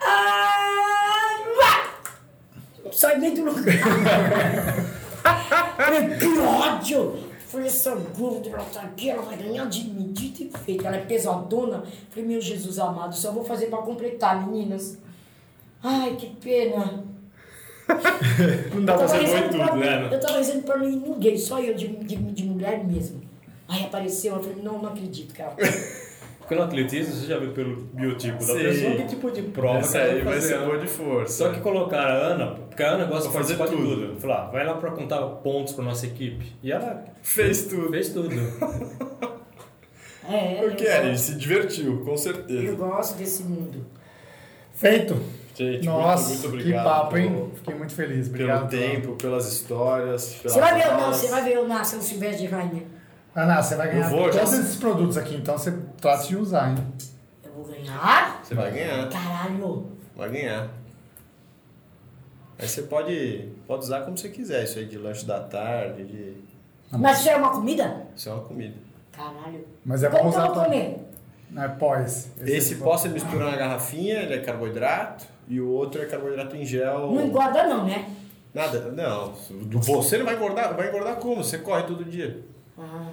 Ah, 0.00 1.42
Sai 2.92 3.18
bem 3.20 3.34
do 3.34 3.44
lugar. 3.44 3.64
Que 6.18 6.38
ódio! 6.38 7.25
Falei, 7.56 7.68
essa 7.68 7.94
gorda, 7.94 8.50
ela 8.50 8.64
tá 8.64 8.82
aqui, 8.82 9.08
ela 9.08 9.22
vai 9.22 9.34
ganhar 9.38 9.64
de 9.66 9.84
dito 10.12 10.42
e 10.42 10.58
feito. 10.58 10.86
Ela 10.86 10.96
é 10.96 11.04
pesadona. 11.06 11.82
Falei, 12.10 12.28
meu 12.28 12.38
Jesus 12.38 12.78
amado, 12.78 13.16
só 13.16 13.32
vou 13.32 13.42
fazer 13.42 13.66
pra 13.68 13.78
completar, 13.78 14.46
meninas. 14.46 14.98
Ai, 15.82 16.16
que 16.16 16.26
pena. 16.36 17.02
Não 18.74 18.84
dá 18.84 18.98
pra 18.98 19.08
ser 19.08 19.20
rezando 19.22 19.56
pra- 19.56 19.68
tudo, 19.68 19.78
né? 19.78 20.08
Eu 20.12 20.20
tava 20.20 20.38
dizendo 20.38 20.64
pra 20.64 20.76
mim 20.76 20.96
ninguém, 20.96 21.38
só 21.38 21.58
eu 21.58 21.72
de, 21.74 21.88
de, 21.88 22.16
de 22.16 22.44
mulher 22.44 22.84
mesmo. 22.84 23.22
Aí 23.66 23.84
apareceu, 23.84 24.34
eu 24.36 24.42
falei, 24.42 24.62
não, 24.62 24.82
não 24.82 24.90
acredito, 24.90 25.32
cara. 25.34 25.56
Porque 26.46 26.54
no 26.54 26.62
atletismo, 26.62 27.12
você 27.12 27.26
já 27.26 27.38
viu 27.38 27.50
pelo 27.52 27.74
biotipo 27.92 28.38
da 28.38 28.44
Sim. 28.54 28.58
pessoa 28.62 28.94
que 28.94 29.04
tipo 29.08 29.30
de 29.32 29.42
prova 29.42 29.78
Essa 29.78 29.98
que 29.98 30.04
ela 30.04 30.24
vai 30.24 30.34
fazer, 30.34 30.48
ser 30.48 30.58
né? 30.60 30.64
boa 30.66 30.78
de 30.78 30.86
força. 30.86 31.32
Só 31.44 31.52
que 31.52 31.60
colocaram 31.60 32.08
a 32.08 32.14
Ana, 32.14 32.46
porque 32.68 32.82
a 32.84 32.90
Ana 32.92 33.04
gosta 33.06 33.28
de 33.28 33.34
fazer 33.34 33.56
de 33.56 33.64
tudo. 33.66 34.06
tudo. 34.06 34.20
Falar, 34.20 34.50
vai 34.50 34.64
lá 34.64 34.74
pra 34.74 34.92
contar 34.92 35.20
pontos 35.26 35.72
pra 35.72 35.84
nossa 35.84 36.06
equipe. 36.06 36.52
E 36.62 36.70
ela 36.70 37.02
fez 37.20 37.64
tudo. 37.66 37.90
fez 37.90 38.10
tudo. 38.10 38.28
É, 40.28 40.56
Porque 40.60 40.82
eu, 40.84 40.90
ele 41.04 41.16
se 41.16 41.36
divertiu, 41.36 42.00
com 42.04 42.10
eu 42.10 42.16
certeza. 42.18 42.74
gosto 42.74 43.16
desse 43.16 43.44
mundo. 43.44 43.86
Feito. 44.74 45.16
Gente, 45.54 45.86
Nossa, 45.86 46.28
muito, 46.30 46.48
muito 46.50 46.64
que 46.64 46.72
papo, 46.72 47.16
hein? 47.16 47.30
pelo- 47.30 47.50
Fiquei 47.54 47.74
muito 47.76 47.94
feliz. 47.94 48.28
Pelo 48.28 48.52
Obrigado. 48.52 48.68
tempo, 48.68 49.12
pelas 49.14 49.50
histórias. 49.52 50.34
Pelas 50.42 50.52
Você 50.52 50.60
vai 50.60 50.74
ver 50.74 50.86
eu 50.86 50.92
não, 50.98 51.12
você 51.12 51.28
vai 51.28 51.44
ver 51.44 51.52
eu 51.54 51.68
na 51.68 51.84
São 51.84 52.00
Silvestre 52.02 52.46
de 52.46 52.52
Rainha. 52.52 52.82
Ana, 53.36 53.62
você 53.62 53.74
vai 53.74 53.92
ganhar 53.92 54.08
vou, 54.08 54.32
já 54.32 54.38
todos 54.38 54.54
sei. 54.54 54.60
esses 54.60 54.76
produtos 54.76 55.18
aqui, 55.18 55.34
então 55.34 55.58
você 55.58 55.70
trata 56.00 56.26
de 56.26 56.36
usar, 56.36 56.70
hein? 56.70 56.86
Eu 57.44 57.52
vou 57.52 57.66
ganhar? 57.66 58.40
Você 58.42 58.54
vai 58.54 58.70
ganhar, 58.72 59.10
Caralho. 59.10 59.92
vai 60.16 60.30
ganhar. 60.30 60.70
Aí 62.58 62.66
você 62.66 62.80
pode, 62.80 63.50
pode 63.66 63.84
usar 63.84 64.00
como 64.06 64.16
você 64.16 64.30
quiser, 64.30 64.64
isso 64.64 64.78
aí 64.78 64.86
de 64.86 64.96
lanche 64.96 65.26
da 65.26 65.40
tarde, 65.40 66.04
de... 66.04 66.34
Mas 66.90 67.18
isso 67.18 67.28
é 67.28 67.36
uma 67.36 67.50
comida? 67.50 68.06
Isso 68.16 68.30
é 68.30 68.32
uma 68.32 68.42
comida. 68.42 68.74
Caralho. 69.12 69.66
Mas 69.84 70.02
é 70.02 70.08
bom 70.08 70.16
Como 70.16 70.32
que 70.32 70.38
eu 70.38 70.42
usar 70.42 70.64
comer? 70.64 71.06
Não 71.50 71.62
é 71.62 71.68
pós. 71.68 72.30
Esse 72.40 72.72
é 72.72 72.76
pó 72.78 72.96
você 72.96 73.10
mistura 73.10 73.50
na 73.50 73.56
garrafinha, 73.56 74.22
ele 74.22 74.32
é 74.32 74.40
carboidrato, 74.40 75.26
e 75.46 75.60
o 75.60 75.68
outro 75.68 76.00
é 76.00 76.06
carboidrato 76.06 76.56
em 76.56 76.64
gel. 76.64 77.12
Não 77.12 77.26
engorda 77.26 77.66
não, 77.66 77.84
né? 77.84 78.10
Nada, 78.54 78.90
não. 78.92 79.34
Você 79.82 80.16
não 80.16 80.24
vai 80.24 80.36
engordar, 80.36 80.74
vai 80.74 80.88
engordar 80.88 81.16
como? 81.16 81.44
Você 81.44 81.58
corre 81.58 81.82
todo 81.82 82.02
dia. 82.02 82.42
Ah, 82.78 83.10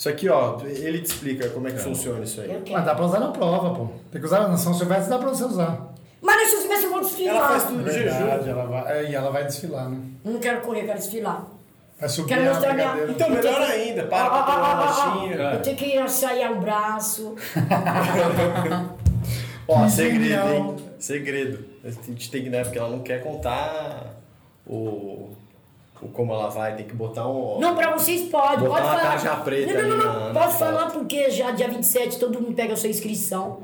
Isso 0.00 0.08
aqui, 0.08 0.30
ó, 0.30 0.58
ele 0.64 1.00
te 1.00 1.10
explica 1.10 1.50
como 1.50 1.68
é 1.68 1.72
que 1.72 1.78
funciona 1.78 2.24
isso 2.24 2.40
aí. 2.40 2.50
eu 2.50 2.62
Mas 2.72 2.86
dá 2.86 2.94
pra 2.94 3.04
usar 3.04 3.20
na 3.20 3.28
prova, 3.32 3.74
pô. 3.74 3.86
Tem 4.10 4.18
que 4.18 4.26
usar 4.26 4.48
na 4.48 4.56
São 4.56 4.72
Silvestre, 4.72 5.10
dá 5.10 5.18
pra 5.18 5.28
você 5.28 5.44
usar. 5.44 5.92
Mas 6.22 6.36
na 6.42 6.48
São 6.48 6.58
Silvestre 6.60 6.84
eu 6.86 6.90
vou 6.90 7.00
desfilar. 7.02 7.36
Ela 7.36 7.48
faz 7.48 7.64
tudo 7.64 7.84
Verdade, 7.84 8.44
jejum. 8.44 8.50
ela 8.50 8.64
vai, 8.64 8.98
é, 8.98 9.10
e 9.10 9.14
ela 9.14 9.30
vai 9.30 9.44
desfilar, 9.44 9.90
né? 9.90 9.98
Eu 10.24 10.32
não 10.32 10.40
quero 10.40 10.62
correr, 10.62 10.80
eu 10.80 10.86
quero 10.86 10.98
desfilar. 11.00 11.44
Vai 12.00 12.08
subir 12.08 12.28
Quero 12.28 12.40
a 12.40 12.44
mostrar 12.54 12.72
minha- 12.72 12.88
brigadeira. 12.92 13.12
Então, 13.12 13.28
melhor 13.30 13.60
ainda, 13.70 14.02
para 14.04 14.30
pra 14.30 14.42
tomar 14.44 14.74
uma 14.74 14.84
lanchinha. 15.20 15.36
Eu 15.36 15.60
tenho 15.62 15.76
que 15.76 15.98
ensaiar 15.98 16.52
o 16.52 16.60
braço. 16.62 17.34
Ó, 19.68 19.84
Que 19.84 19.90
segredo, 19.90 20.24
genial. 20.24 20.48
hein? 20.54 20.76
Segredo. 20.98 21.58
A 21.84 21.90
gente 21.90 22.30
tem 22.30 22.42
que, 22.44 22.48
né? 22.48 22.64
Porque 22.64 22.78
ela 22.78 22.88
não 22.88 23.00
quer 23.00 23.22
contar 23.22 24.14
o 24.66 25.36
como 26.08 26.32
ela 26.32 26.48
vai, 26.48 26.74
tem 26.76 26.86
que 26.86 26.94
botar 26.94 27.26
um. 27.28 27.58
Não, 27.60 27.74
pra 27.74 27.92
vocês 27.92 28.28
pode, 28.30 28.62
Botar 28.64 28.68
pode 28.70 28.82
uma 28.86 28.90
falar. 28.98 29.00
tarja 29.02 29.36
preta 29.36 29.82
não, 29.82 29.88
não, 29.88 29.96
não, 29.98 30.32
na 30.32 30.40
pode 30.40 30.52
foto. 30.52 30.58
falar 30.58 30.90
porque 30.90 31.30
já 31.30 31.50
dia 31.50 31.68
27 31.68 32.18
todo 32.18 32.40
mundo 32.40 32.54
pega 32.54 32.72
a 32.72 32.76
sua 32.76 32.88
inscrição. 32.88 33.62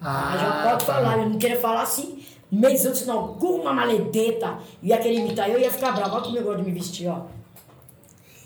Ah, 0.00 0.32
Ah, 0.32 0.38
já 0.38 0.70
pode 0.70 0.86
tá. 0.86 0.94
falar, 0.94 1.18
eu 1.18 1.28
não 1.28 1.38
queria 1.38 1.58
falar 1.60 1.82
assim, 1.82 2.24
meses 2.50 2.86
antes 2.86 3.06
não, 3.06 3.34
com 3.34 3.46
uma 3.60 3.72
maledeta, 3.72 4.58
ia 4.82 4.96
querer 4.98 5.16
imitar, 5.16 5.50
eu 5.50 5.58
ia 5.58 5.70
ficar 5.70 5.92
bravo, 5.92 6.14
olha 6.14 6.22
como 6.24 6.36
eu 6.38 6.42
gosto 6.44 6.58
de 6.62 6.64
me 6.64 6.72
vestir, 6.72 7.08
ó. 7.08 7.22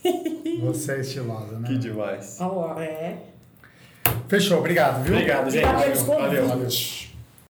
Você 0.65 0.93
é 0.93 1.01
estilosa, 1.01 1.59
né? 1.59 1.69
Que 1.69 1.79
demais. 1.79 2.39
Ó, 2.41 2.75
é. 2.79 3.17
Fechou, 4.29 4.59
obrigado, 4.59 5.03
viu? 5.03 5.15
Obrigado, 5.15 5.51
gente. 5.51 5.65
Obrigado 5.65 5.83
pelos 5.85 6.03
Valeu. 6.03 6.49
convites. 6.49 7.14